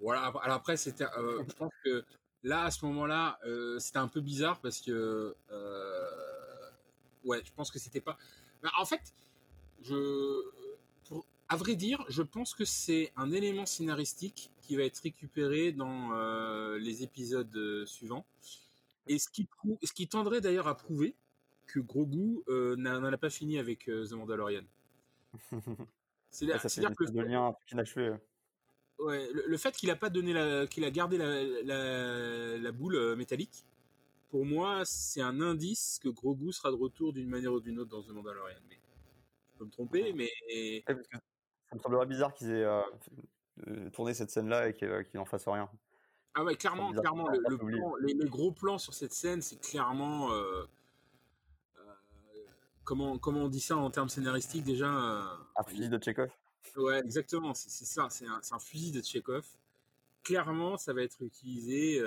Voilà. 0.00 0.32
Alors 0.42 0.56
après, 0.56 0.76
c'était, 0.76 1.06
je 1.16 1.54
pense 1.54 1.72
que 1.84 2.04
là, 2.42 2.64
à 2.64 2.70
ce 2.70 2.84
moment-là, 2.84 3.38
c'était 3.78 3.98
un 3.98 4.08
peu 4.08 4.20
bizarre 4.20 4.60
parce 4.60 4.80
que 4.80 5.34
ouais, 7.24 7.42
je 7.44 7.52
pense 7.52 7.70
que 7.70 7.78
c'était 7.78 8.00
pas. 8.00 8.16
en 8.78 8.84
fait, 8.84 9.14
je, 9.82 10.42
à 11.52 11.56
vrai 11.56 11.76
dire, 11.76 12.02
je 12.08 12.22
pense 12.22 12.54
que 12.54 12.64
c'est 12.64 13.12
un 13.14 13.30
élément 13.30 13.66
scénaristique 13.66 14.50
qui 14.62 14.74
va 14.74 14.84
être 14.84 14.98
récupéré 15.00 15.70
dans 15.72 16.14
euh, 16.14 16.78
les 16.78 17.02
épisodes 17.02 17.54
euh, 17.56 17.84
suivants, 17.84 18.24
et 19.06 19.18
ce 19.18 19.28
qui, 19.28 19.46
ce 19.82 19.92
qui 19.92 20.08
tendrait 20.08 20.40
d'ailleurs 20.40 20.66
à 20.66 20.76
prouver 20.76 21.14
que 21.66 21.78
Grogu 21.78 22.42
euh, 22.48 22.74
n'en 22.76 23.04
a 23.04 23.18
pas 23.18 23.28
fini 23.28 23.58
avec 23.58 23.84
The 23.84 24.12
Mandalorian. 24.12 24.64
C'est 26.30 26.46
ouais, 26.46 26.58
dire 26.78 26.94
que 26.96 27.04
le 27.04 27.24
lien 27.24 27.54
inachevé. 27.70 28.14
Ouais, 28.98 29.28
le, 29.34 29.44
le, 29.46 29.56
fait 29.58 29.76
qu'il 29.76 29.90
a 29.90 29.96
pas 29.96 30.08
donné 30.08 30.32
la, 30.32 30.66
qu'il 30.66 30.84
a 30.84 30.90
gardé 30.90 31.18
la, 31.18 31.42
la, 31.64 32.56
la 32.56 32.72
boule 32.72 33.14
métallique, 33.16 33.66
pour 34.32 34.46
moi, 34.46 34.82
c'est 34.86 35.20
un 35.20 35.42
indice 35.42 36.00
que 36.02 36.08
Grogu 36.08 36.52
sera 36.52 36.70
de 36.70 36.76
retour 36.76 37.12
d'une 37.12 37.28
manière 37.28 37.52
ou 37.52 37.60
d'une 37.60 37.78
autre 37.78 37.90
dans 37.90 38.02
The 38.02 38.08
Mandalorian. 38.08 38.56
Mais 38.66 38.80
je 39.52 39.58
peux 39.58 39.66
me 39.66 39.70
tromper, 39.70 40.14
mais 40.14 40.30
ça 40.86 41.74
me 41.74 41.78
semblerait 41.78 42.06
bizarre 42.06 42.32
qu'ils 42.32 42.50
aient 42.50 43.90
tourné 43.92 44.14
cette 44.14 44.30
scène-là 44.30 44.70
et 44.70 44.74
qu'ils 44.74 44.88
n'en 45.16 45.26
fassent 45.26 45.48
rien. 45.48 45.68
Ah 46.32 46.44
ouais, 46.44 46.56
clairement, 46.56 46.92
clairement, 46.92 47.28
les, 47.28 48.14
gros 48.24 48.52
plans 48.52 48.78
sur 48.78 48.94
cette 48.94 49.12
scène, 49.12 49.42
c'est 49.42 49.60
clairement 49.60 50.30
comment, 52.84 53.18
comment 53.18 53.40
on 53.42 53.48
dit 53.48 53.60
ça 53.60 53.76
en 53.76 53.90
termes 53.90 54.08
scénaristiques 54.08 54.64
déjà 54.64 54.88
Un 54.88 55.62
fusil 55.66 55.90
de 55.90 55.98
Tchekhov 55.98 56.30
Ouais, 56.76 57.00
exactement, 57.00 57.52
c'est 57.52 57.84
ça, 57.84 58.08
c'est 58.08 58.26
un, 58.26 58.40
un, 58.50 58.58
fusil 58.58 58.92
de 58.92 59.02
Tchekhov. 59.02 59.44
Clairement, 60.22 60.78
ça 60.78 60.94
va 60.94 61.02
être 61.02 61.20
utilisé, 61.20 62.00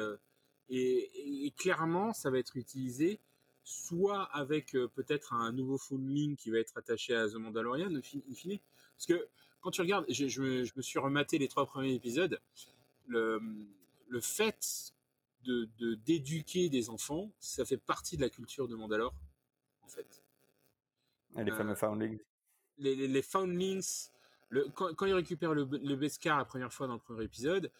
et, 0.70 1.54
clairement, 1.58 2.14
ça 2.14 2.30
va 2.30 2.40
être 2.40 2.58
utilisé 2.58 3.20
soit 3.64 4.24
avec 4.26 4.76
euh, 4.76 4.88
peut-être 4.88 5.34
un 5.34 5.52
nouveau 5.52 5.78
phone 5.78 6.36
qui 6.38 6.52
va 6.52 6.60
être 6.60 6.78
attaché 6.78 7.16
à 7.16 7.28
The 7.28 7.36
Mandalorian, 7.36 7.94
in 7.96 8.02
fine. 8.02 8.60
Parce 8.96 9.08
que 9.08 9.28
quand 9.62 9.72
tu 9.72 9.82
regardes, 9.82 10.06
je, 10.08 10.28
je, 10.28 10.42
me, 10.42 10.82
suis 10.82 11.00
rematé 11.00 11.40
les 11.40 11.48
trois 11.48 11.66
premiers 11.66 11.94
épisodes, 11.94 12.40
le, 13.08 13.42
le 14.08 14.22
fait 14.22 14.94
de 15.44 15.68
d'éduquer 16.06 16.70
des 16.70 16.90
enfants, 16.90 17.32
ça 17.40 17.66
fait 17.66 17.78
partie 17.78 18.18
de 18.18 18.22
la 18.22 18.30
culture 18.30 18.68
de 18.68 18.76
Mandalore, 18.76 19.14
en 19.84 19.88
fait. 19.88 20.24
les 21.36 21.52
fameux 21.52 21.72
euh, 21.72 21.76
foundlings. 21.76 22.20
Les, 22.78 22.96
les, 22.96 23.08
les 23.08 23.22
foundlings, 23.22 24.10
quand, 24.76 24.94
quand, 24.96 25.06
il 25.06 25.14
récupère 25.14 25.54
le, 25.54 25.66
le 25.72 25.96
Beskar 25.96 26.38
la 26.38 26.46
première 26.46 26.74
fois 26.74 26.88
dans 26.88 26.94
le 26.94 27.00
premier 27.00 27.24
épisode, 27.24 27.72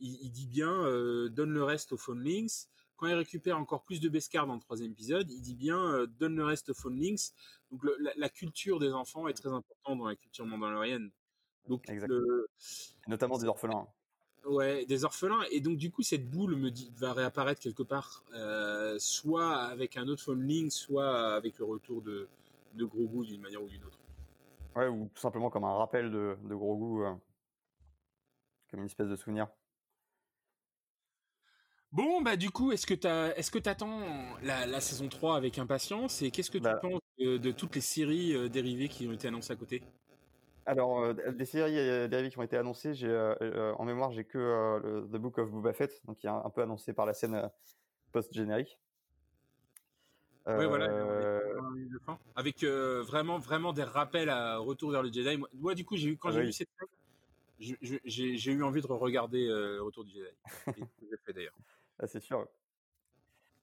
il, 0.00 0.30
dit 0.30 0.46
bien 0.46 0.70
euh, 0.84 1.28
donne 1.28 1.52
le 1.52 1.64
reste 1.64 1.92
aux 1.92 1.96
Phonelings. 1.96 2.66
Quand 2.96 3.06
il 3.06 3.14
récupère 3.14 3.58
encore 3.58 3.82
plus 3.84 4.00
de 4.00 4.08
Beskar 4.08 4.46
dans 4.46 4.54
le 4.54 4.60
troisième 4.60 4.92
épisode, 4.92 5.30
il 5.30 5.40
dit 5.40 5.54
bien 5.54 5.78
euh, 5.78 6.06
donne 6.06 6.36
le 6.36 6.44
reste 6.44 6.70
aux 6.70 6.74
Phonelings. 6.74 7.30
Donc 7.70 7.82
la, 8.16 8.28
culture 8.28 8.78
des 8.78 8.92
enfants 8.92 9.28
est 9.28 9.34
très 9.34 9.48
importante 9.48 9.98
dans 9.98 10.06
la 10.06 10.16
culture 10.16 10.44
mandalorienne. 10.46 11.10
Donc 11.68 11.86
notamment 13.06 13.38
des 13.38 13.46
orphelins. 13.46 13.86
Ouais, 14.44 14.86
des 14.86 15.04
orphelins. 15.04 15.42
Et 15.50 15.60
donc, 15.60 15.76
du 15.76 15.90
coup, 15.90 16.02
cette 16.02 16.28
boule 16.28 16.56
me 16.56 16.70
dit, 16.70 16.90
va 16.96 17.12
réapparaître 17.12 17.60
quelque 17.60 17.82
part, 17.82 18.24
euh, 18.34 18.98
soit 18.98 19.54
avec 19.54 19.96
un 19.96 20.08
autre 20.08 20.22
Phoneling, 20.22 20.70
soit 20.70 21.34
avec 21.34 21.58
le 21.58 21.66
retour 21.66 22.00
de, 22.02 22.28
de 22.74 22.84
Grogu 22.84 23.26
d'une 23.26 23.40
manière 23.40 23.62
ou 23.62 23.68
d'une 23.68 23.84
autre. 23.84 23.98
Ouais, 24.74 24.88
ou 24.88 25.10
tout 25.14 25.20
simplement 25.20 25.50
comme 25.50 25.64
un 25.64 25.74
rappel 25.74 26.10
de, 26.10 26.36
de 26.44 26.54
Grogu, 26.54 27.04
euh, 27.04 27.12
comme 28.70 28.80
une 28.80 28.86
espèce 28.86 29.08
de 29.08 29.16
souvenir. 29.16 29.48
Bon, 31.92 32.20
bah 32.20 32.36
du 32.36 32.50
coup, 32.50 32.70
est-ce 32.70 32.86
que 32.86 32.94
tu 32.94 33.08
est-ce 33.08 33.50
que 33.50 33.58
t'attends 33.58 34.00
la, 34.42 34.64
la 34.64 34.80
saison 34.80 35.08
3 35.08 35.36
avec 35.36 35.58
impatience 35.58 36.22
et 36.22 36.30
qu'est-ce 36.30 36.50
que 36.50 36.58
tu 36.58 36.64
bah 36.64 36.76
penses 36.76 37.00
de, 37.18 37.50
toutes 37.50 37.74
les 37.74 37.80
séries 37.80 38.32
euh, 38.34 38.48
dérivées 38.48 38.88
qui 38.88 39.08
ont 39.08 39.12
été 39.12 39.26
annoncées 39.26 39.52
à 39.52 39.56
côté? 39.56 39.82
Alors, 40.66 41.00
euh, 41.00 41.14
les 41.36 41.44
séries 41.44 42.08
dérivées 42.08 42.30
qui 42.30 42.38
ont 42.38 42.44
été 42.44 42.56
annoncées, 42.56 42.94
j'ai 42.94 43.12
en 43.76 43.84
mémoire, 43.84 44.12
j'ai 44.12 44.24
que 44.24 45.02
The 45.12 45.16
Book 45.16 45.38
of 45.38 45.50
Boba 45.50 45.72
Fett, 45.72 46.00
donc 46.06 46.18
qui 46.18 46.28
est 46.28 46.30
un, 46.30 46.50
peu 46.50 46.62
annoncé 46.62 46.92
par 46.92 47.06
la 47.06 47.14
scène 47.14 47.50
post-générique. 48.12 48.78
Oui, 50.46 50.66
voilà. 50.66 51.40
Avec 52.36 52.62
vraiment, 52.62 53.40
vraiment 53.40 53.72
des 53.72 53.82
rappels 53.82 54.28
à 54.28 54.58
Retour 54.58 54.92
vers 54.92 55.02
le 55.02 55.12
Jedi. 55.12 55.42
Moi, 55.54 55.74
du 55.74 55.84
coup, 55.84 55.96
j'ai 55.96 56.10
eu, 56.10 56.16
quand 56.16 56.30
j'ai 56.30 56.42
vu 56.42 56.52
cette 56.52 56.68
j'ai 57.58 58.52
eu 58.52 58.62
envie 58.62 58.80
de 58.80 58.86
regarder 58.86 59.50
Retour 59.80 60.04
du 60.04 60.12
Jedi. 60.12 60.28
j'ai 61.02 61.16
fait 61.26 61.32
d'ailleurs. 61.32 61.54
Ah, 62.00 62.06
c'est 62.06 62.20
sûr. 62.20 62.46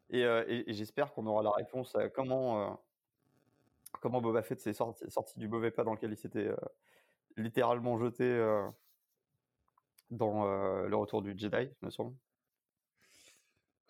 Et, 0.09 0.23
j'espère 0.67 1.13
qu'on 1.13 1.25
aura 1.25 1.43
la 1.43 1.51
réponse 1.51 1.95
à 1.95 2.09
comment, 2.09 2.81
comment 3.99 4.21
Boba 4.21 4.41
Fett 4.41 4.59
s'est 4.59 4.73
sorti, 4.73 5.09
sorti, 5.09 5.38
du 5.39 5.47
mauvais 5.47 5.71
pas 5.71 5.83
dans 5.83 5.93
lequel 5.93 6.11
il 6.11 6.17
s'était 6.17 6.49
littéralement 7.35 7.99
jeté 7.99 8.25
dans 10.11 10.45
le 10.88 10.95
Retour 10.95 11.21
du 11.21 11.38
Jedi, 11.38 11.69
me 11.81 11.89
semble. 11.89 12.15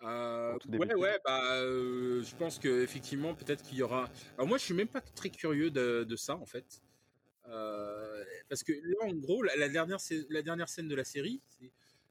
Euh, 0.02 0.56
ouais, 0.68 0.94
ouais, 0.94 1.18
bah, 1.24 1.54
euh, 1.54 2.22
je 2.22 2.36
pense 2.36 2.58
que 2.58 2.82
effectivement, 2.82 3.34
peut-être 3.34 3.62
qu'il 3.64 3.78
y 3.78 3.82
aura. 3.82 4.08
Alors 4.36 4.46
moi, 4.46 4.58
je 4.58 4.64
suis 4.64 4.74
même 4.74 4.88
pas 4.88 5.00
très 5.00 5.30
curieux 5.30 5.70
de, 5.70 6.04
de 6.04 6.16
ça 6.16 6.36
en 6.36 6.46
fait, 6.46 6.82
euh, 7.48 8.24
parce 8.48 8.62
que 8.62 8.72
là, 8.72 9.08
en 9.08 9.14
gros, 9.14 9.42
la, 9.42 9.68
dernière, 9.68 9.98
la 10.30 10.42
dernière 10.42 10.68
scène 10.68 10.86
de 10.86 10.94
la 10.94 11.04
série, 11.04 11.40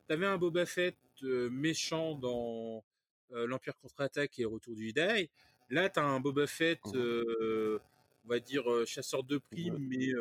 t'avais 0.08 0.26
un 0.26 0.38
Boba 0.38 0.66
Fett 0.66 0.98
méchant 1.24 2.16
dans 2.16 2.84
l'Empire 3.32 3.78
contre-attaque 3.78 4.40
et 4.40 4.46
Retour 4.46 4.76
du 4.76 4.88
Jedi. 4.88 5.30
Là, 5.70 5.90
t'as 5.90 6.04
un 6.04 6.20
Boba 6.20 6.48
Fett, 6.48 6.80
mmh. 6.86 7.80
on 8.26 8.28
va 8.28 8.40
dire 8.40 8.64
chasseur 8.86 9.24
de 9.24 9.38
primes, 9.38 9.78
mais 9.80 10.14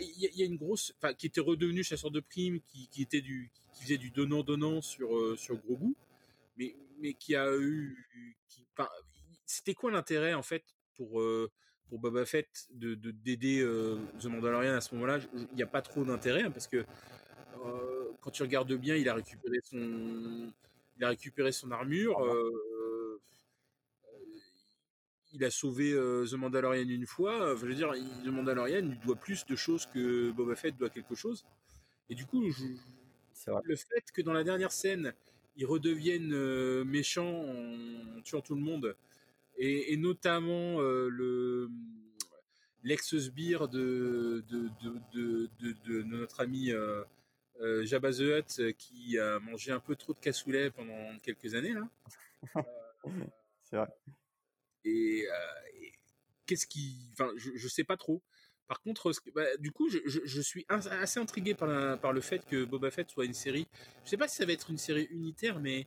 il 0.00 0.14
y, 0.16 0.38
y, 0.38 0.42
a 0.42 0.46
une 0.46 0.56
grosse, 0.56 0.94
enfin, 0.98 1.14
qui 1.14 1.26
était 1.26 1.40
redevenu 1.40 1.82
chasseur 1.82 2.10
de 2.10 2.20
primes, 2.20 2.60
qui, 2.60 2.88
qui 2.88 3.02
était 3.02 3.20
du, 3.20 3.50
qui 3.72 3.82
faisait 3.82 3.98
du 3.98 4.10
donnant 4.10 4.42
donnant 4.42 4.80
sur 4.80 5.36
sur 5.38 5.56
Grogu 5.56 5.94
mais, 6.56 6.74
mais 6.98 7.14
qui 7.14 7.36
a 7.36 7.54
eu. 7.56 8.06
Qui, 8.48 8.64
c'était 9.44 9.74
quoi 9.74 9.90
l'intérêt, 9.90 10.34
en 10.34 10.42
fait, 10.42 10.64
pour, 10.96 11.22
pour 11.88 11.98
Boba 11.98 12.24
Fett 12.24 12.66
de, 12.72 12.94
d'aider 12.94 13.60
euh, 13.60 13.96
The 14.20 14.26
Mandalorian 14.26 14.74
à 14.74 14.80
ce 14.80 14.94
moment-là? 14.94 15.20
Il 15.34 15.56
n'y 15.56 15.62
a 15.62 15.68
pas 15.68 15.82
trop 15.82 16.04
d'intérêt, 16.04 16.42
hein, 16.42 16.50
parce 16.50 16.66
que 16.66 16.84
euh, 17.66 18.12
quand 18.20 18.30
tu 18.30 18.42
regardes 18.42 18.72
bien, 18.74 18.96
il 18.96 19.08
a 19.08 19.14
récupéré 19.14 19.58
son, 19.62 20.52
il 20.96 21.04
a 21.04 21.08
récupéré 21.08 21.52
son 21.52 21.70
armure. 21.70 22.18
il 25.32 25.44
a 25.44 25.50
sauvé 25.50 25.92
The 25.92 26.34
Mandalorian 26.34 26.88
une 26.88 27.06
fois. 27.06 27.54
je 27.56 27.66
veux 27.66 27.74
dire, 27.74 27.92
The 28.24 28.28
Mandalorian 28.28 28.82
lui 28.82 28.98
doit 29.04 29.16
plus 29.16 29.44
de 29.46 29.56
choses 29.56 29.86
que 29.86 30.30
Boba 30.32 30.54
Fett 30.56 30.76
doit 30.76 30.90
quelque 30.90 31.14
chose. 31.14 31.44
Et 32.08 32.14
du 32.14 32.24
coup, 32.24 32.42
le 32.42 33.76
fait 33.76 34.04
que 34.12 34.22
dans 34.22 34.32
la 34.32 34.44
dernière 34.44 34.72
scène, 34.72 35.12
ils 35.56 35.66
redeviennent 35.66 36.34
euh, 36.34 36.84
méchants 36.84 37.44
en 37.44 38.20
tuant 38.22 38.40
tout 38.40 38.54
le 38.54 38.60
monde. 38.60 38.96
Et, 39.58 39.96
notamment 39.96 40.80
euh, 40.80 41.08
le 41.08 41.70
l'ex-sbire 42.82 43.68
de 43.68 44.44
de, 44.50 44.68
de, 45.14 45.48
de, 45.86 46.02
notre 46.02 46.40
ami 46.40 46.70
euh, 46.70 47.02
Jabba 47.84 48.12
the 48.12 48.20
Hutt 48.20 48.72
qui 48.76 49.18
a 49.18 49.38
mangé 49.40 49.72
un 49.72 49.80
peu 49.80 49.96
trop 49.96 50.12
de 50.12 50.18
cassoulet 50.18 50.70
pendant 50.70 51.18
quelques 51.22 51.54
années 51.54 51.74
là. 51.74 51.88
C'est 53.64 53.76
vrai. 53.76 53.88
Et, 54.84 55.26
qu'est-ce 56.46 56.66
qui, 56.66 56.96
enfin, 57.12 57.30
je, 57.36 57.50
je 57.54 57.68
sais 57.68 57.84
pas 57.84 57.96
trop. 57.96 58.22
Par 58.68 58.80
contre, 58.80 59.12
bah, 59.34 59.44
du 59.58 59.70
coup, 59.70 59.88
je, 59.88 60.40
suis 60.40 60.66
assez 60.68 61.20
intrigué 61.20 61.54
par, 61.54 62.00
par, 62.00 62.12
le 62.12 62.20
fait 62.20 62.44
que 62.46 62.64
Boba 62.64 62.90
Fett 62.90 63.08
soit 63.08 63.24
une 63.24 63.34
série. 63.34 63.68
Je 64.04 64.10
sais 64.10 64.16
pas 64.16 64.26
si 64.26 64.36
ça 64.36 64.44
va 64.44 64.52
être 64.52 64.70
une 64.70 64.78
série 64.78 65.06
unitaire, 65.10 65.60
mais 65.60 65.86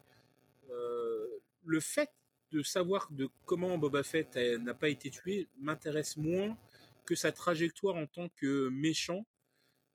euh, 0.70 1.28
le 1.66 1.80
fait 1.82 2.10
de 2.52 2.64
savoir 2.64 3.10
de 3.12 3.30
comment 3.46 3.78
Boba 3.78 4.04
Fett 4.04 4.36
n'a 4.38 4.74
pas 4.74 4.90
été 4.90 5.10
tué 5.10 5.48
m'intéresse 5.60 6.16
moins 6.16 6.58
que 7.06 7.16
sa 7.16 7.32
trajectoire 7.32 7.96
en 7.96 8.08
tant 8.08 8.30
que 8.38 8.70
méchant, 8.70 9.26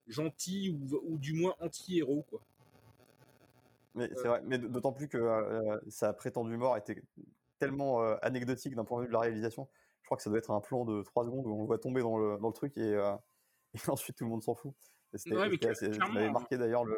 gentil 0.06 0.70
ou, 0.70 1.18
du 1.18 1.32
moins 1.32 1.54
anti-héros, 1.60 2.24
quoi. 2.28 2.40
Mais 3.94 4.10
c'est 4.16 4.26
vrai, 4.26 4.42
mais 4.44 4.58
d'autant 4.58 4.92
plus 4.92 5.08
que 5.08 5.18
euh, 5.18 5.78
sa 5.88 6.12
prétendue 6.12 6.56
mort 6.56 6.76
était 6.76 7.00
tellement 7.60 8.02
euh, 8.02 8.16
anecdotique 8.22 8.74
d'un 8.74 8.84
point 8.84 8.98
de 8.98 9.02
vue 9.04 9.08
de 9.08 9.12
la 9.12 9.20
réalisation 9.20 9.68
je 10.04 10.06
crois 10.06 10.18
que 10.18 10.22
ça 10.22 10.28
doit 10.28 10.38
être 10.38 10.50
un 10.50 10.60
plan 10.60 10.84
de 10.84 11.02
3 11.02 11.24
secondes 11.24 11.46
où 11.46 11.54
on 11.54 11.60
le 11.62 11.66
voit 11.66 11.78
tomber 11.78 12.02
dans 12.02 12.18
le, 12.18 12.36
dans 12.38 12.48
le 12.48 12.52
truc 12.52 12.76
et, 12.76 12.82
euh, 12.82 13.14
et 13.74 13.88
ensuite 13.88 14.16
tout 14.16 14.24
le 14.24 14.30
monde 14.30 14.42
s'en 14.42 14.54
fout. 14.54 14.74
C'était 15.14 15.34
ouais, 15.34 16.30
marqué 16.30 16.58
d'ailleurs 16.58 16.84
le. 16.84 16.96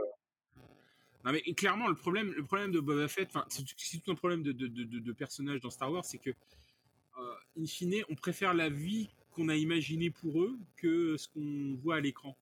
Non 1.24 1.32
mais 1.32 1.42
clairement 1.54 1.86
le 1.86 1.94
problème, 1.94 2.32
le 2.32 2.44
problème 2.44 2.72
de 2.72 2.80
Boba 2.80 3.06
Fett, 3.06 3.30
c'est 3.48 3.64
tout 4.02 4.10
un 4.10 4.14
problème 4.14 4.42
de, 4.42 4.52
de, 4.52 4.66
de, 4.66 4.98
de 4.98 5.12
personnage 5.12 5.60
dans 5.60 5.70
Star 5.70 5.92
Wars, 5.92 6.04
c'est 6.04 6.18
que 6.18 6.30
euh, 6.30 7.34
in 7.58 7.66
fine 7.66 8.02
on 8.08 8.14
préfère 8.14 8.54
la 8.54 8.68
vie 8.68 9.10
qu'on 9.32 9.48
a 9.48 9.54
imaginée 9.54 10.10
pour 10.10 10.42
eux 10.42 10.58
que 10.76 11.16
ce 11.16 11.28
qu'on 11.28 11.76
voit 11.80 11.96
à 11.96 12.00
l'écran. 12.00 12.36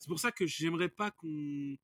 C'est 0.00 0.08
pour 0.08 0.18
ça 0.18 0.32
que 0.32 0.46
j'aimerais 0.46 0.88
pas 0.88 1.10
qu'on 1.10 1.76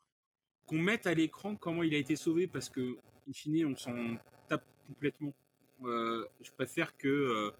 qu'on 0.65 0.79
mette 0.79 1.07
à 1.07 1.15
l'écran 1.15 1.55
comment 1.55 1.83
il 1.83 1.95
a 1.95 1.99
été 1.99 2.17
sauvé 2.17 2.49
parce 2.49 2.71
que 2.71 2.97
in 3.29 3.33
fine 3.33 3.67
on 3.67 3.77
s'en 3.77 4.17
tape 4.49 4.65
complètement. 4.89 5.35
Euh, 5.83 6.27
je 6.41 6.51
préfère 6.51 6.97
que 6.97 7.09
euh, 7.09 7.51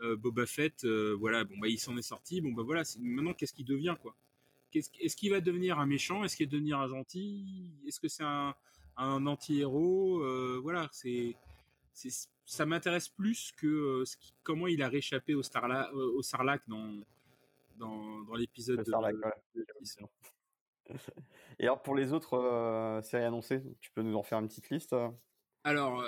euh, 0.00 0.16
Boba 0.16 0.46
Fett, 0.46 0.86
voilà, 0.86 1.44
bon 1.44 1.58
bah 1.58 1.68
il 1.68 1.78
s'en 1.78 1.96
est 1.98 2.02
sorti, 2.02 2.40
bon 2.40 2.52
bah 2.52 2.62
voilà, 2.62 2.82
maintenant 3.00 3.34
qu'est-ce 3.34 3.52
qu'il 3.52 3.66
devient 3.66 3.94
quoi? 4.00 4.16
Est-ce 4.74 5.14
qu'il 5.14 5.30
va 5.30 5.42
devenir 5.42 5.78
un 5.78 5.84
méchant? 5.84 6.24
Est-ce 6.24 6.36
qu'il 6.36 6.46
va 6.46 6.52
devenir 6.52 6.80
un 6.80 6.88
gentil? 6.88 7.70
Est-ce 7.86 8.00
que 8.00 8.08
c'est 8.08 8.24
un, 8.24 8.54
anti-héros? 8.96 10.22
Euh, 10.22 10.58
Voilà, 10.62 10.88
c'est 10.90 11.36
ça 12.46 12.64
m'intéresse 12.64 13.10
plus 13.10 13.52
que 13.58 14.04
comment 14.42 14.66
il 14.66 14.82
a 14.82 14.88
réchappé 14.88 15.34
au, 15.34 15.42
Starla, 15.42 15.92
au 15.94 16.22
Sarlac 16.22 16.62
dans, 16.66 17.04
dans, 17.86 18.34
l'épisode 18.34 18.82
de, 18.84 18.92
Et 21.58 21.64
alors 21.64 21.82
pour 21.82 21.94
les 21.94 22.12
autres 22.12 23.00
séries 23.04 23.24
annoncées, 23.24 23.62
tu 23.80 23.90
peux 23.92 24.02
nous 24.02 24.16
en 24.16 24.22
faire 24.22 24.38
une 24.38 24.48
petite 24.48 24.70
liste 24.70 24.94
Alors, 25.64 26.04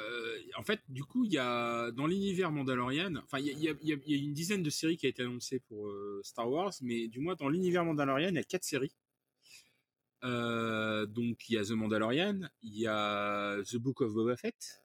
en 0.57 0.62
fait, 0.62 0.81
du 0.89 1.05
coup, 1.05 1.25
il 1.25 1.33
y 1.33 1.39
a 1.39 1.91
dans 1.93 2.07
l'univers 2.07 2.51
Mandalorian, 2.51 3.14
enfin, 3.16 3.39
il 3.39 3.47
y 3.47 3.68
a, 3.68 3.72
y, 3.83 3.93
a, 3.93 3.97
y 4.05 4.14
a, 4.14 4.16
une 4.16 4.35
dizaine 4.35 4.62
de 4.62 4.70
séries 4.70 4.97
qui 4.97 5.07
a 5.07 5.09
été 5.09 5.22
annoncée 5.22 5.61
pour 5.61 5.91
Star 6.22 6.51
Wars, 6.51 6.72
mais 6.83 7.09
du 7.09 7.20
moins 7.20 7.35
dans 7.35 7.49
l'univers 7.49 7.85
Mandalorian, 7.85 8.31
il 8.31 8.35
y 8.35 8.39
a 8.39 8.45
quatre 8.45 8.64
séries. 8.64 8.95
donc, 10.22 11.49
il 11.49 11.55
y 11.55 11.59
a 11.59 11.64
The 11.64 11.70
Mandalorian, 11.70 12.41
il 12.62 12.79
y 12.79 12.87
a 12.87 13.62
The 13.62 13.77
Book 13.77 14.01
of 14.01 14.12
Boba 14.12 14.37
Fett, 14.37 14.85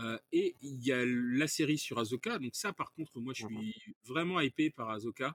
euh, 0.00 0.18
et 0.30 0.56
il 0.62 0.84
y 0.84 0.92
a 0.92 1.04
la 1.04 1.48
série 1.48 1.78
sur 1.78 1.98
Azoka. 1.98 2.38
Donc 2.38 2.54
ça, 2.54 2.72
par 2.72 2.92
contre, 2.92 3.20
moi, 3.20 3.32
je 3.34 3.46
Mmh 3.46 3.60
suis 3.60 3.96
vraiment 4.04 4.40
hypé 4.40 4.70
par 4.70 4.90
Azoka. 4.90 5.32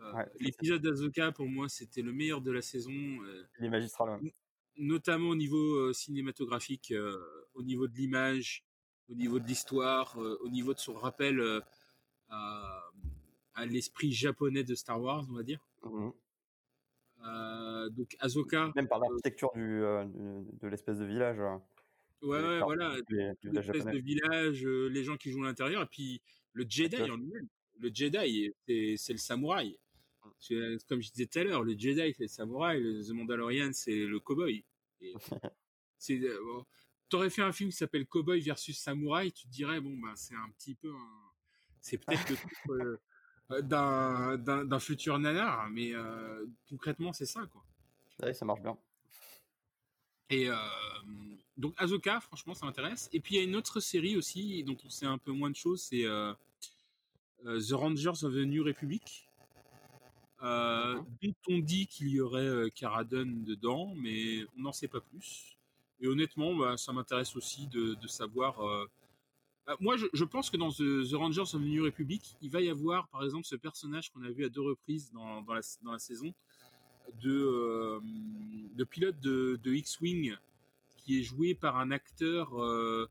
Euh, 0.00 0.12
Ouais, 0.14 0.26
L'épisode 0.40 0.80
d'Azoka, 0.82 1.32
pour 1.32 1.46
moi, 1.46 1.68
c'était 1.68 2.02
le 2.02 2.12
meilleur 2.12 2.40
de 2.40 2.50
la 2.50 2.62
saison, 2.62 2.92
euh, 2.92 3.44
il 3.58 3.66
est 3.66 3.68
magistral, 3.68 4.20
ouais. 4.22 4.34
notamment 4.76 5.28
au 5.30 5.34
niveau 5.36 5.74
euh, 5.74 5.92
cinématographique, 5.92 6.90
euh, 6.92 7.18
au 7.54 7.62
niveau 7.62 7.86
de 7.86 7.94
l'image, 7.94 8.64
au 9.10 9.14
niveau 9.14 9.38
de 9.38 9.46
l'histoire, 9.46 10.18
euh, 10.20 10.38
au 10.42 10.48
niveau 10.48 10.72
de 10.72 10.78
son 10.78 10.94
rappel 10.94 11.38
euh, 11.40 11.60
à, 12.28 12.82
à 13.54 13.66
l'esprit 13.66 14.10
japonais 14.12 14.64
de 14.64 14.74
Star 14.74 15.00
Wars, 15.02 15.26
on 15.30 15.34
va 15.34 15.42
dire. 15.42 15.60
Mmh 15.82 16.10
Euh, 17.22 17.90
donc 17.90 18.16
Azoka, 18.20 18.72
Même 18.74 18.88
par 18.88 18.98
euh, 18.98 19.02
l'architecture 19.02 19.50
du 19.54 19.80
de 20.62 20.68
l'espèce 20.68 20.98
de 20.98 21.04
village, 21.04 21.38
heu, 21.38 21.58
ouais, 22.26 22.40
ouais, 22.40 22.58
par 22.60 22.68
voilà, 22.68 22.96
l'espèce 23.42 23.84
de 23.84 23.98
village, 23.98 24.64
euh, 24.64 24.88
les 24.88 25.04
gens 25.04 25.18
qui 25.18 25.30
jouent 25.30 25.44
à 25.44 25.48
l'intérieur, 25.48 25.82
et 25.82 25.86
puis 25.86 26.22
le 26.54 26.64
Jedi 26.66 26.96
en 27.02 27.16
lui-même. 27.18 27.46
Le 27.78 27.90
Jedi, 27.92 28.52
c'est 28.96 29.12
le 29.12 29.18
samouraï. 29.18 29.76
C'est- 30.40 30.86
Comme 30.88 31.00
je 31.02 31.10
disais 31.10 31.26
tout 31.26 31.38
à 31.38 31.44
l'heure, 31.44 31.62
le 31.62 31.72
Jedi 31.78 32.14
c'est 32.16 32.20
le 32.24 32.28
samouraï, 32.28 32.80
le 32.82 33.02
The 33.04 33.10
Mandalorian 33.10 33.70
c'est 33.72 34.04
le 34.06 34.18
cowboy. 34.20 34.64
C'est 35.98 36.18
euh, 36.18 36.38
bon, 36.44 36.66
T'aurais 37.10 37.28
fait 37.30 37.42
un 37.42 37.52
film 37.52 37.70
qui 37.70 37.76
s'appelle 37.76 38.06
Cowboy 38.06 38.40
versus 38.40 38.78
Samouraï, 38.78 39.32
tu 39.32 39.46
te 39.46 39.50
dirais 39.52 39.80
bon 39.80 39.96
bah 39.98 40.12
c'est 40.14 40.34
un 40.34 40.48
petit 40.58 40.74
peu 40.74 40.90
un... 40.90 41.30
c'est 41.80 41.98
peut-être 41.98 42.30
le 42.30 42.36
titre 42.36 42.70
euh, 42.70 42.96
euh, 43.50 44.36
d'un 44.64 44.78
futur 44.78 45.18
nanar, 45.18 45.68
mais 45.70 45.92
euh, 45.92 46.46
concrètement 46.68 47.12
c'est 47.12 47.26
ça 47.26 47.46
quoi. 47.52 47.62
Ouais, 48.22 48.32
ça 48.32 48.44
marche 48.46 48.60
bien. 48.62 48.78
Et 50.30 50.48
euh, 50.48 50.54
donc 51.56 51.74
Azoka, 51.76 52.20
franchement, 52.20 52.54
ça 52.54 52.64
m'intéresse. 52.66 53.08
Et 53.12 53.20
puis 53.20 53.34
il 53.34 53.38
y 53.38 53.40
a 53.40 53.44
une 53.44 53.56
autre 53.56 53.80
série 53.80 54.16
aussi 54.16 54.62
dont 54.64 54.76
on 54.84 54.88
sait 54.88 55.06
un 55.06 55.18
peu 55.18 55.32
moins 55.32 55.50
de 55.50 55.56
choses, 55.56 55.82
c'est 55.82 56.04
euh, 56.04 56.32
euh, 57.46 57.60
The 57.60 57.72
Rangers 57.72 58.22
of 58.24 58.32
the 58.32 58.46
New 58.46 58.62
Republic. 58.64 59.28
Euh, 60.42 61.00
on 61.48 61.58
dit 61.58 61.86
qu'il 61.86 62.08
y 62.08 62.20
aurait 62.20 62.40
euh, 62.46 62.68
Cara 62.74 63.04
Dune 63.04 63.44
dedans, 63.44 63.94
mais 63.96 64.44
on 64.56 64.62
n'en 64.62 64.72
sait 64.72 64.88
pas 64.88 65.00
plus. 65.00 65.58
Et 66.00 66.08
honnêtement, 66.08 66.54
bah, 66.54 66.76
ça 66.76 66.92
m'intéresse 66.92 67.36
aussi 67.36 67.66
de, 67.66 67.94
de 67.94 68.08
savoir. 68.08 68.60
euh, 68.66 68.86
bah, 69.66 69.76
moi, 69.80 69.96
je, 69.98 70.06
je 70.14 70.24
pense 70.24 70.48
que 70.48 70.56
dans 70.56 70.70
The, 70.70 71.10
The 71.10 71.14
Rangers 71.14 71.42
of 71.42 71.52
the 71.52 71.56
New 71.56 71.84
Republic, 71.84 72.36
il 72.40 72.50
va 72.50 72.62
y 72.62 72.70
avoir, 72.70 73.08
par 73.08 73.22
exemple, 73.22 73.44
ce 73.44 73.56
personnage 73.56 74.10
qu'on 74.10 74.22
a 74.22 74.30
vu 74.30 74.44
à 74.44 74.48
deux 74.48 74.62
reprises 74.62 75.12
dans, 75.12 75.42
dans, 75.42 75.52
la, 75.52 75.60
dans 75.82 75.92
la 75.92 75.98
saison, 75.98 76.32
de, 77.22 77.30
euh, 77.30 78.00
de 78.74 78.84
pilote 78.84 79.20
de, 79.20 79.60
de 79.62 79.74
X-Wing, 79.74 80.36
qui 80.96 81.20
est 81.20 81.22
joué 81.22 81.54
par 81.54 81.76
un 81.76 81.90
acteur 81.90 82.58
euh, 82.62 83.06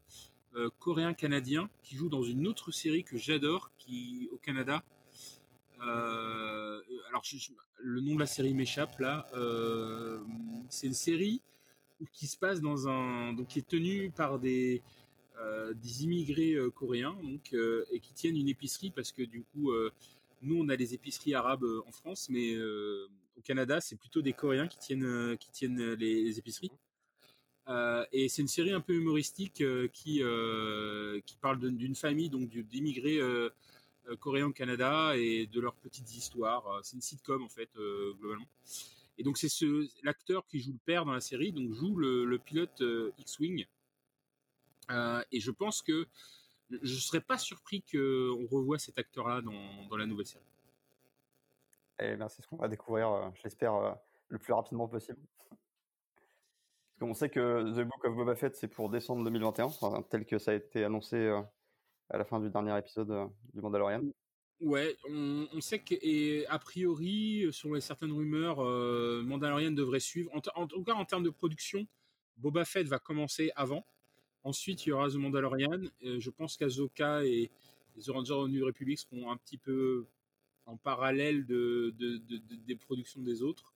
coréen-canadien, 0.80 1.70
qui 1.84 1.96
joue 1.96 2.10
dans 2.10 2.24
une 2.24 2.48
autre 2.48 2.72
série 2.72 3.04
que 3.04 3.18
j'adore, 3.18 3.72
qui 3.78 4.30
au 4.32 4.38
Canada. 4.38 4.84
Euh, 5.82 6.82
alors, 7.10 7.24
je- 7.24 7.38
je- 7.38 7.52
le 7.78 8.02
nom 8.02 8.16
de 8.16 8.20
la 8.20 8.26
série 8.26 8.54
m'échappe 8.54 9.00
là. 9.00 9.28
Euh, 9.34 10.20
c'est 10.70 10.88
une 10.88 10.94
série 10.94 11.42
qui 12.14 12.28
se 12.28 12.38
passe 12.38 12.62
dans 12.62 12.88
un, 12.88 13.34
donc 13.34 13.48
qui 13.48 13.60
est 13.60 13.68
tenue 13.68 14.12
par 14.12 14.40
des 14.40 14.82
euh, 15.42 15.74
des 15.74 16.04
immigrés 16.04 16.54
euh, 16.56 16.70
coréens, 16.70 17.16
donc 17.24 17.54
euh, 17.54 17.86
et 17.92 18.00
qui 18.02 18.14
tiennent 18.14 18.36
une 18.38 18.50
épicerie 18.50 18.92
parce 18.92 19.12
que 19.14 19.24
du 19.24 19.44
coup, 19.54 19.72
euh, 19.72 19.90
nous 20.42 20.58
on 20.62 20.68
a 20.70 20.76
les 20.76 20.94
épiceries 20.94 21.34
arabes 21.34 21.64
euh, 21.64 21.82
en 21.88 21.92
France, 21.94 22.28
mais 22.30 22.54
euh, 22.56 23.08
au 23.38 23.42
Canada 23.42 23.80
c'est 23.82 23.96
plutôt 23.98 24.22
des 24.22 24.34
Coréens 24.34 24.68
qui 24.68 24.78
tiennent 24.80 25.06
euh, 25.06 25.36
qui 25.38 25.50
tiennent 25.52 25.94
les, 25.94 26.24
les 26.24 26.40
épiceries. 26.40 26.72
Euh, 27.70 28.06
et 28.12 28.30
c'est 28.30 28.42
une 28.42 28.48
série 28.48 28.72
un 28.74 28.82
peu 28.82 28.94
humoristique 28.94 29.62
euh, 29.62 29.88
qui 29.94 30.24
euh, 30.24 31.22
qui 31.26 31.38
parle 31.38 31.60
d'une 31.60 31.96
famille 31.96 32.30
donc 32.30 32.50
d'immigrés 32.50 33.20
euh, 33.20 33.50
euh, 33.50 33.50
coréens 34.16 34.48
au 34.48 34.54
Canada 34.54 35.16
et 35.16 35.48
de 35.48 35.60
leurs 35.60 35.76
petites 35.76 36.16
histoires. 36.16 36.68
Euh, 36.68 36.80
C'est 36.84 36.96
une 36.96 37.02
sitcom 37.02 37.44
en 37.44 37.50
fait 37.50 37.70
euh, 37.78 38.14
globalement. 38.20 38.48
Et 39.18 39.24
donc 39.24 39.38
c'est 39.38 39.50
ce 39.50 39.88
l'acteur 40.04 40.46
qui 40.48 40.60
joue 40.60 40.72
le 40.72 40.80
père 40.86 41.06
dans 41.06 41.14
la 41.14 41.22
série, 41.22 41.52
donc 41.52 41.74
joue 41.74 41.96
le, 41.96 42.38
pilote 42.38 42.82
euh, 42.82 43.12
X-wing. 43.20 43.66
Euh, 44.92 45.22
et 45.32 45.40
je 45.40 45.52
pense 45.52 45.82
que 45.82 46.08
je 46.70 46.96
serais 46.96 47.22
pas 47.22 47.38
surpris 47.38 47.82
qu'on 47.82 48.48
revoie 48.50 48.80
cet 48.80 48.98
acteur-là 48.98 49.42
dans, 49.42 49.88
dans 49.90 49.98
la 49.98 50.06
nouvelle 50.06 50.26
série. 50.26 50.44
Et 52.00 52.16
ben, 52.16 52.30
c'est 52.30 52.42
ce 52.42 52.48
qu'on 52.48 52.58
va 52.58 52.70
découvrir, 52.70 53.32
je 53.36 53.44
l'espère, 53.44 53.98
le 54.30 54.38
plus 54.38 54.54
rapidement 54.54 54.88
possible. 54.88 55.20
Parce 55.50 57.00
qu'on 57.00 57.14
sait 57.14 57.30
que 57.30 57.74
The 57.74 57.86
Book 57.86 58.06
of 58.06 58.16
Boba 58.16 58.36
Fett, 58.36 58.56
c'est 58.56 58.68
pour 58.70 58.90
décembre 58.90 59.24
2021, 59.26 59.66
enfin, 59.66 60.02
tel 60.10 60.26
que 60.26 60.38
ça 60.38 60.52
a 60.52 60.54
été 60.54 60.86
annoncé, 60.86 61.30
à 62.10 62.18
la 62.18 62.26
fin 62.26 62.40
du 62.40 62.50
dernier 62.50 62.78
épisode, 62.78 63.12
heu, 63.12 63.28
du 63.54 63.62
Mandalorian. 63.62 64.02
Ouais, 64.62 64.98
on, 65.10 65.48
on 65.54 65.62
sait 65.62 65.80
que 65.80 65.96
et 66.02 66.46
a 66.48 66.60
priori, 66.60 67.48
selon 67.52 67.76
les 67.76 67.82
certaines 67.82 68.12
rumeurs, 68.12 68.60
euh, 68.60 69.22
Mandalorian 69.24 69.72
devrait 69.72 70.02
suivre. 70.02 70.30
En, 70.34 70.42
en 70.62 70.68
tout 70.68 70.84
cas, 70.84 70.94
en 70.94 71.06
termes 71.06 71.24
de 71.24 71.30
production, 71.30 71.88
Boba 72.38 72.66
Fett 72.66 72.86
va 72.88 73.00
commencer 73.00 73.52
avant. 73.56 73.86
Ensuite, 74.44 74.86
il 74.86 74.90
y 74.90 74.92
aura 74.92 75.10
The 75.10 75.16
Mandalorian. 75.16 75.82
Euh, 76.04 76.20
je 76.20 76.30
pense 76.30 76.58
qu'Azoka 76.58 77.24
et, 77.26 77.50
The 78.02 78.10
Rangers 78.10 78.34
of 78.34 78.48
the 78.48 78.52
New 78.52 78.66
Republic 78.66 78.98
seront 79.00 79.30
un 79.32 79.38
petit 79.38 79.58
peu 79.58 80.06
en 80.66 80.78
parallèle 80.78 81.46
de, 81.46 81.94
de- 81.98 82.18
de- 82.18 82.38
de- 82.38 82.56
des 82.56 82.76
productions 82.76 83.22
des 83.22 83.42
autres. 83.42 83.74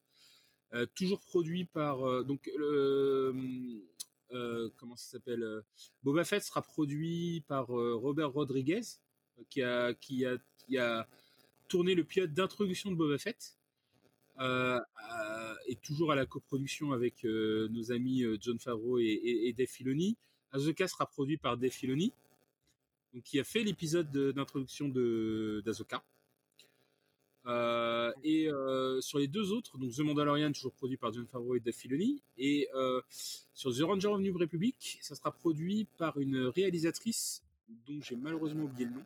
Euh, 0.73 0.86
toujours 0.95 1.19
produit 1.21 1.65
par 1.65 2.07
euh, 2.07 2.23
donc 2.23 2.49
le 2.57 2.65
euh, 2.65 3.34
comment 4.77 4.95
ça 4.95 5.11
s'appelle 5.11 5.43
euh, 5.43 5.61
Boba 6.03 6.23
Fett 6.23 6.43
sera 6.43 6.61
produit 6.61 7.43
par 7.47 7.77
euh, 7.77 7.95
Robert 7.95 8.31
Rodriguez 8.31 8.81
euh, 9.59 9.93
qui 9.99 10.25
a 10.25 10.38
qui 10.57 10.77
tourné 11.67 11.95
le 11.95 12.03
pilote 12.03 12.34
d'introduction 12.34 12.91
de 12.91 12.95
Boba 12.95 13.17
Fett 13.17 13.57
euh, 14.39 14.79
euh, 14.79 15.55
et 15.67 15.75
toujours 15.75 16.11
à 16.11 16.15
la 16.15 16.25
coproduction 16.25 16.91
avec 16.91 17.23
euh, 17.25 17.67
nos 17.69 17.91
amis 17.91 18.23
euh, 18.23 18.38
John 18.39 18.59
Favreau 18.59 18.99
et, 18.99 19.03
et, 19.03 19.53
Dave. 19.53 19.67
Azoka 20.51 20.88
sera 20.88 21.05
produit 21.05 21.38
par 21.38 21.57
Dave 21.57 21.71
Filoni, 21.71 22.13
donc 23.13 23.23
qui 23.23 23.39
a 23.39 23.43
fait 23.43 23.63
l'épisode 23.63 24.11
de- 24.11 24.31
d'introduction 24.31 24.88
de 24.89 25.61
d'Azoka. 25.65 26.03
Euh, 27.45 28.13
et 28.23 28.47
euh, 28.49 29.01
sur 29.01 29.19
les 29.19 29.27
deux 29.27 29.51
autres, 29.51 29.77
donc 29.77 29.91
The 29.91 29.99
Mandalorian 29.99 30.51
toujours 30.53 30.71
produit 30.73 30.95
par 30.95 31.11
John 31.11 31.27
Favreau 31.27 31.55
et 31.55 31.59
Dave 31.59 31.73
Filoni, 31.73 32.21
et 32.37 32.69
euh, 32.73 33.01
sur 33.53 33.75
The 33.75 33.81
Ranger 33.81 34.07
of 34.07 34.21
New 34.21 34.37
Republic, 34.37 34.97
ça 35.01 35.13
sera 35.15 35.31
produit 35.31 35.85
par 35.97 36.17
une 36.19 36.37
réalisatrice 36.47 37.43
dont 37.87 37.99
j'ai 38.01 38.15
malheureusement 38.15 38.63
oublié 38.63 38.85
le 38.85 38.91
nom, 38.91 39.03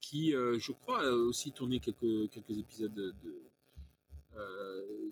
qui, 0.00 0.30
je 0.32 0.72
crois, 0.72 1.00
a 1.06 1.10
aussi 1.12 1.52
tourné 1.52 1.80
quelques, 1.80 2.30
quelques 2.30 2.56
épisodes 2.58 2.94
de, 2.94 3.14
de, 3.22 3.42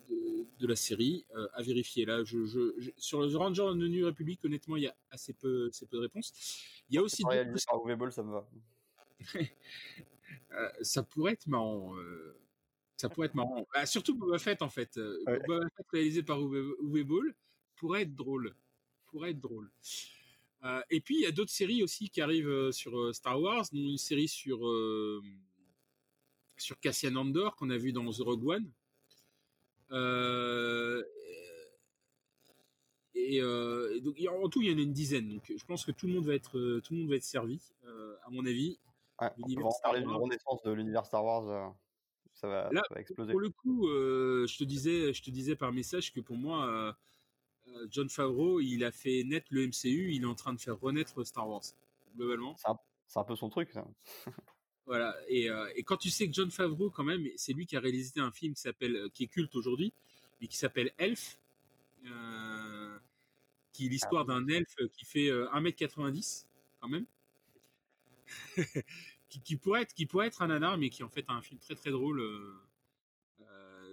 de- 0.08 0.46
de 0.58 0.66
la 0.66 0.76
série, 0.76 1.26
à 1.52 1.62
vérifier. 1.62 2.06
Là, 2.06 2.24
je, 2.24 2.46
je- 2.46 2.72
je- 2.78 2.90
sur 2.96 3.30
The 3.30 3.34
Ranger 3.34 3.62
of 3.62 3.74
the 3.74 3.82
New 3.82 4.06
Republic, 4.06 4.42
honnêtement, 4.44 4.76
il 4.76 4.84
y 4.84 4.86
a 4.86 4.96
assez 5.10 5.34
peu, 5.34 5.68
assez 5.70 5.84
peu 5.84 5.98
de 5.98 6.02
réponses. 6.02 6.32
Il 6.88 6.94
y 6.96 6.98
a 6.98 7.02
aussi 7.02 7.22
réalisé 7.30 7.66
par 7.66 8.12
ça 8.12 8.22
me 8.22 8.32
va. 8.32 8.48
Euh, 10.52 10.68
ça 10.82 11.02
pourrait 11.02 11.32
être 11.32 11.46
marrant. 11.46 11.96
euh, 11.96 12.38
ça 12.96 13.08
pourrait 13.08 13.26
être 13.26 13.34
marrant. 13.34 13.66
Ah, 13.74 13.86
surtout 13.86 14.14
Boba 14.14 14.38
Fett, 14.38 14.62
en 14.62 14.68
fait. 14.70 14.96
Euh, 14.96 15.18
Ouais. 15.26 15.40
Boba 15.46 15.66
Fett 15.76 15.86
réalisé 15.92 16.22
par 16.22 16.40
Uwe, 16.40 17.04
Boll 17.04 17.34
pourrait 17.76 18.02
être 18.02 18.14
drôle. 18.14 18.54
Pourrait 19.06 19.30
être 19.30 19.40
drôle. 19.40 19.70
Et 20.90 21.00
puis, 21.00 21.14
il 21.14 21.20
y 21.20 21.26
a 21.26 21.30
d'autres 21.30 21.52
séries 21.52 21.84
aussi 21.84 22.10
qui 22.10 22.20
arrivent 22.20 22.72
sur 22.72 23.14
Star 23.14 23.40
Wars, 23.40 23.64
dont 23.72 23.78
une 23.78 23.98
série 23.98 24.26
sur, 24.26 24.58
sur 26.56 26.80
Cassian 26.80 27.14
Andor 27.14 27.54
qu'on 27.54 27.70
a 27.70 27.76
vu 27.76 27.92
dans 27.92 28.10
The 28.10 28.16
Rogue 28.18 28.48
One. 28.48 28.72
Euh, 29.92 31.04
et, 33.14 33.40
euh, 33.40 33.94
et 33.94 34.00
donc, 34.00 34.20
en 34.28 34.48
tout, 34.48 34.62
il 34.62 34.70
y 34.70 34.74
en 34.74 34.78
a 34.78 34.82
une 34.82 34.92
dizaine. 34.92 35.28
Donc, 35.28 35.52
je 35.56 35.64
pense 35.64 35.84
que 35.84 35.92
tout 35.92 36.06
le 36.06 36.14
monde 36.14 36.26
va 36.26 36.34
être, 36.34 36.80
tout 36.80 36.94
le 36.94 37.00
monde 37.00 37.10
va 37.10 37.16
être 37.16 37.24
servi, 37.24 37.60
euh, 37.84 38.16
à 38.24 38.30
mon 38.30 38.44
avis. 38.44 38.78
Ouais, 39.20 39.30
on 39.42 39.60
va 39.60 39.66
en 39.66 39.80
parler 39.82 40.00
d'une 40.00 40.10
renaissance 40.10 40.62
de 40.62 40.72
l'univers 40.72 41.06
Star 41.06 41.24
Wars, 41.24 41.48
heu, 41.48 41.72
ça 42.34 42.48
va 42.48 42.68
Là, 42.70 42.82
ça 42.88 42.94
va 42.94 43.00
exploser. 43.00 43.32
Pour 43.32 43.40
le 43.40 43.50
coup, 43.50 43.88
euh, 43.88 44.46
je 44.46 44.58
te 44.58 44.64
disais, 44.64 45.12
je 45.12 45.22
te 45.22 45.30
disais 45.30 45.56
par 45.56 45.72
message 45.72 46.12
que 46.12 46.20
pour 46.20 46.36
moi, 46.36 46.66
euh, 46.66 46.92
euh, 47.68 47.86
John 47.90 48.08
Favreau, 48.08 48.60
il 48.60 48.84
a 48.84 48.92
fait 48.92 49.24
naître 49.24 49.46
le 49.50 49.66
MCU, 49.66 50.12
il 50.12 50.22
est 50.22 50.26
en 50.26 50.34
train 50.34 50.52
de 50.52 50.60
faire 50.60 50.78
renaître 50.78 51.24
Star 51.24 51.48
Wars 51.48 51.62
globalement. 52.16 52.56
C'est 53.06 53.18
un 53.18 53.24
peu 53.24 53.36
son 53.36 53.48
truc, 53.48 53.70
ça. 53.72 53.86
Voilà. 54.86 55.16
Et, 55.26 55.50
euh, 55.50 55.68
et 55.74 55.82
quand 55.82 55.96
tu 55.96 56.10
sais 56.10 56.28
que 56.28 56.32
John 56.32 56.48
Favreau, 56.50 56.90
quand 56.90 57.02
même, 57.02 57.26
c'est 57.34 57.52
lui 57.52 57.66
qui 57.66 57.76
a 57.76 57.80
réalisé 57.80 58.20
un 58.20 58.30
film 58.30 58.54
qui 58.54 58.60
s'appelle, 58.60 59.10
qui 59.12 59.24
est 59.24 59.26
culte 59.26 59.56
aujourd'hui, 59.56 59.92
mais 60.40 60.46
qui 60.46 60.56
s'appelle 60.56 60.92
Elf, 60.98 61.40
euh, 62.06 62.96
qui 63.72 63.86
est 63.86 63.88
l'histoire 63.88 64.24
d'un 64.24 64.46
elfe 64.46 64.76
qui 64.92 65.04
fait 65.04 65.28
1m90 65.28 66.46
quand 66.80 66.88
même. 66.88 67.04
qui, 69.28 69.56
pourrait 69.56 69.82
être, 69.82 69.94
qui 69.94 70.06
pourrait 70.06 70.28
être 70.28 70.42
un 70.42 70.48
nanar, 70.48 70.78
mais 70.78 70.90
qui 70.90 71.02
en 71.02 71.08
fait 71.08 71.24
a 71.28 71.32
un 71.32 71.42
film 71.42 71.60
très 71.60 71.74
très 71.74 71.90
drôle 71.90 72.22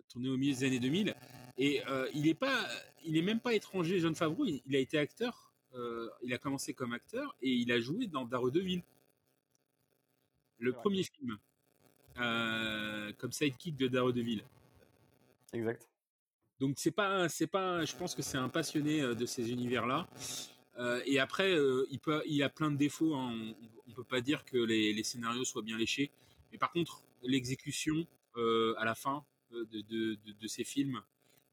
tourné 0.10 0.30
au 0.30 0.38
milieu 0.38 0.54
des 0.54 0.64
années 0.66 0.80
2000. 0.80 1.16
Et 1.58 1.82
il 2.14 2.28
est 2.28 2.34
pas, 2.34 2.68
il 3.04 3.18
est 3.18 3.22
même 3.22 3.40
pas 3.40 3.54
étranger, 3.54 4.00
John 4.00 4.16
Favreau. 4.16 4.46
Il, 4.46 4.76
a 4.76 4.80
été 4.80 4.98
acteur. 4.98 5.54
il 6.24 6.34
a 6.34 6.38
commencé 6.38 6.74
comme 6.74 6.94
acteur 6.94 7.36
et 7.42 7.50
il 7.50 7.72
a 7.72 7.80
joué 7.80 8.08
dans 8.08 8.26
Daredevil, 8.26 8.84
le 10.60 10.74
premier 10.74 11.04
film, 11.04 11.38
comme 12.16 13.32
sidekick 13.32 13.76
de 13.76 13.88
Daredevil. 13.88 14.44
Exact. 15.54 15.88
Donc 16.60 16.76
c'est 16.78 16.92
pas, 16.92 17.28
c'est 17.30 17.48
pas, 17.48 17.84
je 17.86 17.96
pense 17.96 18.16
que 18.16 18.22
c'est 18.22 18.38
un 18.38 18.50
passionné 18.50 19.02
de 19.02 19.26
ces 19.26 19.52
univers-là. 20.78 21.02
et 21.06 21.20
après, 21.20 21.58
il 21.90 22.00
peut, 22.00 22.22
il 22.26 22.44
a 22.44 22.50
plein 22.50 22.72
de 22.72 22.78
défauts. 22.78 23.16
Hein. 23.16 23.54
On, 23.86 23.90
ne 23.90 23.94
peut 23.94 24.04
pas 24.04 24.22
dire 24.22 24.44
que 24.46 24.58
les, 24.58 25.04
scénarios 25.04 25.44
soient 25.44 25.62
bien 25.62 25.78
léchés. 25.78 26.12
Mais 26.52 26.58
par 26.58 26.72
contre, 26.72 27.04
l'exécution 27.24 28.08
à 28.36 28.86
la 28.86 28.96
fin, 28.96 29.24
de, 29.54 30.18
de, 30.42 30.48
ses 30.48 30.64
films. 30.64 31.02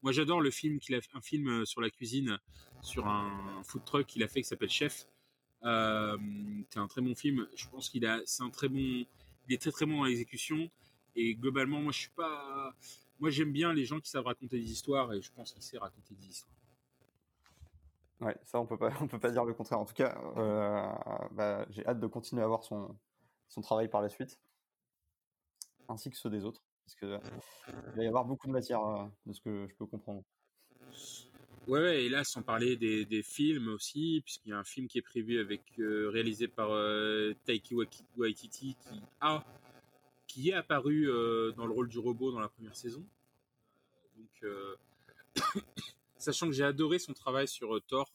Moi, 0.01 0.11
j'adore 0.11 0.41
le 0.41 0.51
film 0.51 0.79
qu'il 0.79 0.95
a 0.95 0.99
un 1.13 1.21
film 1.21 1.47
euh, 1.47 1.65
sur 1.65 1.81
la 1.81 1.89
cuisine, 1.89 2.39
sur 2.81 3.07
un 3.07 3.61
food 3.63 3.85
truck 3.85 4.07
qu'il 4.07 4.23
a 4.23 4.27
fait 4.27 4.41
qui 4.41 4.47
s'appelle 4.47 4.69
Chef. 4.69 5.07
Euh, 5.63 6.17
c'est 6.69 6.79
un 6.79 6.87
très 6.87 7.01
bon 7.01 7.15
film. 7.15 7.47
Je 7.55 7.67
pense 7.67 7.89
qu'il 7.89 8.05
a, 8.05 8.21
c'est 8.25 8.43
un 8.43 8.49
très 8.49 8.67
bon, 8.67 9.05
il 9.47 9.53
est 9.53 9.61
très 9.61 9.71
très 9.71 9.85
bon 9.85 10.01
en 10.01 10.05
exécution. 10.05 10.69
Et 11.15 11.35
globalement, 11.35 11.81
moi, 11.81 11.91
je 11.91 11.99
suis 11.99 12.09
pas, 12.09 12.73
moi, 13.19 13.29
j'aime 13.29 13.51
bien 13.51 13.73
les 13.73 13.85
gens 13.85 13.99
qui 13.99 14.09
savent 14.09 14.25
raconter 14.25 14.59
des 14.59 14.71
histoires 14.71 15.13
et 15.13 15.21
je 15.21 15.31
pense 15.31 15.53
qu'il 15.53 15.61
sait 15.61 15.77
raconter 15.77 16.15
des 16.15 16.25
histoires. 16.25 16.55
Ouais, 18.21 18.37
ça, 18.45 18.59
on 18.59 18.67
peut 18.67 18.77
pas, 18.77 18.91
on 19.01 19.07
peut 19.07 19.19
pas 19.19 19.31
dire 19.31 19.45
le 19.45 19.53
contraire. 19.53 19.79
En 19.79 19.85
tout 19.85 19.93
cas, 19.93 20.15
euh, 20.37 21.27
bah, 21.31 21.65
j'ai 21.69 21.85
hâte 21.85 21.99
de 21.99 22.07
continuer 22.07 22.43
à 22.43 22.47
voir 22.47 22.63
son, 22.63 22.95
son 23.47 23.61
travail 23.61 23.89
par 23.89 24.01
la 24.01 24.09
suite, 24.09 24.39
ainsi 25.89 26.09
que 26.09 26.17
ceux 26.17 26.29
des 26.29 26.45
autres 26.45 26.63
parce 26.85 26.95
que 26.95 27.19
il 27.67 27.95
va 27.95 28.03
y 28.03 28.07
avoir 28.07 28.25
beaucoup 28.25 28.47
de 28.47 28.51
matière 28.51 28.81
de 29.25 29.33
ce 29.33 29.39
que 29.39 29.67
je 29.69 29.75
peux 29.75 29.85
comprendre. 29.85 30.23
Ouais, 31.67 32.05
et 32.05 32.09
là, 32.09 32.23
sans 32.23 32.41
parler 32.41 32.75
des, 32.75 33.05
des 33.05 33.21
films 33.21 33.69
aussi, 33.69 34.21
puisqu'il 34.25 34.49
y 34.49 34.51
a 34.51 34.57
un 34.57 34.63
film 34.63 34.87
qui 34.87 34.97
est 34.97 35.03
prévu 35.03 35.39
avec 35.39 35.61
réalisé 35.77 36.47
par 36.47 36.69
Taiki 37.45 37.75
Waititi 38.17 38.75
qui 38.75 39.01
a 39.21 39.45
qui 40.27 40.49
est 40.49 40.53
apparu 40.53 41.05
dans 41.55 41.65
le 41.65 41.71
rôle 41.71 41.87
du 41.87 41.99
robot 41.99 42.31
dans 42.31 42.39
la 42.39 42.49
première 42.49 42.75
saison. 42.75 43.05
Donc, 44.17 44.51
sachant 46.21 46.47
que 46.47 46.53
j'ai 46.53 46.63
adoré 46.63 46.99
son 46.99 47.13
travail 47.13 47.47
sur 47.47 47.81
Thor 47.87 48.13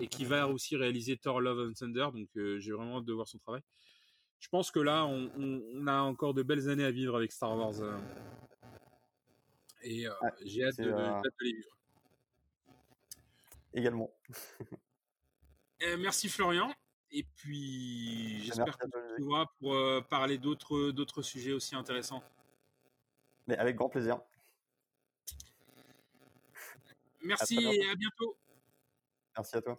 et 0.00 0.08
qui 0.08 0.24
va 0.24 0.48
aussi 0.48 0.76
réaliser 0.76 1.16
Thor 1.16 1.40
Love 1.40 1.70
and 1.70 1.74
Thunder, 1.74 2.08
donc 2.12 2.28
j'ai 2.34 2.72
vraiment 2.72 2.98
hâte 2.98 3.04
de 3.04 3.12
voir 3.12 3.28
son 3.28 3.38
travail 3.38 3.62
je 4.40 4.48
pense 4.48 4.70
que 4.70 4.80
là, 4.80 5.04
on, 5.06 5.86
a 5.86 6.00
encore 6.00 6.34
de 6.34 6.42
belles 6.42 6.68
années 6.68 6.84
à 6.84 6.90
vivre 6.90 7.16
avec 7.16 7.32
Star 7.32 7.56
Wars. 7.56 7.80
Euh. 7.80 7.98
et 9.82 10.06
euh, 10.06 10.12
j'ai 10.44 10.64
hâte, 10.64 10.80
de, 10.80 10.90
euh 10.90 11.22
les 11.40 11.52
vivre. 11.52 11.76
Également. 13.74 14.10
Eh, 15.80 15.96
merci 15.96 16.28
Florian. 16.28 16.74
Et 17.12 17.22
puis, 17.36 18.40
j'espère 18.42 18.76
que 18.76 18.84
tu 18.84 18.98
reviendras 19.12 19.46
pour 19.60 20.08
parler 20.08 20.36
d'autres, 20.36 20.90
d'autres 20.90 21.22
sujets 21.22 21.52
aussi 21.52 21.76
intéressants. 21.76 22.20
Mais 23.46 23.56
avec 23.58 23.76
grand 23.76 23.88
plaisir. 23.88 24.18
Merci 27.22 27.56
et 27.56 27.88
à 27.90 27.94
bientôt. 27.94 28.36
Merci 29.36 29.56
à 29.56 29.62
toi. 29.62 29.78